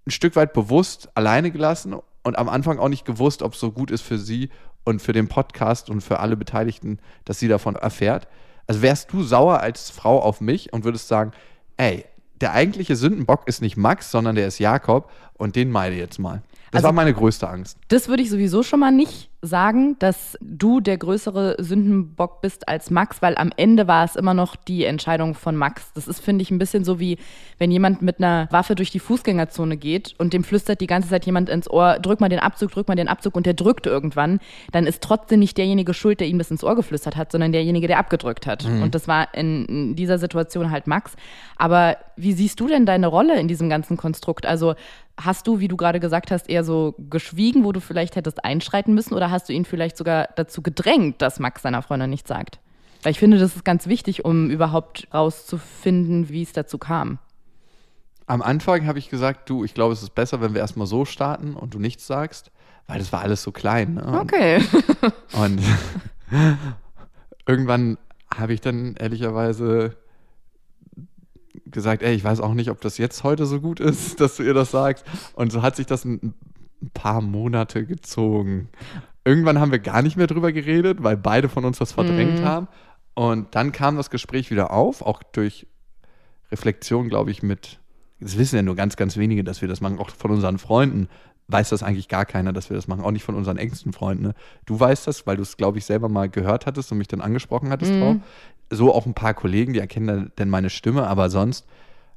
ein 0.06 0.12
Stück 0.12 0.36
weit 0.36 0.54
bewusst 0.54 1.10
alleine 1.16 1.52
gelassen 1.52 1.96
und 2.24 2.38
am 2.38 2.50
Anfang 2.50 2.80
auch 2.80 2.90
nicht 2.90 3.06
gewusst, 3.06 3.42
ob 3.42 3.54
es 3.54 3.60
so 3.60 3.72
gut 3.72 3.92
ist 3.92 4.02
für 4.02 4.18
sie 4.18 4.50
und 4.84 5.02
für 5.02 5.14
den 5.14 5.28
Podcast 5.28 5.90
und 5.90 6.02
für 6.02 6.20
alle 6.20 6.36
Beteiligten, 6.36 7.00
dass 7.26 7.40
sie 7.40 7.48
davon 7.48 7.76
erfährt. 7.76 8.28
Also 8.68 8.82
wärst 8.82 9.12
du 9.14 9.24
sauer 9.24 9.60
als 9.60 9.90
Frau 9.90 10.22
auf 10.22 10.42
mich 10.42 10.74
und 10.74 10.84
würdest 10.84 11.08
sagen, 11.08 11.32
ey, 11.78 12.06
der 12.40 12.54
eigentliche 12.54 12.96
Sündenbock 12.96 13.48
ist 13.48 13.62
nicht 13.62 13.78
Max, 13.78 14.12
sondern 14.12 14.36
der 14.36 14.48
ist 14.48 14.60
Jakob 14.60 15.12
und 15.34 15.56
den 15.56 15.70
meide 15.70 15.96
jetzt 15.96 16.20
mal. 16.20 16.42
Das 16.72 16.80
also, 16.80 16.86
war 16.86 16.94
meine 16.94 17.14
größte 17.14 17.48
Angst. 17.48 17.78
Das 17.90 18.08
würde 18.08 18.24
ich 18.24 18.30
sowieso 18.30 18.64
schon 18.64 18.80
mal 18.80 18.92
nicht 18.92 19.31
sagen, 19.42 19.96
dass 20.00 20.38
du 20.40 20.82
der 20.82 20.98
größere 20.98 21.56
Sündenbock 21.60 22.42
bist 22.42 22.68
als 22.68 22.92
Max, 22.92 23.22
weil 23.22 23.36
am 23.38 23.52
Ende 23.58 23.88
war 23.88 24.06
es 24.06 24.16
immer 24.16 24.34
noch 24.34 24.56
die 24.56 24.86
Entscheidung 24.86 25.34
von 25.34 25.56
Max. 25.56 25.92
Das 25.94 26.08
ist, 26.08 26.20
finde 26.20 26.44
ich, 26.44 26.52
ein 26.52 26.60
bisschen 26.60 26.84
so 26.84 27.00
wie, 27.00 27.18
wenn 27.58 27.72
jemand 27.72 28.02
mit 28.02 28.20
einer 28.20 28.48
Waffe 28.52 28.76
durch 28.76 28.92
die 28.92 29.00
Fußgängerzone 29.00 29.78
geht 29.78 30.14
und 30.20 30.34
dem 30.34 30.44
flüstert 30.44 30.80
die 30.80 30.88
ganze 30.88 31.10
Zeit 31.10 31.26
jemand 31.26 31.50
ins 31.50 31.70
Ohr, 31.70 31.98
drück 32.00 32.20
mal 32.20 32.30
den 32.30 32.40
Abzug, 32.40 32.72
drück 32.72 32.88
mal 32.88 32.96
den 32.96 33.08
Abzug 33.08 33.36
und 33.36 33.46
der 33.46 33.56
drückt 33.56 33.88
irgendwann, 33.88 34.40
dann 34.72 34.86
ist 34.86 35.02
trotzdem 35.02 35.40
nicht 35.40 35.58
derjenige 35.58 35.94
schuld, 35.94 36.20
der 36.20 36.28
ihm 36.28 36.38
das 36.38 36.52
ins 36.52 36.64
Ohr 36.64 36.76
geflüstert 36.76 37.16
hat, 37.16 37.32
sondern 37.32 37.52
derjenige, 37.52 37.88
der 37.88 37.98
abgedrückt 37.98 38.46
hat. 38.46 38.66
Mhm. 38.68 38.84
Und 38.84 38.96
das 38.96 39.08
war 39.08 39.34
in 39.34 39.96
dieser 39.96 40.20
Situation 40.20 40.70
halt 40.70 40.86
Max. 40.86 41.16
Aber 41.58 41.98
wie 42.16 42.34
siehst 42.34 42.60
du 42.60 42.68
denn 42.68 42.86
deine 42.86 43.08
Rolle 43.08 43.40
in 43.40 43.48
diesem 43.48 43.70
ganzen 43.70 43.98
Konstrukt? 43.98 44.46
Also 44.46 44.76
hast 45.20 45.48
du, 45.48 45.60
wie 45.60 45.68
du 45.68 45.78
gerade 45.78 46.00
gesagt 46.00 46.32
hast, 46.32 46.50
eher 46.50 46.64
so 46.64 46.96
geschwiegen, 46.98 47.64
wo 47.64 47.72
du 47.72 47.80
vielleicht 47.80 48.16
hättest 48.16 48.44
einschreiten 48.44 48.94
müssen 48.94 49.14
oder 49.14 49.32
hast 49.32 49.50
du 49.50 49.54
ihn 49.54 49.66
vielleicht 49.66 49.98
sogar 49.98 50.30
dazu 50.36 50.62
gedrängt, 50.62 51.22
dass 51.22 51.40
Max 51.40 51.62
seiner 51.62 51.82
Freundin 51.82 52.10
nichts 52.10 52.28
sagt? 52.28 52.60
Weil 53.04 53.12
ich 53.12 53.20
finde, 53.20 53.40
das 53.40 53.56
ist 53.56 53.66
ganz 53.66 53.88
wichtig, 53.88 54.26
um 54.26 54.50
überhaupt 54.50 55.08
rauszufinden, 55.14 56.30
wie 56.30 56.44
es 56.44 56.54
dazu 56.54 56.78
kam. 56.78 57.20
Am 58.28 58.42
Anfang 58.42 58.86
habe 58.86 59.00
ich 59.00 59.10
gesagt, 59.10 59.50
du, 59.50 59.64
ich 59.64 59.74
glaube, 59.74 59.94
es 59.94 60.04
ist 60.04 60.16
besser, 60.16 60.40
wenn 60.42 60.54
wir 60.54 60.62
erstmal 60.62 60.88
so 60.88 61.06
starten 61.06 61.56
und 61.56 61.74
du 61.74 61.80
nichts 61.80 62.06
sagst, 62.08 62.52
weil 62.88 63.00
das 63.00 63.12
war 63.12 63.22
alles 63.22 63.44
so 63.44 63.52
klein. 63.52 63.96
Ne? 63.96 64.20
Okay. 64.22 64.62
und 65.34 65.62
irgendwann 67.48 67.98
habe 68.34 68.54
ich 68.54 68.62
dann 68.62 68.96
ehrlicherweise 68.96 69.98
gesagt, 71.72 72.04
ey, 72.04 72.14
ich 72.14 72.24
weiß 72.24 72.40
auch 72.40 72.54
nicht, 72.54 72.70
ob 72.70 72.82
das 72.82 72.98
jetzt 72.98 73.24
heute 73.24 73.46
so 73.46 73.60
gut 73.60 73.80
ist, 73.80 74.20
dass 74.22 74.36
du 74.36 74.44
ihr 74.44 74.54
das 74.54 74.72
sagst. 74.72 75.06
Und 75.34 75.52
so 75.52 75.62
hat 75.62 75.76
sich 75.76 75.86
das 75.86 76.06
ein, 76.06 76.34
paar 76.96 77.22
Monate 77.22 77.86
gezogen. 77.86 78.70
Irgendwann 79.24 79.60
haben 79.60 79.72
wir 79.72 79.78
gar 79.78 80.02
nicht 80.02 80.18
mehr 80.18 80.26
drüber 80.26 80.52
geredet, 80.52 81.04
weil 81.04 81.16
beide 81.16 81.48
von 81.48 81.64
uns 81.64 81.78
das 81.78 81.92
verdrängt 81.92 82.40
mhm. 82.40 82.46
haben. 82.46 82.68
Und 83.14 83.54
dann 83.54 83.72
kam 83.72 83.98
das 83.98 84.10
Gespräch 84.10 84.50
wieder 84.50 84.72
auf, 84.72 85.04
auch 85.04 85.22
durch 85.22 85.68
Reflexion, 86.52 87.08
glaube 87.08 87.30
ich, 87.30 87.44
mit, 87.44 87.80
das 88.20 88.36
wissen 88.36 88.56
ja 88.56 88.64
nur 88.64 88.76
ganz, 88.76 88.96
ganz 88.96 89.16
wenige, 89.16 89.44
dass 89.44 89.62
wir 89.62 89.68
das 89.68 89.80
machen, 89.80 90.00
auch 90.00 90.10
von 90.10 90.32
unseren 90.32 90.58
Freunden 90.58 91.08
weiß 91.48 91.70
das 91.70 91.84
eigentlich 91.84 92.08
gar 92.08 92.26
keiner, 92.26 92.54
dass 92.54 92.70
wir 92.70 92.76
das 92.76 92.88
machen, 92.88 93.04
auch 93.04 93.12
nicht 93.12 93.26
von 93.26 93.36
unseren 93.36 93.58
engsten 93.58 93.94
Freunden. 93.94 94.24
Ne? 94.24 94.34
Du 94.66 94.80
weißt 94.80 95.06
das, 95.06 95.28
weil 95.28 95.36
du 95.36 95.42
es, 95.44 95.58
glaube 95.58 95.78
ich, 95.78 95.86
selber 95.86 96.08
mal 96.08 96.30
gehört 96.30 96.66
hattest 96.66 96.92
und 96.92 96.98
mich 96.98 97.10
dann 97.10 97.22
angesprochen 97.22 97.70
hattest 97.70 97.92
mhm. 97.92 98.00
drauf 98.00 98.16
so 98.72 98.94
auch 98.94 99.06
ein 99.06 99.14
paar 99.14 99.34
Kollegen, 99.34 99.74
die 99.74 99.80
erkennen 99.80 100.32
denn 100.38 100.50
meine 100.50 100.70
Stimme, 100.70 101.06
aber 101.08 101.30
sonst 101.30 101.68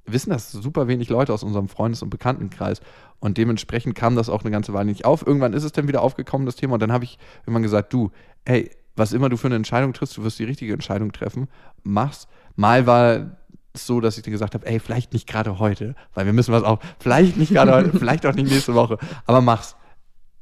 wissen 0.07 0.31
das 0.31 0.53
super 0.53 0.87
wenig 0.89 1.09
Leute 1.09 1.33
aus 1.33 1.43
unserem 1.43 1.69
Freundes- 1.69 2.03
und 2.03 2.11
Bekanntenkreis. 2.11 2.81
Und 3.21 3.39
dementsprechend 3.39 3.95
kam 3.95 4.17
das 4.17 4.29
auch 4.29 4.43
eine 4.43 4.51
ganze 4.51 4.73
Weile 4.73 4.87
nicht 4.87 5.05
auf. 5.05 5.27
Irgendwann 5.27 5.55
ist 5.55 5.65
es 5.65 5.73
dann 5.73 5.89
wieder 5.89 6.03
aufgekommen, 6.03 6.47
das 6.47 6.57
Thema. 6.57 6.75
Und 6.75 6.81
dann 6.81 6.93
habe 6.93 7.05
ich 7.05 7.19
irgendwann 7.43 7.63
gesagt, 7.63 7.93
du, 7.93 8.11
ey, 8.45 8.71
was 8.97 9.13
immer 9.13 9.29
du 9.29 9.37
für 9.37 9.49
eine 9.49 9.57
Entscheidung 9.57 9.93
triffst, 9.93 10.17
du 10.17 10.23
wirst 10.23 10.39
die 10.39 10.45
richtige 10.45 10.73
Entscheidung 10.73 11.13
treffen, 11.13 11.49
mach's. 11.83 12.29
Mal 12.55 12.87
war 12.87 13.37
es 13.73 13.87
so, 13.87 14.01
dass 14.01 14.17
ich 14.17 14.23
dir 14.23 14.31
gesagt 14.31 14.55
habe, 14.55 14.67
ey, 14.67 14.79
vielleicht 14.79 15.13
nicht 15.13 15.27
gerade 15.27 15.59
heute, 15.59 15.97
weil 16.15 16.27
wir 16.27 16.33
müssen 16.33 16.53
was 16.53 16.63
auch, 16.63 16.79
vielleicht 17.01 17.37
nicht 17.37 17.53
gerade 17.53 17.73
heute, 17.73 17.91
vielleicht 17.99 18.25
auch 18.27 18.35
nicht 18.35 18.51
nächste 18.51 18.75
Woche, 18.75 18.99
aber 19.27 19.41
mach's. 19.41 19.75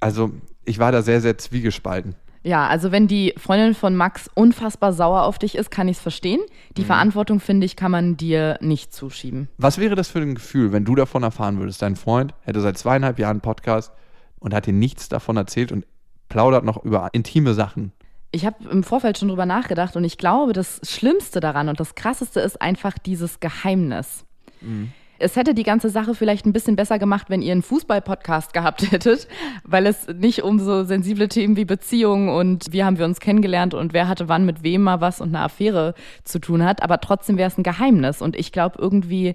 Also 0.00 0.32
ich 0.64 0.78
war 0.78 0.92
da 0.92 1.02
sehr, 1.02 1.20
sehr 1.20 1.38
zwiegespalten. 1.38 2.14
Ja, 2.44 2.66
also 2.66 2.90
wenn 2.90 3.06
die 3.06 3.34
Freundin 3.36 3.74
von 3.74 3.94
Max 3.94 4.28
unfassbar 4.34 4.92
sauer 4.92 5.22
auf 5.22 5.38
dich 5.38 5.54
ist, 5.54 5.70
kann 5.70 5.88
ich 5.88 5.96
es 5.98 6.02
verstehen. 6.02 6.40
Die 6.76 6.82
mhm. 6.82 6.86
Verantwortung, 6.86 7.40
finde 7.40 7.66
ich, 7.66 7.76
kann 7.76 7.90
man 7.90 8.16
dir 8.16 8.58
nicht 8.60 8.92
zuschieben. 8.92 9.48
Was 9.58 9.78
wäre 9.78 9.94
das 9.94 10.08
für 10.08 10.20
ein 10.20 10.34
Gefühl, 10.34 10.72
wenn 10.72 10.84
du 10.84 10.94
davon 10.94 11.22
erfahren 11.22 11.58
würdest? 11.58 11.82
Dein 11.82 11.96
Freund 11.96 12.34
hätte 12.42 12.60
seit 12.60 12.78
zweieinhalb 12.78 13.18
Jahren 13.18 13.32
einen 13.32 13.40
Podcast 13.40 13.92
und 14.40 14.54
hat 14.54 14.66
dir 14.66 14.72
nichts 14.72 15.08
davon 15.08 15.36
erzählt 15.36 15.70
und 15.70 15.86
plaudert 16.28 16.64
noch 16.64 16.82
über 16.84 17.10
intime 17.12 17.54
Sachen. 17.54 17.92
Ich 18.32 18.46
habe 18.46 18.68
im 18.70 18.82
Vorfeld 18.82 19.18
schon 19.18 19.28
drüber 19.28 19.46
nachgedacht 19.46 19.94
und 19.94 20.04
ich 20.04 20.18
glaube, 20.18 20.52
das 20.52 20.80
Schlimmste 20.84 21.38
daran 21.38 21.68
und 21.68 21.78
das 21.78 21.94
Krasseste 21.94 22.40
ist 22.40 22.60
einfach 22.60 22.98
dieses 22.98 23.40
Geheimnis. 23.40 24.24
Mhm 24.62 24.92
es 25.22 25.36
hätte 25.36 25.54
die 25.54 25.62
ganze 25.62 25.88
Sache 25.88 26.14
vielleicht 26.14 26.46
ein 26.46 26.52
bisschen 26.52 26.76
besser 26.76 26.98
gemacht, 26.98 27.30
wenn 27.30 27.42
ihr 27.42 27.52
einen 27.52 27.62
Fußball-Podcast 27.62 28.52
gehabt 28.52 28.82
hättet, 28.90 29.28
weil 29.64 29.86
es 29.86 30.08
nicht 30.08 30.42
um 30.42 30.58
so 30.58 30.84
sensible 30.84 31.28
Themen 31.28 31.56
wie 31.56 31.64
Beziehungen 31.64 32.28
und 32.28 32.72
wie 32.72 32.84
haben 32.84 32.98
wir 32.98 33.04
uns 33.04 33.20
kennengelernt 33.20 33.74
und 33.74 33.92
wer 33.92 34.08
hatte 34.08 34.28
wann 34.28 34.44
mit 34.44 34.62
wem 34.62 34.82
mal 34.82 35.00
was 35.00 35.20
und 35.20 35.28
eine 35.28 35.44
Affäre 35.44 35.94
zu 36.24 36.40
tun 36.40 36.64
hat. 36.64 36.82
Aber 36.82 37.00
trotzdem 37.00 37.38
wäre 37.38 37.48
es 37.48 37.58
ein 37.58 37.62
Geheimnis. 37.62 38.20
Und 38.20 38.36
ich 38.36 38.52
glaube 38.52 38.76
irgendwie, 38.78 39.34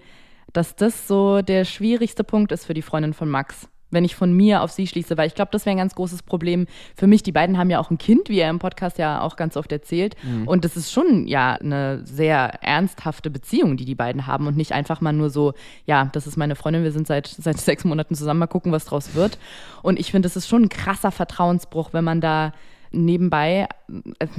dass 0.53 0.75
das 0.75 1.07
so 1.07 1.41
der 1.41 1.65
schwierigste 1.65 2.23
Punkt 2.23 2.51
ist 2.51 2.65
für 2.65 2.73
die 2.73 2.81
Freundin 2.81 3.13
von 3.13 3.29
Max 3.29 3.67
wenn 3.89 4.03
ich 4.03 4.15
von 4.15 4.33
mir 4.33 4.61
auf 4.61 4.71
sie 4.71 4.87
schließe, 4.87 5.17
weil 5.17 5.27
ich 5.27 5.35
glaube, 5.35 5.51
das 5.51 5.65
wäre 5.65 5.75
ein 5.75 5.79
ganz 5.79 5.95
großes 5.95 6.23
Problem 6.23 6.67
für 6.95 7.07
mich. 7.07 7.23
Die 7.23 7.31
beiden 7.31 7.57
haben 7.57 7.69
ja 7.69 7.79
auch 7.79 7.89
ein 7.89 7.97
Kind, 7.97 8.29
wie 8.29 8.39
er 8.39 8.49
im 8.49 8.59
Podcast 8.59 8.97
ja 8.97 9.21
auch 9.21 9.35
ganz 9.35 9.55
oft 9.55 9.71
erzählt. 9.71 10.15
Mhm. 10.23 10.47
Und 10.47 10.65
das 10.65 10.75
ist 10.75 10.91
schon 10.91 11.27
ja 11.27 11.53
eine 11.53 12.05
sehr 12.05 12.63
ernsthafte 12.63 13.29
Beziehung, 13.29 13.77
die 13.77 13.85
die 13.85 13.95
beiden 13.95 14.27
haben 14.27 14.47
und 14.47 14.57
nicht 14.57 14.73
einfach 14.73 15.01
mal 15.01 15.13
nur 15.13 15.29
so, 15.29 15.53
ja, 15.85 16.09
das 16.11 16.27
ist 16.27 16.37
meine 16.37 16.55
Freundin, 16.55 16.83
wir 16.83 16.91
sind 16.91 17.07
seit, 17.07 17.27
seit 17.27 17.57
sechs 17.57 17.85
Monaten 17.85 18.15
zusammen, 18.15 18.41
mal 18.41 18.47
gucken, 18.47 18.71
was 18.71 18.85
draus 18.85 19.15
wird. 19.15 19.37
Und 19.81 19.99
ich 19.99 20.11
finde, 20.11 20.27
das 20.27 20.35
ist 20.35 20.47
schon 20.47 20.63
ein 20.63 20.69
krasser 20.69 21.11
Vertrauensbruch, 21.11 21.93
wenn 21.93 22.03
man 22.03 22.21
da 22.21 22.51
nebenbei, 22.91 23.67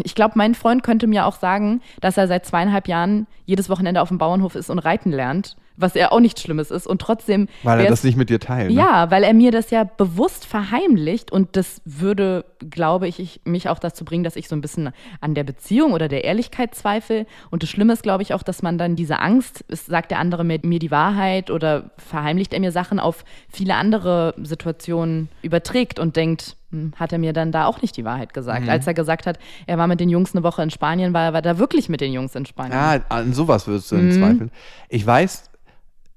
ich 0.03 0.15
glaube, 0.15 0.33
mein 0.37 0.55
Freund 0.55 0.83
könnte 0.83 1.07
mir 1.07 1.27
auch 1.27 1.37
sagen, 1.37 1.83
dass 2.01 2.17
er 2.17 2.29
seit 2.29 2.47
zweieinhalb 2.47 2.89
Jahren 2.89 3.27
jedes 3.45 3.69
Wochenende 3.69 4.01
auf 4.01 4.09
dem 4.09 4.19
Bauernhof 4.19 4.55
ist 4.55 4.71
und 4.71 4.79
reiten 4.79 5.13
lernt 5.13 5.57
was 5.79 5.95
ja 5.95 6.13
auch 6.13 6.21
nichts 6.21 6.43
Schlimmes 6.43 6.71
ist. 6.71 6.87
Und 6.87 7.01
trotzdem. 7.01 7.49
Weil 7.63 7.81
er 7.81 7.89
das 7.89 8.05
nicht 8.05 8.17
mit 8.17 8.29
dir 8.29 8.41
teilt. 8.41 8.71
Ne? 8.71 8.77
Ja, 8.77 9.11
weil 9.11 9.25
er 9.25 9.33
mir 9.33 9.51
das 9.51 9.71
ja 9.71 9.85
bewusst 9.85 10.45
verheimlicht 10.45 11.33
und 11.33 11.57
das 11.57 11.81
würde, 11.85 12.45
glaube 12.71 13.09
ich, 13.09 13.21
ich, 13.21 13.41
mich 13.45 13.69
auch 13.69 13.79
dazu 13.79 14.05
bringen, 14.05 14.25
dass 14.25 14.37
ich 14.37 14.49
so 14.49 14.57
ein 14.57 14.61
bisschen 14.61 14.91
an 15.21 15.35
der 15.35 15.45
Beziehung 15.45 15.93
oder 15.93 16.09
der 16.09 16.25
Ehrlichkeit 16.25 16.75
zweifle. 16.75 17.27
Und 17.51 17.63
das 17.63 17.71
Schlimme 17.71 17.93
ist, 17.93 18.03
glaube 18.03 18.23
ich, 18.23 18.35
auch, 18.35 18.43
dass 18.43 18.63
man 18.63 18.79
dann 18.79 18.97
diese 18.97 19.21
Angst, 19.21 19.65
sagt 19.69 20.11
der 20.11 20.19
andere 20.19 20.45
mir, 20.45 20.59
mir 20.63 20.79
die 20.79 20.91
Wahrheit 20.91 21.51
oder 21.51 21.91
verheimlicht 21.97 22.53
er 22.53 22.61
mir 22.61 22.73
Sachen 22.73 22.99
auf 22.99 23.25
viele 23.49 23.75
andere 23.77 24.35
Situationen 24.43 25.29
überträgt 25.43 25.99
und 25.99 26.17
denkt, 26.17 26.57
hm, 26.71 26.93
hat 26.97 27.13
er 27.13 27.19
mir 27.19 27.33
dann 27.33 27.51
da 27.51 27.67
auch 27.67 27.81
nicht 27.81 27.97
die 27.97 28.05
Wahrheit 28.05 28.35
gesagt. 28.35 28.65
Mhm. 28.65 28.69
Als 28.69 28.87
er 28.87 28.95
gesagt 28.95 29.27
hat, 29.27 29.39
er 29.67 29.79
war 29.79 29.87
mit 29.87 30.01
den 30.01 30.11
Jungs 30.11 30.35
eine 30.35 30.43
Woche 30.43 30.63
in 30.63 30.71
Spanien, 30.71 31.15
war 31.15 31.25
er 31.25 31.33
war 31.33 31.43
da 31.43 31.59
wirklich 31.59 31.89
mit 31.89 32.01
den 32.01 32.13
Jungs 32.13 32.35
in 32.35 32.45
Spanien. 32.45 32.73
Ja, 32.73 33.01
an 33.09 33.33
sowas 33.33 33.67
würdest 33.67 33.91
du 33.91 33.97
mhm. 33.97 34.13
zweifeln. 34.13 34.51
Ich 34.91 35.07
weiß, 35.07 35.51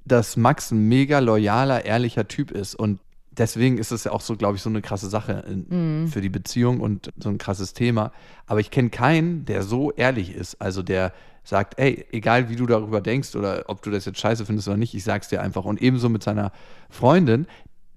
dass 0.05 0.37
Max 0.37 0.71
ein 0.71 0.87
mega 0.87 1.19
loyaler, 1.19 1.85
ehrlicher 1.85 2.27
Typ 2.27 2.51
ist 2.51 2.75
und 2.75 2.99
deswegen 3.37 3.77
ist 3.77 3.91
es 3.91 4.03
ja 4.03 4.11
auch 4.11 4.21
so, 4.21 4.35
glaube 4.35 4.57
ich, 4.57 4.61
so 4.61 4.69
eine 4.69 4.81
krasse 4.81 5.09
Sache 5.09 5.43
in, 5.47 6.03
mhm. 6.03 6.07
für 6.07 6.21
die 6.21 6.29
Beziehung 6.29 6.79
und 6.79 7.11
so 7.17 7.29
ein 7.29 7.37
krasses 7.37 7.73
Thema. 7.73 8.11
Aber 8.45 8.59
ich 8.59 8.71
kenne 8.71 8.89
keinen, 8.89 9.45
der 9.45 9.63
so 9.63 9.91
ehrlich 9.91 10.35
ist, 10.35 10.61
also 10.61 10.83
der 10.83 11.13
sagt, 11.43 11.79
ey, 11.79 12.05
egal 12.11 12.49
wie 12.49 12.55
du 12.55 12.65
darüber 12.65 13.01
denkst 13.01 13.35
oder 13.35 13.63
ob 13.67 13.81
du 13.81 13.89
das 13.89 14.05
jetzt 14.05 14.19
scheiße 14.19 14.45
findest 14.45 14.67
oder 14.67 14.77
nicht, 14.77 14.93
ich 14.93 15.03
sag's 15.03 15.29
dir 15.29 15.41
einfach. 15.41 15.65
Und 15.65 15.81
ebenso 15.81 16.07
mit 16.09 16.23
seiner 16.23 16.51
Freundin, 16.89 17.47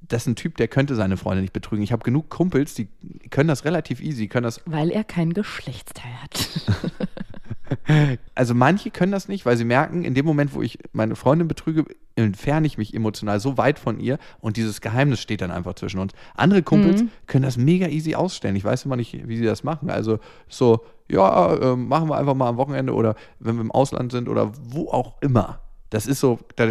das 0.00 0.22
ist 0.22 0.28
ein 0.28 0.36
Typ, 0.36 0.56
der 0.56 0.68
könnte 0.68 0.94
seine 0.94 1.16
Freundin 1.16 1.42
nicht 1.42 1.52
betrügen. 1.52 1.82
Ich 1.82 1.92
habe 1.92 2.04
genug 2.04 2.30
Kumpels, 2.30 2.74
die 2.74 2.88
können 3.30 3.48
das 3.48 3.64
relativ 3.64 4.00
easy, 4.00 4.28
können 4.28 4.44
das. 4.44 4.60
Weil 4.66 4.90
er 4.90 5.04
kein 5.04 5.32
Geschlechtsteil 5.32 6.12
hat. 6.22 6.48
also 8.34 8.54
manche 8.54 8.90
können 8.90 9.12
das 9.12 9.28
nicht, 9.28 9.46
weil 9.46 9.56
sie 9.56 9.64
merken, 9.64 10.04
in 10.04 10.14
dem 10.14 10.26
Moment, 10.26 10.54
wo 10.54 10.62
ich 10.62 10.78
meine 10.92 11.16
Freundin 11.16 11.48
betrüge, 11.48 11.84
entferne 12.16 12.66
ich 12.66 12.78
mich 12.78 12.94
emotional 12.94 13.40
so 13.40 13.56
weit 13.56 13.78
von 13.78 13.98
ihr 13.98 14.18
und 14.40 14.56
dieses 14.56 14.80
Geheimnis 14.80 15.20
steht 15.20 15.40
dann 15.40 15.50
einfach 15.50 15.74
zwischen 15.74 15.98
uns. 15.98 16.12
Andere 16.34 16.62
Kumpels 16.62 17.02
mhm. 17.02 17.10
können 17.26 17.44
das 17.44 17.56
mega 17.56 17.88
easy 17.88 18.14
ausstellen. 18.14 18.56
Ich 18.56 18.64
weiß 18.64 18.84
immer 18.84 18.96
nicht, 18.96 19.26
wie 19.26 19.36
sie 19.36 19.44
das 19.44 19.64
machen. 19.64 19.90
Also 19.90 20.18
so, 20.48 20.84
ja, 21.10 21.54
äh, 21.54 21.76
machen 21.76 22.08
wir 22.08 22.16
einfach 22.16 22.34
mal 22.34 22.48
am 22.48 22.56
Wochenende 22.56 22.94
oder 22.94 23.16
wenn 23.40 23.56
wir 23.56 23.62
im 23.62 23.72
Ausland 23.72 24.12
sind 24.12 24.28
oder 24.28 24.52
wo 24.62 24.90
auch 24.90 25.20
immer 25.20 25.60
Das 25.90 26.06
ist 26.06 26.20
so, 26.20 26.38
da 26.56 26.68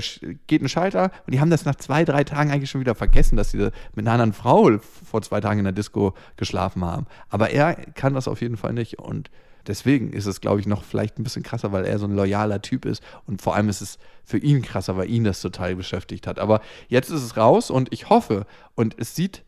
geht 0.48 0.62
ein 0.62 0.70
Schalter 0.70 1.12
und 1.26 1.34
die 1.34 1.40
haben 1.40 1.50
das 1.50 1.66
nach 1.66 1.76
zwei, 1.76 2.06
drei 2.06 2.24
Tagen 2.24 2.52
eigentlich 2.52 2.70
schon 2.70 2.82
wieder 2.82 2.96
vergessen, 2.96 3.36
dass 3.36 3.52
sie 3.52 3.58
mit 3.96 4.06
einer 4.06 4.12
anderen 4.12 4.34
Frau 4.34 4.72
vor 4.80 5.22
zwei 5.22 5.42
Tagen 5.42 5.60
in 5.60 5.66
der 5.66 5.74
Disco 5.74 6.14
geschlafen 6.38 6.84
haben. 6.86 7.06
Aber 7.30 7.50
er 7.50 7.76
kann 7.96 8.14
das 8.14 8.28
auf 8.28 8.42
jeden 8.42 8.58
Fall 8.58 8.74
nicht 8.74 9.00
und 9.00 9.30
deswegen 9.68 10.14
ist 10.14 10.26
es, 10.26 10.42
glaube 10.42 10.60
ich, 10.60 10.68
noch 10.68 10.84
vielleicht 10.84 11.20
ein 11.20 11.24
bisschen 11.24 11.44
krasser, 11.44 11.72
weil 11.72 11.86
er 11.86 12.00
so 12.00 12.06
ein 12.06 12.16
loyaler 12.16 12.62
Typ 12.62 12.86
ist 12.86 13.04
und 13.26 13.42
vor 13.42 13.56
allem 13.56 13.70
ist 13.70 13.82
es 13.82 13.98
für 14.24 14.38
ihn 14.38 14.62
krasser, 14.62 14.98
weil 14.98 15.10
ihn 15.10 15.24
das 15.24 15.42
total 15.42 15.76
beschäftigt 15.76 16.28
hat. 16.28 16.40
Aber 16.40 16.62
jetzt 16.88 17.10
ist 17.10 17.24
es 17.24 17.38
raus 17.38 17.70
und 17.70 17.92
ich 17.92 18.10
hoffe 18.10 18.46
und 18.76 18.96
es 18.98 19.16
sieht 19.16 19.44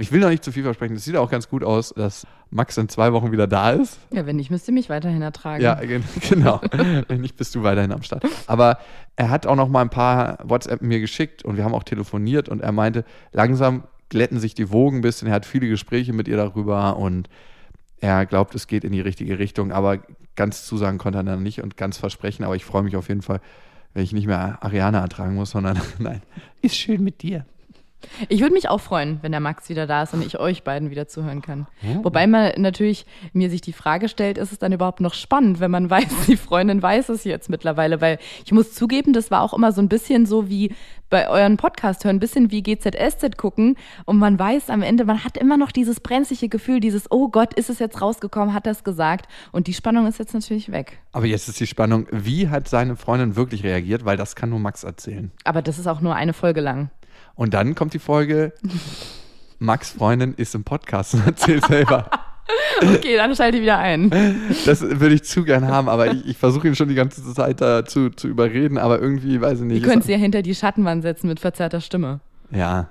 ich 0.00 0.10
will 0.12 0.20
noch 0.20 0.30
nicht 0.30 0.42
zu 0.42 0.50
viel 0.50 0.62
versprechen. 0.62 0.96
Es 0.96 1.04
sieht 1.04 1.16
auch 1.16 1.30
ganz 1.30 1.48
gut 1.48 1.62
aus, 1.62 1.92
dass 1.94 2.26
Max 2.50 2.76
in 2.78 2.88
zwei 2.88 3.12
Wochen 3.12 3.32
wieder 3.32 3.46
da 3.46 3.72
ist. 3.72 3.98
Ja, 4.12 4.24
wenn 4.24 4.36
nicht, 4.36 4.50
müsst 4.50 4.66
ihr 4.66 4.72
mich 4.72 4.88
weiterhin 4.88 5.20
ertragen. 5.20 5.62
Ja, 5.62 5.74
genau. 6.28 6.60
wenn 7.06 7.20
nicht, 7.20 7.36
bist 7.36 7.54
du 7.54 7.62
weiterhin 7.62 7.92
am 7.92 8.02
Start. 8.02 8.24
Aber 8.46 8.78
er 9.16 9.28
hat 9.28 9.46
auch 9.46 9.56
noch 9.56 9.68
mal 9.68 9.82
ein 9.82 9.90
paar 9.90 10.38
WhatsApp 10.42 10.80
mir 10.80 11.00
geschickt 11.00 11.44
und 11.44 11.58
wir 11.58 11.64
haben 11.64 11.74
auch 11.74 11.84
telefoniert 11.84 12.48
und 12.48 12.60
er 12.60 12.72
meinte, 12.72 13.04
langsam 13.32 13.84
glätten 14.08 14.40
sich 14.40 14.54
die 14.54 14.72
Wogen 14.72 14.98
ein 14.98 15.02
bisschen. 15.02 15.28
Er 15.28 15.34
hat 15.34 15.44
viele 15.44 15.68
Gespräche 15.68 16.14
mit 16.14 16.28
ihr 16.28 16.38
darüber 16.38 16.96
und 16.96 17.28
er 18.00 18.26
glaubt, 18.26 18.54
es 18.54 18.66
geht 18.66 18.84
in 18.84 18.92
die 18.92 19.00
richtige 19.00 19.38
Richtung. 19.38 19.72
Aber 19.72 19.98
ganz 20.36 20.64
zusagen 20.66 20.98
konnte 20.98 21.18
er 21.18 21.24
dann 21.24 21.42
nicht 21.42 21.62
und 21.62 21.76
ganz 21.76 21.98
versprechen. 21.98 22.44
Aber 22.44 22.56
ich 22.56 22.64
freue 22.64 22.82
mich 22.82 22.96
auf 22.96 23.08
jeden 23.08 23.22
Fall, 23.22 23.40
wenn 23.94 24.02
ich 24.02 24.12
nicht 24.12 24.26
mehr 24.26 24.58
Ariane 24.62 24.98
ertragen 24.98 25.34
muss, 25.34 25.50
sondern 25.50 25.80
nein, 25.98 26.22
ist 26.62 26.76
schön 26.76 27.04
mit 27.04 27.22
dir. 27.22 27.44
Ich 28.28 28.40
würde 28.40 28.54
mich 28.54 28.68
auch 28.68 28.80
freuen, 28.80 29.18
wenn 29.22 29.32
der 29.32 29.40
Max 29.40 29.68
wieder 29.68 29.86
da 29.86 30.02
ist 30.02 30.14
und 30.14 30.24
ich 30.24 30.38
euch 30.38 30.62
beiden 30.62 30.90
wieder 30.90 31.08
zuhören 31.08 31.42
kann. 31.42 31.66
Ja. 31.82 32.04
Wobei 32.04 32.26
man 32.26 32.52
natürlich 32.56 33.06
mir 33.32 33.50
sich 33.50 33.60
die 33.60 33.72
Frage 33.72 34.08
stellt, 34.08 34.38
ist 34.38 34.52
es 34.52 34.58
dann 34.58 34.72
überhaupt 34.72 35.00
noch 35.00 35.14
spannend, 35.14 35.60
wenn 35.60 35.70
man 35.70 35.90
weiß, 35.90 36.26
die 36.26 36.36
Freundin 36.36 36.82
weiß 36.82 37.08
es 37.10 37.24
jetzt 37.24 37.50
mittlerweile? 37.50 38.00
Weil 38.00 38.18
ich 38.44 38.52
muss 38.52 38.72
zugeben, 38.72 39.12
das 39.12 39.30
war 39.30 39.42
auch 39.42 39.54
immer 39.54 39.72
so 39.72 39.80
ein 39.80 39.88
bisschen 39.88 40.26
so 40.26 40.48
wie 40.48 40.74
bei 41.10 41.28
euren 41.28 41.56
Podcast 41.56 42.04
hören, 42.04 42.16
ein 42.16 42.20
bisschen 42.20 42.50
wie 42.50 42.62
GZSZ 42.62 43.36
gucken 43.36 43.76
und 44.04 44.18
man 44.18 44.38
weiß 44.38 44.70
am 44.70 44.82
Ende, 44.82 45.04
man 45.04 45.24
hat 45.24 45.36
immer 45.36 45.56
noch 45.56 45.72
dieses 45.72 46.00
brenzliche 46.00 46.48
Gefühl, 46.48 46.78
dieses, 46.78 47.10
oh 47.10 47.28
Gott, 47.28 47.52
ist 47.54 47.68
es 47.68 47.80
jetzt 47.80 48.00
rausgekommen, 48.00 48.54
hat 48.54 48.66
das 48.66 48.84
gesagt 48.84 49.26
und 49.50 49.66
die 49.66 49.74
Spannung 49.74 50.06
ist 50.06 50.20
jetzt 50.20 50.34
natürlich 50.34 50.70
weg. 50.70 51.00
Aber 51.12 51.26
jetzt 51.26 51.48
ist 51.48 51.58
die 51.58 51.66
Spannung, 51.66 52.06
wie 52.12 52.48
hat 52.48 52.68
seine 52.68 52.94
Freundin 52.94 53.34
wirklich 53.34 53.64
reagiert, 53.64 54.04
weil 54.04 54.16
das 54.16 54.36
kann 54.36 54.50
nur 54.50 54.60
Max 54.60 54.84
erzählen. 54.84 55.32
Aber 55.44 55.62
das 55.62 55.78
ist 55.78 55.88
auch 55.88 56.00
nur 56.00 56.14
eine 56.14 56.32
Folge 56.32 56.60
lang. 56.60 56.90
Und 57.40 57.54
dann 57.54 57.74
kommt 57.74 57.94
die 57.94 57.98
Folge, 57.98 58.52
Max 59.58 59.92
Freundin 59.92 60.34
ist 60.34 60.54
im 60.54 60.62
Podcast 60.62 61.14
und 61.14 61.26
erzählt 61.26 61.64
selber. 61.64 62.10
Okay, 62.82 63.14
dann 63.14 63.36
schalte 63.36 63.58
ich 63.58 63.62
wieder 63.62 63.78
ein. 63.78 64.10
Das 64.64 64.80
würde 64.80 65.14
ich 65.14 65.22
zu 65.22 65.44
gern 65.44 65.68
haben, 65.68 65.88
aber 65.88 66.10
ich, 66.10 66.26
ich 66.26 66.36
versuche 66.36 66.66
ihn 66.66 66.74
schon 66.74 66.88
die 66.88 66.96
ganze 66.96 67.22
Zeit 67.32 67.60
dazu 67.60 68.10
zu 68.10 68.26
überreden, 68.26 68.76
aber 68.76 69.00
irgendwie 69.00 69.40
weiß 69.40 69.60
ich 69.60 69.66
nicht. 69.66 69.82
Ihr 69.82 69.88
könnt 69.88 70.02
sie 70.02 70.12
ja 70.12 70.18
hinter 70.18 70.42
die 70.42 70.56
Schattenwand 70.56 71.02
setzen 71.02 71.28
mit 71.28 71.38
verzerrter 71.38 71.80
Stimme. 71.80 72.18
Ja, 72.50 72.88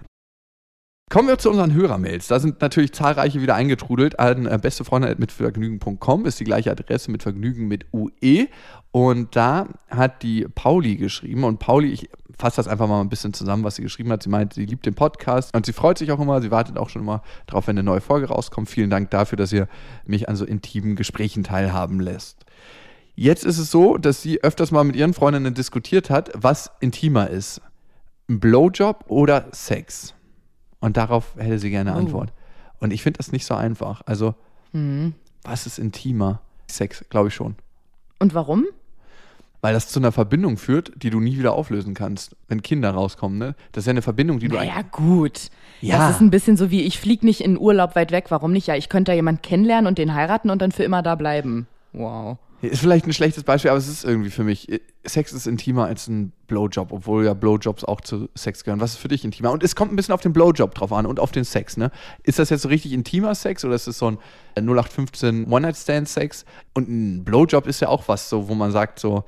Kommen 1.10 1.28
wir 1.28 1.39
zu 1.39 1.50
unseren 1.50 1.74
Hörermails. 1.74 2.28
Da 2.28 2.39
sind 2.39 2.62
natürlich 2.62 2.93
zahlreiche 2.93 3.41
wieder 3.41 3.56
eingetrudelt. 3.56 4.20
An 4.20 4.45
äh, 4.45 4.60
bestefreunde.mitvergnügen.com 4.62 6.26
ist 6.28 6.39
die 6.39 6.43
gleiche 6.43 6.70
Adresse 6.70 7.10
mit 7.10 7.24
Vergnügen 7.24 7.68
mit 7.68 7.88
UE. 7.91 8.47
Und 8.91 9.36
da 9.36 9.68
hat 9.89 10.22
die 10.22 10.47
Pauli 10.54 10.97
geschrieben. 10.97 11.45
Und 11.45 11.58
Pauli, 11.58 11.91
ich 11.91 12.12
fasse 12.40 12.56
das 12.56 12.68
einfach 12.68 12.88
mal 12.88 13.02
ein 13.02 13.10
bisschen 13.10 13.34
zusammen, 13.34 13.64
was 13.64 13.76
sie 13.76 13.82
geschrieben 13.82 14.12
hat. 14.12 14.24
Sie 14.24 14.30
meint, 14.30 14.54
sie 14.54 14.66
liebt 14.66 14.86
den 14.86 14.96
Podcast 14.96 15.54
und 15.54 15.66
sie 15.66 15.74
freut 15.74 15.98
sich 15.98 16.12
auch 16.12 16.20
immer. 16.20 16.42
Sie 16.42 16.52
wartet 16.52 16.78
auch 16.78 16.90
schon 16.90 17.02
immer 17.02 17.22
darauf, 17.46 17.68
wenn 17.68 17.78
eine 17.78 17.84
neue 17.84 18.02
Folge 18.02 18.30
rauskommt. 18.30 18.70
Vielen 18.70 18.90
Dank 18.90 19.12
dafür, 19.12 19.38
dass 19.38 19.52
ihr 19.52 19.68
mich 20.06 20.30
an 20.30 20.38
so 20.38 20.46
intimen 20.46 20.96
Gesprächen 20.96 21.44
teilhaben 21.44 22.00
lässt. 22.00 22.46
Jetzt 23.16 23.44
ist 23.44 23.58
es 23.58 23.70
so, 23.70 23.98
dass 23.98 24.22
sie 24.22 24.42
öfters 24.42 24.72
mal 24.72 24.86
mit 24.86 24.96
ihren 24.96 25.14
Freundinnen 25.14 25.54
diskutiert 25.54 26.10
hat, 26.10 26.32
was 26.34 26.72
intimer 26.80 27.30
ist. 27.30 27.62
Ein 28.30 28.40
Blowjob 28.40 29.06
oder 29.10 29.48
Sex? 29.52 30.14
Und 30.80 30.96
darauf 30.96 31.36
hätte 31.38 31.60
sie 31.60 31.70
gerne 31.70 31.94
oh. 31.94 31.98
Antwort. 31.98 32.32
Und 32.80 32.94
ich 32.94 33.04
finde 33.04 33.18
das 33.18 33.34
nicht 33.34 33.46
so 33.46 33.56
einfach. 33.56 34.02
Also, 34.06 34.36
mhm. 34.72 35.14
was 35.44 35.66
ist 35.66 35.80
intimer? 35.80 36.42
Sex, 36.68 37.04
glaube 37.10 37.28
ich 37.28 37.34
schon. 37.34 37.56
Und 38.20 38.34
warum? 38.34 38.66
Weil 39.62 39.74
das 39.74 39.89
zu 39.89 39.99
einer 39.99 40.12
Verbindung 40.12 40.57
führt, 40.57 40.91
die 41.03 41.10
du 41.10 41.20
nie 41.20 41.38
wieder 41.38 41.53
auflösen 41.53 41.93
kannst, 41.93 42.36
wenn 42.47 42.62
Kinder 42.62 42.91
rauskommen. 42.91 43.38
Ne? 43.38 43.55
Das 43.74 43.82
ist 43.82 43.88
ja 43.88 43.91
eine 43.91 44.01
Verbindung, 44.01 44.39
die 44.39 44.47
du. 44.47 44.55
Ja, 44.55 44.82
gut. 44.84 45.49
Ja. 45.82 45.97
Das 45.97 46.16
ist 46.16 46.22
ein 46.22 46.32
bisschen 46.32 46.55
so 46.55 46.72
wie, 46.72 46.82
ich 46.84 46.99
fliege 46.99 47.26
nicht 47.26 47.41
in 47.41 47.57
Urlaub 47.57 47.95
weit 47.95 48.12
weg. 48.12 48.26
Warum 48.30 48.53
nicht? 48.53 48.68
Ja, 48.68 48.76
ich 48.76 48.88
könnte 48.88 49.12
da 49.12 49.16
jemanden 49.16 49.41
kennenlernen 49.41 49.88
und 49.88 49.97
den 49.97 50.14
heiraten 50.14 50.49
und 50.49 50.62
dann 50.62 50.72
für 50.72 50.84
immer 50.84 51.01
da 51.01 51.16
bleiben. 51.16 51.68
Wow. 51.91 52.38
Ist 52.62 52.82
vielleicht 52.82 53.07
ein 53.07 53.14
schlechtes 53.14 53.43
Beispiel, 53.43 53.72
aber 53.72 53.78
es 53.78 53.88
ist 53.88 54.03
irgendwie 54.03 54.30
für 54.30 54.43
mich. 54.43 54.68
Sex 55.05 55.32
ist 55.32 55.47
intimer 55.47 55.86
als 55.86 56.10
ein 56.10 56.34
Blowjob, 56.47 56.91
obwohl 56.91 57.24
ja 57.24 57.34
Blowjobs 57.34 57.86
auch 57.86 58.01
zu 58.01 58.28
Sex 58.36 58.66
gehören. 58.66 58.82
Was 58.82 58.91
ist 58.91 58.97
für 58.97 59.07
dich 59.07 59.24
intimer? 59.24 59.51
Und 59.51 59.64
es 59.64 59.78
kommt 59.78 59.93
ein 59.93 59.95
bisschen 59.95 60.14
auf 60.14 60.20
den 60.20 60.34
Blowjob 60.34 60.76
drauf 60.76 60.91
an 60.91 61.05
und 61.05 61.22
auf 61.22 61.32
den 61.32 61.45
Sex, 61.45 61.78
ne? 61.78 61.89
Ist 62.24 62.38
das 62.38 62.49
jetzt 62.49 62.64
so 62.64 62.68
richtig 62.68 62.91
intimer 62.91 63.34
Sex 63.34 63.64
oder 63.64 63.76
ist 63.76 63.88
es 63.88 63.97
so 63.97 64.07
ein 64.07 64.18
0815 64.57 65.45
One-Night-Stand-Sex? 65.49 66.43
Und 66.74 66.89
ein 66.89 67.24
Blowjob 67.24 67.66
ist 67.66 67.80
ja 67.80 67.88
auch 67.88 68.10
was, 68.10 68.30
so, 68.30 68.49
wo 68.49 68.55
man 68.55 68.72
sagt, 68.72 68.99
so, 68.99 69.24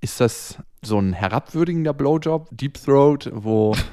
ist 0.00 0.20
das 0.20 0.58
so 0.82 0.98
ein 0.98 1.12
herabwürdigender 1.12 1.92
Blowjob, 1.92 2.48
Deep 2.50 2.74
Throat, 2.74 3.30
wo 3.32 3.74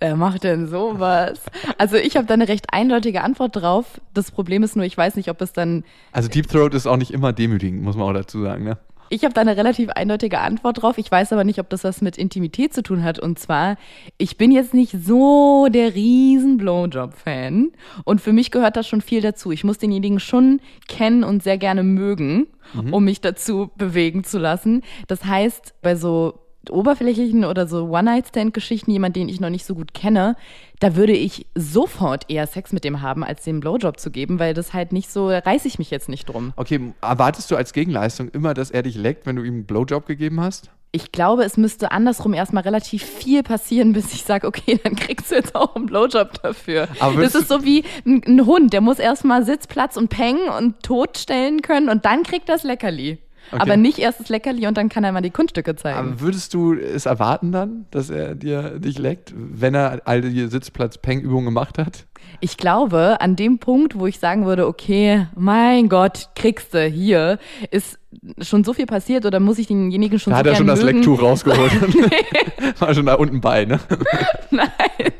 Wer 0.00 0.14
macht 0.14 0.44
denn 0.44 0.68
sowas? 0.68 1.40
Also 1.76 1.96
ich 1.96 2.16
habe 2.16 2.26
da 2.26 2.34
eine 2.34 2.46
recht 2.46 2.66
eindeutige 2.72 3.22
Antwort 3.22 3.56
drauf. 3.56 4.00
Das 4.14 4.30
Problem 4.30 4.62
ist 4.62 4.76
nur, 4.76 4.84
ich 4.84 4.96
weiß 4.96 5.16
nicht, 5.16 5.28
ob 5.28 5.40
es 5.40 5.52
dann. 5.52 5.84
Also 6.12 6.28
Deep 6.28 6.46
Throat 6.46 6.72
ist 6.74 6.86
auch 6.86 6.96
nicht 6.96 7.10
immer 7.10 7.32
demütigend, 7.32 7.82
muss 7.82 7.96
man 7.96 8.08
auch 8.08 8.12
dazu 8.12 8.40
sagen, 8.42 8.62
ne? 8.62 8.78
Ich 9.10 9.24
habe 9.24 9.34
da 9.34 9.40
eine 9.40 9.56
relativ 9.56 9.90
eindeutige 9.90 10.40
Antwort 10.40 10.82
drauf. 10.82 10.98
Ich 10.98 11.10
weiß 11.10 11.32
aber 11.32 11.44
nicht, 11.44 11.58
ob 11.58 11.68
das 11.70 11.84
was 11.84 12.00
mit 12.00 12.18
Intimität 12.18 12.74
zu 12.74 12.82
tun 12.82 13.02
hat. 13.02 13.18
Und 13.18 13.38
zwar, 13.38 13.76
ich 14.16 14.36
bin 14.36 14.50
jetzt 14.50 14.74
nicht 14.74 14.92
so 14.92 15.68
der 15.70 15.94
riesen 15.94 16.56
Blowjob-Fan. 16.56 17.70
Und 18.04 18.20
für 18.20 18.32
mich 18.32 18.50
gehört 18.50 18.76
da 18.76 18.82
schon 18.82 19.00
viel 19.00 19.20
dazu. 19.20 19.52
Ich 19.52 19.64
muss 19.64 19.78
denjenigen 19.78 20.20
schon 20.20 20.60
kennen 20.88 21.24
und 21.24 21.42
sehr 21.42 21.58
gerne 21.58 21.82
mögen, 21.82 22.46
mhm. 22.74 22.92
um 22.92 23.04
mich 23.04 23.20
dazu 23.20 23.70
bewegen 23.76 24.24
zu 24.24 24.38
lassen. 24.38 24.82
Das 25.06 25.24
heißt, 25.24 25.74
bei 25.82 25.96
so 25.96 26.38
oberflächlichen 26.70 27.44
oder 27.44 27.66
so 27.66 27.84
One-Night-Stand-Geschichten, 27.88 28.90
jemand, 28.90 29.16
den 29.16 29.28
ich 29.28 29.40
noch 29.40 29.50
nicht 29.50 29.64
so 29.64 29.74
gut 29.74 29.94
kenne, 29.94 30.36
da 30.80 30.96
würde 30.96 31.12
ich 31.12 31.46
sofort 31.54 32.30
eher 32.30 32.46
Sex 32.46 32.72
mit 32.72 32.84
dem 32.84 33.02
haben, 33.02 33.24
als 33.24 33.44
dem 33.44 33.60
Blowjob 33.60 33.98
zu 33.98 34.10
geben, 34.10 34.38
weil 34.38 34.54
das 34.54 34.72
halt 34.72 34.92
nicht 34.92 35.10
so, 35.10 35.28
reiße 35.28 35.66
ich 35.66 35.78
mich 35.78 35.90
jetzt 35.90 36.08
nicht 36.08 36.28
drum. 36.28 36.52
Okay, 36.56 36.92
erwartest 37.00 37.50
du 37.50 37.56
als 37.56 37.72
Gegenleistung 37.72 38.28
immer, 38.28 38.54
dass 38.54 38.70
er 38.70 38.82
dich 38.82 38.96
leckt, 38.96 39.26
wenn 39.26 39.36
du 39.36 39.42
ihm 39.42 39.54
einen 39.54 39.66
Blowjob 39.66 40.06
gegeben 40.06 40.40
hast? 40.40 40.70
Ich 40.90 41.12
glaube, 41.12 41.44
es 41.44 41.58
müsste 41.58 41.92
andersrum 41.92 42.32
erstmal 42.32 42.62
relativ 42.62 43.02
viel 43.02 43.42
passieren, 43.42 43.92
bis 43.92 44.14
ich 44.14 44.22
sage, 44.22 44.46
okay, 44.46 44.80
dann 44.82 44.96
kriegst 44.96 45.30
du 45.30 45.34
jetzt 45.34 45.54
auch 45.54 45.76
einen 45.76 45.84
Blowjob 45.84 46.42
dafür. 46.42 46.88
Aber 47.00 47.20
das 47.20 47.34
ist 47.34 47.48
so 47.48 47.62
wie 47.62 47.84
ein, 48.06 48.22
ein 48.26 48.46
Hund, 48.46 48.72
der 48.72 48.80
muss 48.80 48.98
erstmal 48.98 49.44
Sitz, 49.44 49.66
Platz 49.66 49.98
und 49.98 50.08
Peng 50.08 50.38
und 50.56 50.82
totstellen 50.82 51.60
können 51.60 51.90
und 51.90 52.06
dann 52.06 52.22
kriegt 52.22 52.48
das 52.48 52.62
Leckerli. 52.62 53.18
Okay. 53.50 53.60
Aber 53.60 53.76
nicht 53.76 53.98
erst 53.98 54.20
das 54.20 54.28
Leckerli 54.28 54.66
und 54.66 54.76
dann 54.76 54.88
kann 54.88 55.04
er 55.04 55.12
mal 55.12 55.22
die 55.22 55.30
Kunststücke 55.30 55.76
zeigen. 55.76 55.98
Aber 55.98 56.20
würdest 56.20 56.52
du 56.54 56.74
es 56.74 57.06
erwarten 57.06 57.52
dann, 57.52 57.86
dass 57.90 58.10
er 58.10 58.34
dir 58.34 58.78
dich 58.78 58.98
leckt, 58.98 59.32
wenn 59.36 59.74
er 59.74 60.02
all 60.04 60.20
die 60.20 60.46
Sitzplatz-Peng-Übungen 60.48 61.46
gemacht 61.46 61.78
hat? 61.78 62.06
Ich 62.40 62.56
glaube, 62.56 63.20
an 63.20 63.36
dem 63.36 63.58
Punkt, 63.58 63.98
wo 63.98 64.06
ich 64.06 64.18
sagen 64.18 64.46
würde, 64.46 64.66
okay, 64.66 65.26
mein 65.34 65.88
Gott, 65.88 66.28
kriegst 66.34 66.74
du 66.74 66.84
hier, 66.86 67.38
ist 67.70 67.98
schon 68.40 68.64
so 68.64 68.72
viel 68.72 68.86
passiert 68.86 69.26
oder 69.26 69.40
muss 69.40 69.58
ich 69.58 69.66
denjenigen 69.66 70.18
schon 70.18 70.32
da 70.32 70.36
so 70.36 70.38
hat 70.40 70.46
er 70.46 70.54
schon 70.54 70.66
das 70.66 70.82
Lecktuch 70.82 71.20
rausgeholt. 71.20 71.72
War 72.78 72.94
schon 72.94 73.06
da 73.06 73.14
unten 73.14 73.40
bei, 73.40 73.64
ne? 73.64 73.80
Nein, 74.50 74.68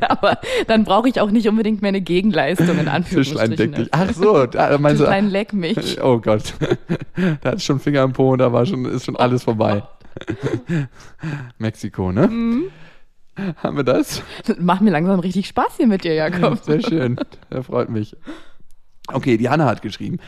aber 0.00 0.38
dann 0.66 0.84
brauche 0.84 1.08
ich 1.08 1.20
auch 1.20 1.30
nicht 1.30 1.48
unbedingt 1.48 1.82
meine 1.82 2.00
Gegenleistung 2.00 2.78
in 2.78 2.88
Anführungsstrichen. 2.88 3.50
Tischlein 3.50 3.72
deck 3.72 3.74
dich. 3.74 3.88
Ach 3.92 4.12
so, 4.12 4.46
da 4.46 4.78
meinst 4.78 5.00
Tischlein 5.00 5.26
du, 5.26 5.30
leck 5.32 5.52
mich. 5.52 6.00
Oh 6.02 6.18
Gott. 6.18 6.54
Da 7.42 7.52
hat 7.52 7.62
schon 7.62 7.80
Finger 7.80 8.02
im 8.02 8.12
Po 8.12 8.32
und 8.32 8.38
da 8.38 8.52
war 8.52 8.64
schon, 8.64 8.84
ist 8.84 9.04
schon 9.04 9.16
alles 9.16 9.44
vorbei. 9.44 9.82
Mexiko, 11.58 12.12
ne? 12.12 12.28
Mhm. 12.28 12.64
Haben 13.62 13.76
wir 13.76 13.84
das? 13.84 14.22
Macht 14.58 14.82
mir 14.82 14.90
langsam 14.90 15.20
richtig 15.20 15.46
Spaß 15.48 15.76
hier 15.76 15.86
mit 15.86 16.04
dir, 16.04 16.14
Jakob. 16.14 16.58
Sehr 16.62 16.80
schön. 16.80 17.18
Das 17.50 17.66
freut 17.66 17.88
mich. 17.88 18.16
Okay, 19.10 19.36
die 19.36 19.48
Hanna 19.48 19.66
hat 19.66 19.82
geschrieben. 19.82 20.18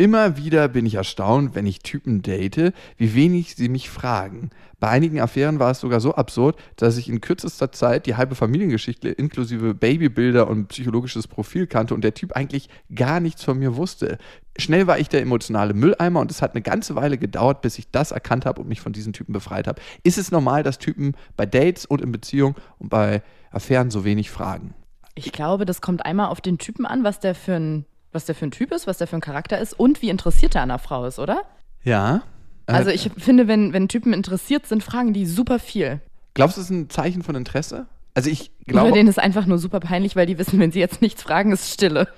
Immer 0.00 0.38
wieder 0.38 0.68
bin 0.68 0.86
ich 0.86 0.94
erstaunt, 0.94 1.54
wenn 1.54 1.66
ich 1.66 1.80
Typen 1.80 2.22
date, 2.22 2.72
wie 2.96 3.14
wenig 3.14 3.54
sie 3.54 3.68
mich 3.68 3.90
fragen. 3.90 4.48
Bei 4.78 4.88
einigen 4.88 5.20
Affären 5.20 5.58
war 5.58 5.72
es 5.72 5.80
sogar 5.80 6.00
so 6.00 6.14
absurd, 6.14 6.58
dass 6.76 6.96
ich 6.96 7.10
in 7.10 7.20
kürzester 7.20 7.70
Zeit 7.70 8.06
die 8.06 8.16
halbe 8.16 8.34
Familiengeschichte 8.34 9.10
inklusive 9.10 9.74
Babybilder 9.74 10.48
und 10.48 10.68
psychologisches 10.68 11.28
Profil 11.28 11.66
kannte 11.66 11.92
und 11.92 12.02
der 12.02 12.14
Typ 12.14 12.32
eigentlich 12.32 12.70
gar 12.94 13.20
nichts 13.20 13.44
von 13.44 13.58
mir 13.58 13.76
wusste. 13.76 14.16
Schnell 14.56 14.86
war 14.86 14.98
ich 14.98 15.10
der 15.10 15.20
emotionale 15.20 15.74
Mülleimer 15.74 16.20
und 16.20 16.30
es 16.30 16.40
hat 16.40 16.54
eine 16.54 16.62
ganze 16.62 16.94
Weile 16.94 17.18
gedauert, 17.18 17.60
bis 17.60 17.78
ich 17.78 17.90
das 17.90 18.10
erkannt 18.10 18.46
habe 18.46 18.62
und 18.62 18.68
mich 18.68 18.80
von 18.80 18.94
diesen 18.94 19.12
Typen 19.12 19.34
befreit 19.34 19.66
habe. 19.66 19.82
Ist 20.02 20.16
es 20.16 20.30
normal, 20.30 20.62
dass 20.62 20.78
Typen 20.78 21.12
bei 21.36 21.44
Dates 21.44 21.84
und 21.84 22.00
in 22.00 22.10
Beziehungen 22.10 22.54
und 22.78 22.88
bei 22.88 23.22
Affären 23.50 23.90
so 23.90 24.02
wenig 24.02 24.30
fragen? 24.30 24.72
Ich 25.14 25.30
glaube, 25.30 25.66
das 25.66 25.82
kommt 25.82 26.06
einmal 26.06 26.28
auf 26.28 26.40
den 26.40 26.56
Typen 26.56 26.86
an, 26.86 27.04
was 27.04 27.20
der 27.20 27.34
für 27.34 27.56
ein 27.56 27.84
was 28.12 28.24
der 28.24 28.34
für 28.34 28.46
ein 28.46 28.50
Typ 28.50 28.72
ist, 28.72 28.86
was 28.86 28.98
der 28.98 29.06
für 29.06 29.16
ein 29.16 29.20
Charakter 29.20 29.58
ist 29.58 29.72
und 29.72 30.02
wie 30.02 30.10
interessiert 30.10 30.54
er 30.54 30.62
an 30.62 30.70
einer 30.70 30.78
Frau 30.78 31.04
ist, 31.06 31.18
oder? 31.18 31.42
Ja. 31.82 32.22
Also 32.66 32.90
ich 32.90 33.10
finde, 33.16 33.48
wenn, 33.48 33.72
wenn 33.72 33.88
Typen 33.88 34.12
interessiert 34.12 34.66
sind, 34.66 34.82
fragen 34.82 35.12
die 35.12 35.26
super 35.26 35.58
viel. 35.58 36.00
Glaubst 36.34 36.56
du, 36.56 36.60
es 36.60 36.66
ist 36.66 36.70
ein 36.70 36.90
Zeichen 36.90 37.22
von 37.22 37.34
Interesse? 37.34 37.86
Also 38.14 38.30
ich 38.30 38.52
glaube, 38.66 38.92
denen 38.92 39.08
ist 39.08 39.18
einfach 39.18 39.46
nur 39.46 39.58
super 39.58 39.80
peinlich, 39.80 40.16
weil 40.16 40.26
die 40.26 40.38
wissen, 40.38 40.58
wenn 40.60 40.72
sie 40.72 40.80
jetzt 40.80 41.02
nichts 41.02 41.22
fragen, 41.22 41.52
ist 41.52 41.72
Stille. 41.72 42.08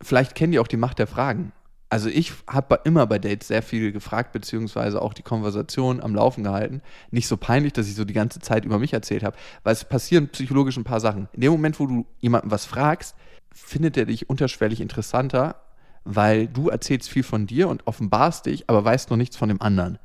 vielleicht 0.00 0.34
kennen 0.34 0.52
die 0.52 0.58
auch 0.58 0.68
die 0.68 0.76
Macht 0.76 0.98
der 0.98 1.06
Fragen. 1.06 1.52
Also 1.90 2.08
ich 2.08 2.32
habe 2.48 2.80
immer 2.84 3.06
bei 3.06 3.18
Dates 3.18 3.48
sehr 3.48 3.62
viel 3.62 3.92
gefragt, 3.92 4.32
beziehungsweise 4.32 5.00
auch 5.00 5.14
die 5.14 5.22
Konversation 5.22 6.00
am 6.00 6.14
Laufen 6.14 6.42
gehalten. 6.42 6.82
Nicht 7.10 7.28
so 7.28 7.36
peinlich, 7.36 7.72
dass 7.72 7.86
ich 7.86 7.94
so 7.94 8.04
die 8.04 8.14
ganze 8.14 8.40
Zeit 8.40 8.64
über 8.64 8.78
mich 8.78 8.92
erzählt 8.92 9.22
habe, 9.22 9.36
weil 9.62 9.74
es 9.74 9.84
passieren 9.84 10.28
psychologisch 10.28 10.76
ein 10.76 10.84
paar 10.84 11.00
Sachen. 11.00 11.28
In 11.34 11.42
dem 11.42 11.52
Moment, 11.52 11.78
wo 11.78 11.86
du 11.86 12.06
jemandem 12.20 12.50
was 12.50 12.64
fragst, 12.64 13.14
findet 13.54 13.96
er 13.96 14.06
dich 14.06 14.28
unterschwellig 14.28 14.80
interessanter, 14.80 15.56
weil 16.04 16.48
du 16.48 16.68
erzählst 16.68 17.08
viel 17.08 17.22
von 17.22 17.46
dir 17.46 17.68
und 17.68 17.86
offenbarst 17.86 18.46
dich, 18.46 18.68
aber 18.68 18.84
weißt 18.84 19.10
noch 19.10 19.16
nichts 19.16 19.36
von 19.36 19.48
dem 19.48 19.62
anderen. 19.62 19.98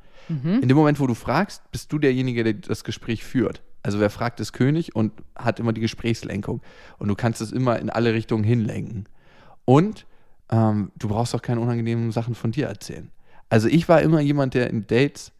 In 0.62 0.68
dem 0.68 0.76
Moment, 0.76 1.00
wo 1.00 1.06
du 1.06 1.14
fragst, 1.14 1.70
bist 1.72 1.92
du 1.92 1.98
derjenige, 1.98 2.44
der 2.44 2.54
das 2.54 2.84
Gespräch 2.84 3.24
führt. 3.24 3.62
Also 3.82 3.98
wer 3.98 4.10
fragt, 4.10 4.40
ist 4.40 4.52
König 4.52 4.94
und 4.94 5.12
hat 5.34 5.58
immer 5.58 5.72
die 5.72 5.80
Gesprächslenkung. 5.80 6.62
Und 6.98 7.08
du 7.08 7.14
kannst 7.14 7.40
es 7.40 7.50
immer 7.50 7.78
in 7.78 7.90
alle 7.90 8.14
Richtungen 8.14 8.44
hinlenken. 8.44 9.08
Und 9.64 10.06
ähm, 10.50 10.92
du 10.96 11.08
brauchst 11.08 11.34
auch 11.34 11.42
keine 11.42 11.60
unangenehmen 11.60 12.12
Sachen 12.12 12.34
von 12.34 12.52
dir 12.52 12.66
erzählen. 12.68 13.10
Also 13.48 13.68
ich 13.68 13.88
war 13.88 14.02
immer 14.02 14.20
jemand, 14.20 14.54
der 14.54 14.70
in 14.70 14.86
Dates 14.86 15.32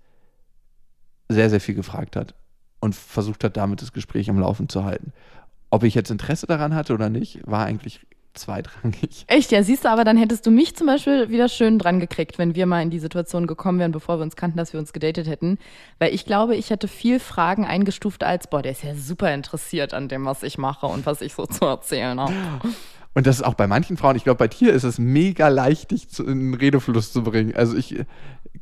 sehr, 1.29 1.51
sehr 1.51 1.61
viel 1.61 1.75
gefragt 1.75 2.17
hat 2.17 2.35
und 2.81 2.95
versucht 2.95 3.45
hat, 3.45 3.57
damit 3.57 3.83
das 3.83 3.93
Gespräch 3.93 4.29
am 4.29 4.41
Laufen 4.41 4.69
zu 4.69 4.85
halten. 4.85 5.13
Ob 5.71 5.85
ich 5.85 5.95
jetzt 5.95 6.11
Interesse 6.11 6.47
daran 6.47 6.75
hatte 6.75 6.93
oder 6.93 7.11
nicht, 7.11 7.41
war 7.47 7.65
eigentlich 7.65 8.01
zweitrangig. 8.35 9.25
Echt, 9.27 9.51
ja, 9.51 9.63
siehst 9.63 9.85
du, 9.85 9.89
aber 9.89 10.05
dann 10.05 10.17
hättest 10.17 10.47
du 10.47 10.51
mich 10.51 10.77
zum 10.77 10.87
Beispiel 10.87 11.31
wieder 11.31 11.49
schön 11.49 11.79
dran 11.79 12.01
gekriegt, 12.01 12.39
wenn 12.39 12.55
wir 12.55 12.67
mal 12.67 12.83
in 12.83 12.91
die 12.91 12.99
Situation 12.99 13.47
gekommen 13.47 13.79
wären, 13.79 13.93
bevor 13.93 14.19
wir 14.19 14.23
uns 14.23 14.37
kannten, 14.37 14.57
dass 14.57 14.73
wir 14.73 14.81
uns 14.81 14.93
gedatet 14.93 15.27
hätten. 15.27 15.59
Weil 15.99 16.15
ich 16.15 16.25
glaube, 16.25 16.57
ich 16.57 16.71
hätte 16.71 16.89
viel 16.89 17.19
Fragen 17.19 17.65
eingestuft 17.65 18.23
als, 18.25 18.49
boah, 18.49 18.63
der 18.63 18.73
ist 18.73 18.85
ja 18.85 18.95
super 18.95 19.33
interessiert 19.35 19.95
an 19.95 20.09
dem, 20.09 20.25
was 20.25 20.43
ich 20.43 20.59
mache 20.59 20.87
und 20.87 21.07
was 21.07 21.21
ich 21.21 21.35
so 21.35 21.47
zu 21.47 21.65
erzählen 21.65 22.21
habe. 22.21 22.35
Und 23.13 23.27
das 23.27 23.37
ist 23.37 23.43
auch 23.43 23.55
bei 23.55 23.67
manchen 23.67 23.97
Frauen, 23.97 24.15
ich 24.15 24.23
glaube, 24.25 24.39
bei 24.39 24.49
dir 24.49 24.73
ist 24.73 24.85
es 24.85 24.99
mega 24.99 25.49
leicht, 25.49 25.91
dich 25.91 26.09
zu, 26.09 26.25
in 26.25 26.53
den 26.53 26.55
Redefluss 26.55 27.13
zu 27.13 27.25
bringen. 27.25 27.55
Also 27.57 27.77
ich 27.77 27.99
äh, 27.99 28.05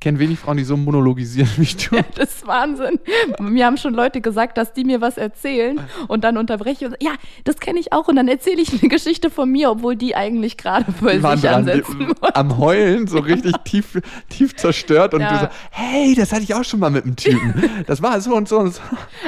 kenne 0.01 0.19
wenig 0.19 0.39
Frauen, 0.39 0.57
die 0.57 0.65
so 0.65 0.75
monologisieren 0.77 1.51
wie 1.59 1.67
du. 1.67 2.03
Das 2.15 2.31
ist 2.37 2.47
Wahnsinn. 2.47 2.99
Mir 3.41 3.67
haben 3.67 3.77
schon 3.77 3.93
Leute 3.93 4.23
gesagt, 4.23 4.57
dass 4.57 4.73
die 4.73 4.85
mir 4.85 5.03
was 5.03 5.19
erzählen 5.19 5.79
und 6.09 6.25
dann 6.25 6.39
unterbreche 6.39 6.87
ich 6.87 6.91
und 6.93 6.97
ja, 7.03 7.11
das 7.45 7.59
kenne 7.61 7.79
ich 7.79 7.93
auch 7.93 8.09
und 8.09 8.17
dann 8.17 8.27
erzähle 8.27 8.63
ich 8.63 8.73
eine 8.81 8.89
Geschichte 8.89 9.29
von 9.29 9.51
mir, 9.51 9.71
obwohl 9.71 9.97
die 9.97 10.17
eigentlich 10.17 10.57
gerade 10.57 10.87
bei 11.01 11.17
Die 11.19 11.23
waren 11.23 11.39
sich 11.39 11.51
dran, 11.51 11.67
die, 11.67 11.73
ansetzen 11.73 12.01
wollen. 12.01 12.35
am 12.35 12.57
Heulen, 12.59 13.07
so 13.07 13.19
richtig 13.19 13.55
tief, 13.65 14.01
tief 14.31 14.57
zerstört. 14.57 15.13
Und 15.13 15.21
Ja. 15.21 15.29
du 15.33 15.39
so, 15.41 15.49
hey, 15.73 16.15
das 16.15 16.33
hatte 16.33 16.43
ich 16.43 16.55
auch 16.55 16.65
schon 16.65 16.81
mal 16.81 16.91
mit 16.91 17.05
einem 17.05 17.17
Typen. 17.17 17.55
Das 17.87 18.01
war 18.03 18.19
so 18.23 18.35
und 18.35 18.49
so 18.49 18.59
und 18.59 18.75
so. 18.75 18.81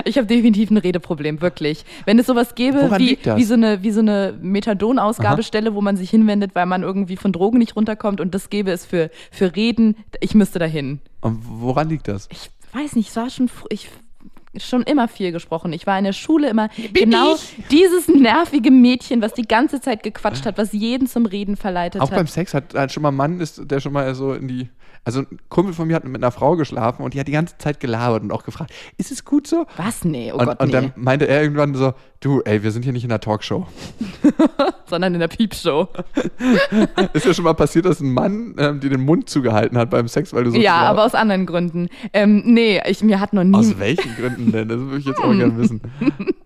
Ich 0.07 0.17
habe 0.17 0.27
definitiv 0.27 0.71
ein 0.71 0.79
Redeproblem, 0.79 1.43
wirklich. 1.43 1.85
Wenn 2.07 2.19
es 2.19 2.27
sowas 2.27 2.55
gäbe 2.55 2.83
Woran 2.85 2.99
wie, 3.01 3.19
wie 3.37 3.45
so 3.45 3.55
eine, 3.55 3.83
wie 3.83 3.91
so 3.91 4.01
eine 4.01 4.35
Methadonausgabestelle, 5.19 5.75
wo 5.75 5.81
man 5.81 5.97
sich 5.97 6.11
hinwendet, 6.11 6.55
weil 6.55 6.67
man 6.67 6.83
irgendwie 6.83 7.17
von 7.17 7.33
Drogen 7.33 7.59
nicht 7.59 7.77
runterkommt 7.77 8.21
und 8.21 8.35
das 8.35 8.51
gäbe 8.51 8.71
es 8.71 8.85
für, 8.85 9.11
für 9.31 9.55
Reden, 9.57 9.97
ich 10.21 10.35
müsste 10.35 10.59
dahin. 10.59 11.01
Und 11.21 11.41
woran 11.43 11.89
liegt 11.89 12.09
das? 12.09 12.29
Ich 12.31 12.51
weiß 12.73 12.97
nicht, 12.97 13.11
ich 13.11 13.17
war 13.17 13.31
schon, 13.31 13.51
ich 13.69 13.91
schon 14.57 14.83
immer 14.83 15.07
viel 15.09 15.33
gesprochen. 15.33 15.73
Ich 15.73 15.87
war 15.87 15.97
in 15.99 16.05
der 16.05 16.13
Schule 16.13 16.49
immer 16.49 16.69
genau 16.93 17.37
dieses 17.71 18.09
nervige 18.09 18.71
Mädchen, 18.71 19.23
was 19.23 19.33
die 19.35 19.47
ganze 19.47 19.81
Zeit 19.81 20.03
gequatscht 20.03 20.45
hat, 20.45 20.59
was 20.59 20.73
jeden 20.73 21.07
zum 21.07 21.27
Reden 21.27 21.57
verleitet 21.57 22.01
Auch 22.01 22.11
hat. 22.11 22.17
beim 22.17 22.27
Sex 22.27 22.53
hat, 22.55 22.75
hat 22.75 22.93
schon 22.93 23.03
mal 23.03 23.11
ein 23.11 23.17
Mann, 23.17 23.41
ist, 23.41 23.71
der 23.71 23.81
schon 23.81 23.93
mal 23.93 24.15
so 24.15 24.33
in 24.33 24.49
die. 24.49 24.69
Also 25.03 25.21
ein 25.21 25.39
Kumpel 25.49 25.73
von 25.73 25.89
mir 25.89 25.97
hat 25.97 26.05
mit 26.05 26.23
einer 26.23 26.31
Frau 26.31 26.57
geschlafen 26.57 27.03
und 27.03 27.15
die 27.15 27.21
hat 27.21 27.27
die 27.27 27.33
ganze 27.33 27.57
Zeit 27.57 27.81
gelabert 27.81 28.23
und 28.23 28.33
auch 28.33 28.45
gefragt, 28.45 28.71
ist 28.99 29.11
es 29.11 29.25
gut 29.25 29.47
so? 29.47 29.67
was? 29.79 30.05
Nee, 30.05 30.31
oh 30.31 30.37
und 30.37 30.45
Gott, 30.45 30.61
und 30.61 30.67
nee. 30.67 30.73
dann 30.73 30.93
meinte 30.95 31.27
er 31.27 31.41
irgendwann 31.41 31.75
so, 31.75 31.95
du, 32.21 32.43
ey, 32.43 32.63
wir 32.63 32.71
sind 32.71 32.83
hier 32.83 32.93
nicht 32.93 33.05
in 33.05 33.11
einer 33.11 33.21
Talkshow. 33.21 33.67
Sondern 34.91 35.15
in 35.15 35.21
der 35.21 35.29
Piepshow. 35.29 35.89
Ist 37.13 37.25
ja 37.25 37.33
schon 37.33 37.45
mal 37.45 37.55
passiert, 37.55 37.85
dass 37.85 38.01
ein 38.01 38.13
Mann 38.13 38.55
ähm, 38.59 38.81
dir 38.81 38.91
den 38.91 39.01
Mund 39.01 39.31
zugehalten 39.31 39.79
hat 39.79 39.91
beim 39.91 40.09
Sex, 40.09 40.35
weil 40.35 40.45
du 40.45 40.51
so 40.51 40.59
ja, 40.59 40.79
aber 40.83 41.05
aus 41.05 41.15
anderen 41.15 41.47
Gründen. 41.47 41.89
Ähm, 42.13 42.43
nee, 42.45 42.81
ich, 42.87 43.03
mir 43.03 43.21
hat 43.21 43.33
noch 43.33 43.45
nie. 43.45 43.57
Aus 43.57 43.79
welchen 43.79 44.15
Gründen 44.17 44.53
denn? 44.53 44.69
Das 44.69 44.79
würde 44.79 44.99
ich 44.99 45.07
jetzt 45.07 45.21
auch 45.21 45.33
gerne 45.33 45.57
wissen. 45.57 45.81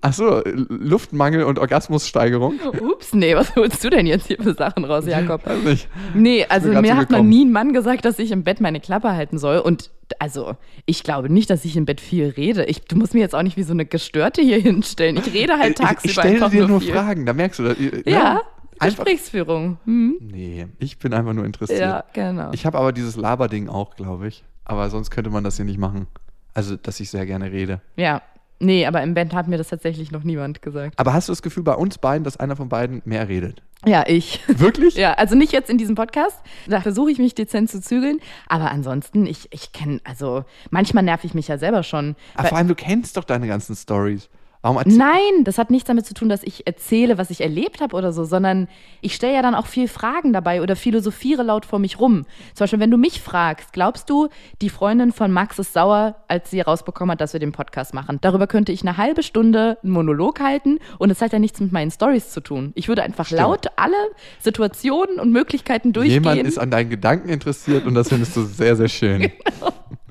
Ach 0.02 0.12
so, 0.12 0.42
Luftmangel 0.44 1.44
und 1.44 1.58
Orgasmussteigerung? 1.58 2.60
Ups, 2.80 3.14
nee, 3.14 3.34
was 3.34 3.56
holst 3.56 3.82
du 3.82 3.90
denn 3.90 4.06
jetzt 4.06 4.26
hier 4.26 4.36
für 4.40 4.54
Sachen 4.54 4.84
raus, 4.84 5.06
Jakob? 5.06 5.46
Weiß 5.46 5.62
nicht. 5.64 5.88
Nee, 6.14 6.44
also 6.48 6.68
mir 6.68 6.96
hat 6.96 7.10
noch 7.10 7.22
nie 7.22 7.44
ein 7.44 7.52
Mann 7.52 7.72
gesagt, 7.72 8.04
dass 8.04 8.18
ich 8.18 8.30
im 8.30 8.44
Bett 8.44 8.60
meine 8.60 8.80
Klappe 8.80 9.12
halten 9.12 9.38
soll. 9.38 9.58
Und 9.58 9.90
also, 10.18 10.56
ich 10.86 11.02
glaube 11.02 11.30
nicht, 11.32 11.50
dass 11.50 11.64
ich 11.64 11.76
im 11.76 11.84
Bett 11.84 12.00
viel 12.00 12.28
rede. 12.28 12.64
Ich, 12.64 12.82
du 12.82 12.96
musst 12.96 13.14
mir 13.14 13.20
jetzt 13.20 13.34
auch 13.34 13.42
nicht 13.42 13.56
wie 13.56 13.62
so 13.62 13.72
eine 13.72 13.86
Gestörte 13.86 14.42
hier 14.42 14.58
hinstellen. 14.60 15.16
Ich 15.16 15.32
rede 15.32 15.58
halt 15.58 15.78
Ich, 15.78 15.84
ich 15.84 15.90
tagsüber 16.14 16.22
stelle 16.22 16.50
dir 16.50 16.68
nur, 16.68 16.80
viel. 16.80 16.92
Fragen, 16.92 17.26
da 17.26 17.32
merkst 17.32 17.58
du 17.60 17.64
das. 17.64 17.78
ne? 17.78 18.02
Ja, 18.06 18.42
Einfach, 18.78 19.04
Gesprächsführung. 19.04 19.78
Hm? 19.84 20.16
nee, 20.20 20.66
ich 20.78 20.98
bin 20.98 21.14
einfach 21.14 21.32
nur 21.32 21.44
interessiert. 21.44 21.80
Ja, 21.80 22.04
genau. 22.12 22.50
Ich 22.52 22.66
habe 22.66 22.78
aber 22.78 22.92
dieses 22.92 23.16
Laberding 23.16 23.68
auch, 23.68 23.94
glaube 23.96 24.26
ich. 24.28 24.44
Aber 24.64 24.90
sonst 24.90 25.10
könnte 25.10 25.30
man 25.30 25.44
das 25.44 25.56
hier 25.56 25.64
nicht 25.64 25.78
machen. 25.78 26.06
Also, 26.54 26.76
dass 26.76 27.00
ich 27.00 27.10
sehr 27.10 27.26
gerne 27.26 27.50
rede. 27.52 27.80
ja, 27.96 28.22
nee, 28.60 28.86
aber 28.86 29.02
im 29.02 29.14
Bett 29.14 29.34
hat 29.34 29.48
mir 29.48 29.58
das 29.58 29.68
tatsächlich 29.68 30.10
noch 30.10 30.24
niemand 30.24 30.62
gesagt. 30.62 30.98
Aber 30.98 31.12
hast 31.12 31.28
du 31.28 31.32
das 31.32 31.42
Gefühl 31.42 31.62
bei 31.62 31.74
uns 31.74 31.98
beiden, 31.98 32.24
dass 32.24 32.36
einer 32.36 32.56
von 32.56 32.68
beiden 32.68 33.02
mehr 33.04 33.28
redet? 33.28 33.62
Ja, 33.86 34.04
ich. 34.06 34.40
Wirklich? 34.46 34.94
Ja, 35.04 35.12
also 35.14 35.34
nicht 35.34 35.52
jetzt 35.52 35.68
in 35.68 35.76
diesem 35.76 35.94
Podcast. 35.94 36.38
Da 36.66 36.80
versuche 36.80 37.10
ich 37.10 37.18
mich 37.18 37.34
dezent 37.34 37.70
zu 37.70 37.80
zügeln. 37.82 38.18
Aber 38.48 38.70
ansonsten, 38.70 39.26
ich, 39.26 39.48
ich 39.52 39.72
kenne, 39.72 40.00
also 40.04 40.44
manchmal 40.70 41.04
nerv 41.04 41.24
ich 41.24 41.34
mich 41.34 41.48
ja 41.48 41.58
selber 41.58 41.82
schon. 41.82 42.16
Aber 42.34 42.44
Weil- 42.44 42.48
vor 42.50 42.58
allem, 42.58 42.68
du 42.68 42.74
kennst 42.74 43.16
doch 43.16 43.24
deine 43.24 43.46
ganzen 43.46 43.76
Stories. 43.76 44.28
Warum 44.64 44.80
Nein, 44.86 45.44
das 45.44 45.58
hat 45.58 45.70
nichts 45.70 45.88
damit 45.88 46.06
zu 46.06 46.14
tun, 46.14 46.30
dass 46.30 46.42
ich 46.42 46.66
erzähle, 46.66 47.18
was 47.18 47.28
ich 47.28 47.42
erlebt 47.42 47.82
habe 47.82 47.94
oder 47.94 48.14
so, 48.14 48.24
sondern 48.24 48.66
ich 49.02 49.14
stelle 49.14 49.34
ja 49.34 49.42
dann 49.42 49.54
auch 49.54 49.66
viel 49.66 49.88
Fragen 49.88 50.32
dabei 50.32 50.62
oder 50.62 50.74
philosophiere 50.74 51.42
laut 51.42 51.66
vor 51.66 51.78
mich 51.78 52.00
rum. 52.00 52.24
Zum 52.54 52.64
Beispiel, 52.64 52.80
wenn 52.80 52.90
du 52.90 52.96
mich 52.96 53.20
fragst, 53.20 53.74
glaubst 53.74 54.08
du, 54.08 54.28
die 54.62 54.70
Freundin 54.70 55.12
von 55.12 55.30
Max 55.30 55.58
ist 55.58 55.74
sauer, 55.74 56.16
als 56.28 56.50
sie 56.50 56.60
herausbekommen 56.60 57.12
hat, 57.12 57.20
dass 57.20 57.34
wir 57.34 57.40
den 57.40 57.52
Podcast 57.52 57.92
machen? 57.92 58.16
Darüber 58.22 58.46
könnte 58.46 58.72
ich 58.72 58.80
eine 58.80 58.96
halbe 58.96 59.22
Stunde 59.22 59.76
einen 59.82 59.92
Monolog 59.92 60.40
halten 60.40 60.78
und 60.96 61.10
es 61.10 61.20
hat 61.20 61.34
ja 61.34 61.38
nichts 61.38 61.60
mit 61.60 61.70
meinen 61.70 61.90
Stories 61.90 62.30
zu 62.30 62.40
tun. 62.40 62.72
Ich 62.74 62.88
würde 62.88 63.02
einfach 63.02 63.26
Stimmt. 63.26 63.42
laut 63.42 63.66
alle 63.76 63.92
Situationen 64.40 65.20
und 65.20 65.30
Möglichkeiten 65.30 65.92
durchgehen. 65.92 66.24
Jemand 66.24 66.42
ist 66.42 66.56
an 66.56 66.70
deinen 66.70 66.88
Gedanken 66.88 67.28
interessiert 67.28 67.84
und 67.84 67.94
das 67.94 68.08
findest 68.08 68.34
du 68.34 68.44
sehr, 68.44 68.76
sehr 68.76 68.88
schön. 68.88 69.30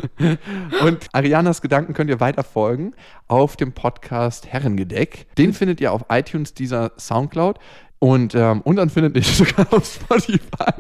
Und 0.81 1.07
Arianas 1.11 1.61
Gedanken 1.61 1.93
könnt 1.93 2.09
ihr 2.09 2.19
weiter 2.19 2.43
folgen 2.43 2.93
auf 3.27 3.55
dem 3.55 3.73
Podcast 3.73 4.47
Herrengedeck. 4.47 5.27
Den 5.37 5.53
findet 5.53 5.81
ihr 5.81 5.91
auf 5.91 6.05
iTunes, 6.09 6.53
dieser 6.53 6.91
Soundcloud. 6.97 7.59
Und, 7.99 8.35
ähm, 8.35 8.61
und 8.61 8.75
dann 8.77 8.89
findet 8.89 9.15
ihr 9.15 9.23
sogar 9.45 9.71
auf 9.73 9.85
Spotify. 9.85 10.73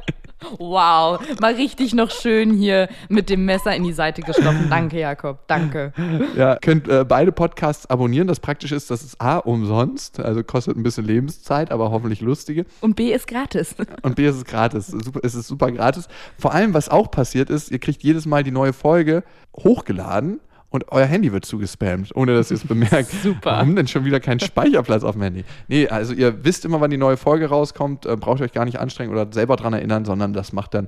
Wow, 0.57 1.19
mal 1.39 1.53
richtig 1.53 1.93
noch 1.93 2.11
schön 2.11 2.53
hier 2.53 2.89
mit 3.09 3.29
dem 3.29 3.45
Messer 3.45 3.75
in 3.75 3.83
die 3.83 3.93
Seite 3.93 4.21
gestochen. 4.21 4.67
Danke, 4.69 4.99
Jakob, 4.99 5.47
danke. 5.47 5.93
Ja, 6.35 6.55
könnt 6.57 6.87
äh, 6.87 7.05
beide 7.07 7.31
Podcasts 7.31 7.89
abonnieren. 7.89 8.27
Das 8.27 8.39
praktisch 8.39 8.71
ist, 8.71 8.89
das 8.91 9.03
ist 9.03 9.19
A, 9.21 9.37
umsonst, 9.37 10.19
also 10.19 10.43
kostet 10.43 10.77
ein 10.77 10.83
bisschen 10.83 11.05
Lebenszeit, 11.05 11.71
aber 11.71 11.91
hoffentlich 11.91 12.21
lustige. 12.21 12.65
Und 12.81 12.95
B 12.95 13.13
ist 13.13 13.27
gratis. 13.27 13.75
Und 14.01 14.15
B, 14.15 14.25
es 14.25 14.35
ist 14.35 14.45
gratis. 14.45 14.87
Super, 14.87 15.19
es 15.23 15.35
ist 15.35 15.47
super 15.47 15.71
gratis. 15.71 16.07
Vor 16.37 16.53
allem, 16.53 16.73
was 16.73 16.89
auch 16.89 17.11
passiert 17.11 17.49
ist, 17.49 17.71
ihr 17.71 17.79
kriegt 17.79 18.03
jedes 18.03 18.25
Mal 18.25 18.43
die 18.43 18.51
neue 18.51 18.73
Folge 18.73 19.23
hochgeladen 19.55 20.39
und 20.73 20.91
euer 20.91 21.05
Handy 21.05 21.31
wird 21.31 21.45
zugespammt, 21.45 22.15
ohne 22.15 22.33
dass 22.33 22.49
ihr 22.49 22.57
es 22.57 22.65
bemerkt. 22.65 23.11
Super. 23.23 23.51
Warum 23.51 23.75
denn 23.75 23.87
schon 23.87 24.05
wieder 24.05 24.19
kein 24.19 24.39
Speicherplatz 24.39 25.03
auf 25.03 25.13
dem 25.13 25.21
Handy? 25.21 25.45
Nee, 25.67 25.87
also 25.87 26.13
ihr 26.13 26.43
wisst 26.43 26.65
immer, 26.65 26.81
wann 26.81 26.89
die 26.89 26.97
neue 26.97 27.15
Folge 27.15 27.47
rauskommt, 27.47 28.07
äh, 28.07 28.15
braucht 28.15 28.41
euch 28.41 28.53
gar 28.53 28.65
nicht 28.65 28.79
anstrengen 28.79 29.11
oder 29.11 29.27
selber 29.31 29.55
dran 29.55 29.73
erinnern, 29.73 30.03
sondern 30.03 30.33
das 30.33 30.51
macht 30.51 30.73
dann 30.73 30.87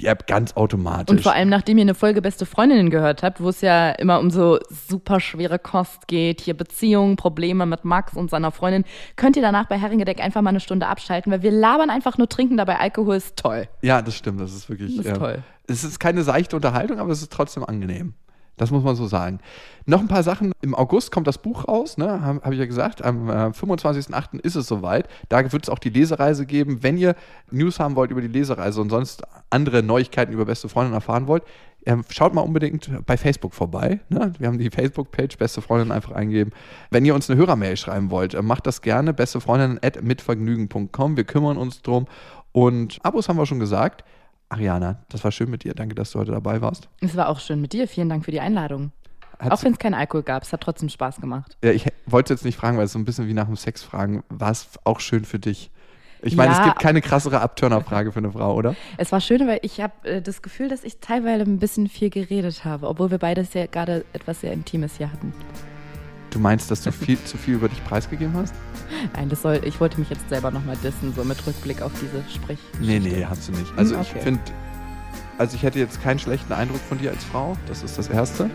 die 0.00 0.06
App 0.06 0.26
ganz 0.26 0.56
automatisch. 0.56 1.14
Und 1.14 1.22
vor 1.22 1.34
allem, 1.34 1.48
nachdem 1.48 1.78
ihr 1.78 1.82
eine 1.82 1.94
Folge 1.94 2.20
Beste 2.20 2.46
Freundinnen 2.46 2.90
gehört 2.90 3.22
habt, 3.22 3.40
wo 3.40 3.50
es 3.50 3.60
ja 3.60 3.90
immer 3.90 4.18
um 4.18 4.30
so 4.30 4.58
super 4.88 5.20
schwere 5.20 5.60
Kost 5.60 6.08
geht, 6.08 6.40
hier 6.40 6.54
Beziehungen, 6.54 7.14
Probleme 7.14 7.66
mit 7.66 7.84
Max 7.84 8.14
und 8.14 8.28
seiner 8.28 8.50
Freundin, 8.50 8.84
könnt 9.14 9.36
ihr 9.36 9.42
danach 9.42 9.66
bei 9.66 9.78
Herringedeck 9.78 10.20
einfach 10.20 10.42
mal 10.42 10.50
eine 10.50 10.60
Stunde 10.60 10.88
abschalten, 10.88 11.30
weil 11.30 11.42
wir 11.42 11.52
labern 11.52 11.90
einfach 11.90 12.18
nur 12.18 12.28
trinken 12.28 12.56
dabei 12.56 12.80
Alkohol 12.80 13.14
ist 13.14 13.36
toll. 13.36 13.68
Ja, 13.82 14.02
das 14.02 14.16
stimmt, 14.16 14.40
das 14.40 14.52
ist 14.52 14.68
wirklich. 14.68 14.96
Das 14.96 15.06
ist 15.06 15.12
äh, 15.12 15.18
toll. 15.18 15.38
Es 15.68 15.84
ist 15.84 16.00
keine 16.00 16.24
seichte 16.24 16.56
Unterhaltung, 16.56 16.98
aber 16.98 17.12
es 17.12 17.22
ist 17.22 17.32
trotzdem 17.32 17.62
angenehm. 17.62 18.14
Das 18.60 18.70
muss 18.70 18.84
man 18.84 18.94
so 18.94 19.06
sagen. 19.06 19.38
Noch 19.86 20.00
ein 20.00 20.08
paar 20.08 20.22
Sachen. 20.22 20.52
Im 20.60 20.74
August 20.74 21.10
kommt 21.12 21.26
das 21.26 21.38
Buch 21.38 21.66
raus, 21.66 21.96
ne? 21.96 22.20
habe 22.20 22.42
hab 22.42 22.52
ich 22.52 22.58
ja 22.58 22.66
gesagt. 22.66 23.02
Am 23.02 23.30
äh, 23.30 23.32
25.08. 23.32 24.38
ist 24.40 24.54
es 24.54 24.66
soweit. 24.66 25.08
Da 25.30 25.50
wird 25.50 25.62
es 25.62 25.70
auch 25.70 25.78
die 25.78 25.88
Lesereise 25.88 26.44
geben. 26.44 26.82
Wenn 26.82 26.98
ihr 26.98 27.16
News 27.50 27.80
haben 27.80 27.96
wollt 27.96 28.10
über 28.10 28.20
die 28.20 28.28
Lesereise 28.28 28.82
und 28.82 28.90
sonst 28.90 29.22
andere 29.48 29.82
Neuigkeiten 29.82 30.34
über 30.34 30.44
beste 30.44 30.68
Freundin 30.68 30.92
erfahren 30.92 31.26
wollt, 31.26 31.42
ähm, 31.86 32.04
schaut 32.10 32.34
mal 32.34 32.42
unbedingt 32.42 32.90
bei 33.06 33.16
Facebook 33.16 33.54
vorbei. 33.54 34.00
Ne? 34.10 34.34
Wir 34.38 34.48
haben 34.48 34.58
die 34.58 34.68
Facebook-Page 34.68 35.38
Beste 35.38 35.62
Freundin 35.62 35.90
einfach 35.90 36.12
eingeben. 36.12 36.50
Wenn 36.90 37.06
ihr 37.06 37.14
uns 37.14 37.30
eine 37.30 37.38
Hörermail 37.38 37.78
schreiben 37.78 38.10
wollt, 38.10 38.34
äh, 38.34 38.42
macht 38.42 38.66
das 38.66 38.82
gerne. 38.82 39.14
Bestefreundin 39.14 39.78
at 39.82 40.02
mitvergnügen.com. 40.02 41.16
Wir 41.16 41.24
kümmern 41.24 41.56
uns 41.56 41.80
drum. 41.80 42.04
Und 42.52 42.98
Abos 43.04 43.30
haben 43.30 43.38
wir 43.38 43.46
schon 43.46 43.58
gesagt. 43.58 44.04
Ariana, 44.50 44.98
das 45.08 45.22
war 45.24 45.30
schön 45.32 45.48
mit 45.48 45.64
dir. 45.64 45.74
Danke, 45.74 45.94
dass 45.94 46.10
du 46.10 46.18
heute 46.18 46.32
dabei 46.32 46.60
warst. 46.60 46.88
Es 47.00 47.16
war 47.16 47.28
auch 47.28 47.38
schön 47.40 47.60
mit 47.60 47.72
dir. 47.72 47.86
Vielen 47.88 48.08
Dank 48.08 48.24
für 48.24 48.32
die 48.32 48.40
Einladung. 48.40 48.90
Hat's- 49.38 49.52
auch 49.52 49.64
wenn 49.64 49.72
es 49.72 49.78
keinen 49.78 49.94
Alkohol 49.94 50.22
gab, 50.24 50.42
es 50.42 50.52
hat 50.52 50.60
trotzdem 50.60 50.88
Spaß 50.88 51.20
gemacht. 51.20 51.56
Ja, 51.64 51.70
ich 51.70 51.86
wollte 52.06 52.34
jetzt 52.34 52.44
nicht 52.44 52.56
fragen, 52.58 52.76
weil 52.76 52.84
es 52.84 52.92
so 52.92 52.98
ein 52.98 53.04
bisschen 53.04 53.26
wie 53.28 53.32
nach 53.34 53.46
dem 53.46 53.56
Sex 53.56 53.82
fragen. 53.82 54.22
War 54.28 54.50
es 54.50 54.68
auch 54.84 55.00
schön 55.00 55.24
für 55.24 55.38
dich? 55.38 55.70
Ich 56.22 56.36
meine, 56.36 56.52
es 56.52 56.58
Ja. 56.58 56.64
gibt 56.64 56.80
keine 56.80 57.00
krassere 57.00 57.40
Abturner-Frage 57.40 58.12
für 58.12 58.18
eine 58.18 58.30
Frau, 58.32 58.54
oder? 58.54 58.74
Es 58.98 59.10
war 59.12 59.22
schön, 59.22 59.46
weil 59.48 59.60
ich 59.62 59.80
habe 59.80 59.94
äh, 60.06 60.20
das 60.20 60.42
Gefühl, 60.42 60.68
dass 60.68 60.84
ich 60.84 60.98
teilweise 60.98 61.44
ein 61.44 61.58
bisschen 61.58 61.88
viel 61.88 62.10
geredet 62.10 62.64
habe, 62.66 62.88
obwohl 62.88 63.10
wir 63.10 63.16
beide 63.18 63.44
sehr, 63.44 63.68
gerade 63.68 64.04
etwas 64.12 64.42
sehr 64.42 64.52
Intimes 64.52 64.98
hier 64.98 65.10
hatten. 65.10 65.32
Du 66.30 66.38
meinst, 66.38 66.70
dass 66.70 66.82
du 66.82 66.92
viel 66.92 67.18
zu 67.24 67.36
viel 67.36 67.54
über 67.54 67.68
dich 67.68 67.84
preisgegeben 67.84 68.34
hast? 68.34 68.54
Nein, 69.14 69.28
das 69.28 69.42
soll, 69.42 69.60
ich 69.64 69.80
wollte 69.80 69.98
mich 69.98 70.10
jetzt 70.10 70.28
selber 70.28 70.50
nochmal 70.50 70.76
dissen, 70.82 71.12
so 71.14 71.24
mit 71.24 71.44
Rückblick 71.46 71.82
auf 71.82 71.92
diese 72.00 72.22
Sprich. 72.32 72.58
Nee, 72.80 73.00
nee, 73.00 73.26
hast 73.28 73.48
du 73.48 73.52
nicht. 73.52 73.72
Also 73.76 73.94
Hm, 73.96 74.02
ich 74.02 74.10
okay. 74.10 74.20
finde, 74.20 74.40
also 75.38 75.56
ich 75.56 75.62
hätte 75.62 75.78
jetzt 75.78 76.02
keinen 76.02 76.18
schlechten 76.18 76.52
Eindruck 76.52 76.80
von 76.88 76.98
dir 76.98 77.10
als 77.10 77.24
Frau. 77.24 77.56
Das 77.66 77.82
ist 77.82 77.98
das 77.98 78.08
Erste. 78.08 78.48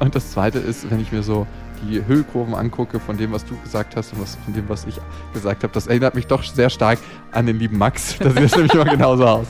Und 0.00 0.14
das 0.14 0.32
Zweite 0.32 0.58
ist, 0.58 0.90
wenn 0.90 1.00
ich 1.00 1.12
mir 1.12 1.22
so 1.22 1.46
die 1.88 2.04
Höhekurven 2.04 2.54
angucke 2.54 3.00
von 3.00 3.16
dem, 3.16 3.32
was 3.32 3.44
du 3.44 3.56
gesagt 3.62 3.96
hast 3.96 4.12
und 4.12 4.22
was, 4.22 4.36
von 4.44 4.54
dem, 4.54 4.68
was 4.68 4.86
ich 4.86 4.98
gesagt 5.32 5.62
habe, 5.62 5.72
das 5.72 5.86
erinnert 5.86 6.14
mich 6.14 6.26
doch 6.26 6.42
sehr 6.42 6.70
stark 6.70 6.98
an 7.32 7.46
den 7.46 7.58
lieben 7.58 7.78
Max. 7.78 8.16
Das 8.20 8.34
sieht 8.34 8.56
nämlich 8.56 8.74
immer 8.74 8.84
genauso 8.84 9.26
aus. 9.26 9.46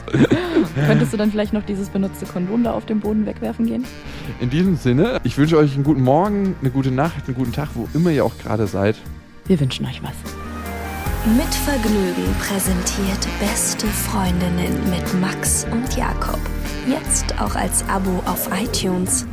Könntest 0.87 1.13
du 1.13 1.17
dann 1.17 1.31
vielleicht 1.31 1.53
noch 1.53 1.65
dieses 1.65 1.89
benutzte 1.89 2.25
Kondom 2.27 2.65
da 2.65 2.73
auf 2.73 2.87
dem 2.87 3.01
Boden 3.01 3.27
wegwerfen 3.27 3.67
gehen? 3.67 3.85
In 4.41 4.51
diesem 4.51 4.77
Sinne, 4.77 5.21
ich 5.25 5.37
wünsche 5.37 5.59
euch 5.59 5.75
einen 5.75 5.85
guten 5.85 6.03
Morgen, 6.03 6.55
eine 6.61 6.71
gute 6.71 6.91
Nacht, 6.91 7.27
einen 7.27 7.37
guten 7.37 7.53
Tag, 7.53 7.69
wo 7.75 7.89
immer 7.95 8.11
ihr 8.11 8.25
auch 8.25 8.37
gerade 8.39 8.67
seid. 8.67 8.97
Wir 9.47 9.59
wünschen 9.59 9.87
euch 9.87 10.03
was. 10.03 10.15
Mit 11.37 11.55
Vergnügen 11.55 12.35
präsentiert 12.39 13.29
Beste 13.41 13.87
Freundinnen 13.87 14.89
mit 14.89 15.21
Max 15.21 15.67
und 15.71 15.95
Jakob. 15.95 16.41
Jetzt 16.89 17.39
auch 17.39 17.55
als 17.55 17.87
Abo 17.89 18.23
auf 18.25 18.49
iTunes. 18.59 19.27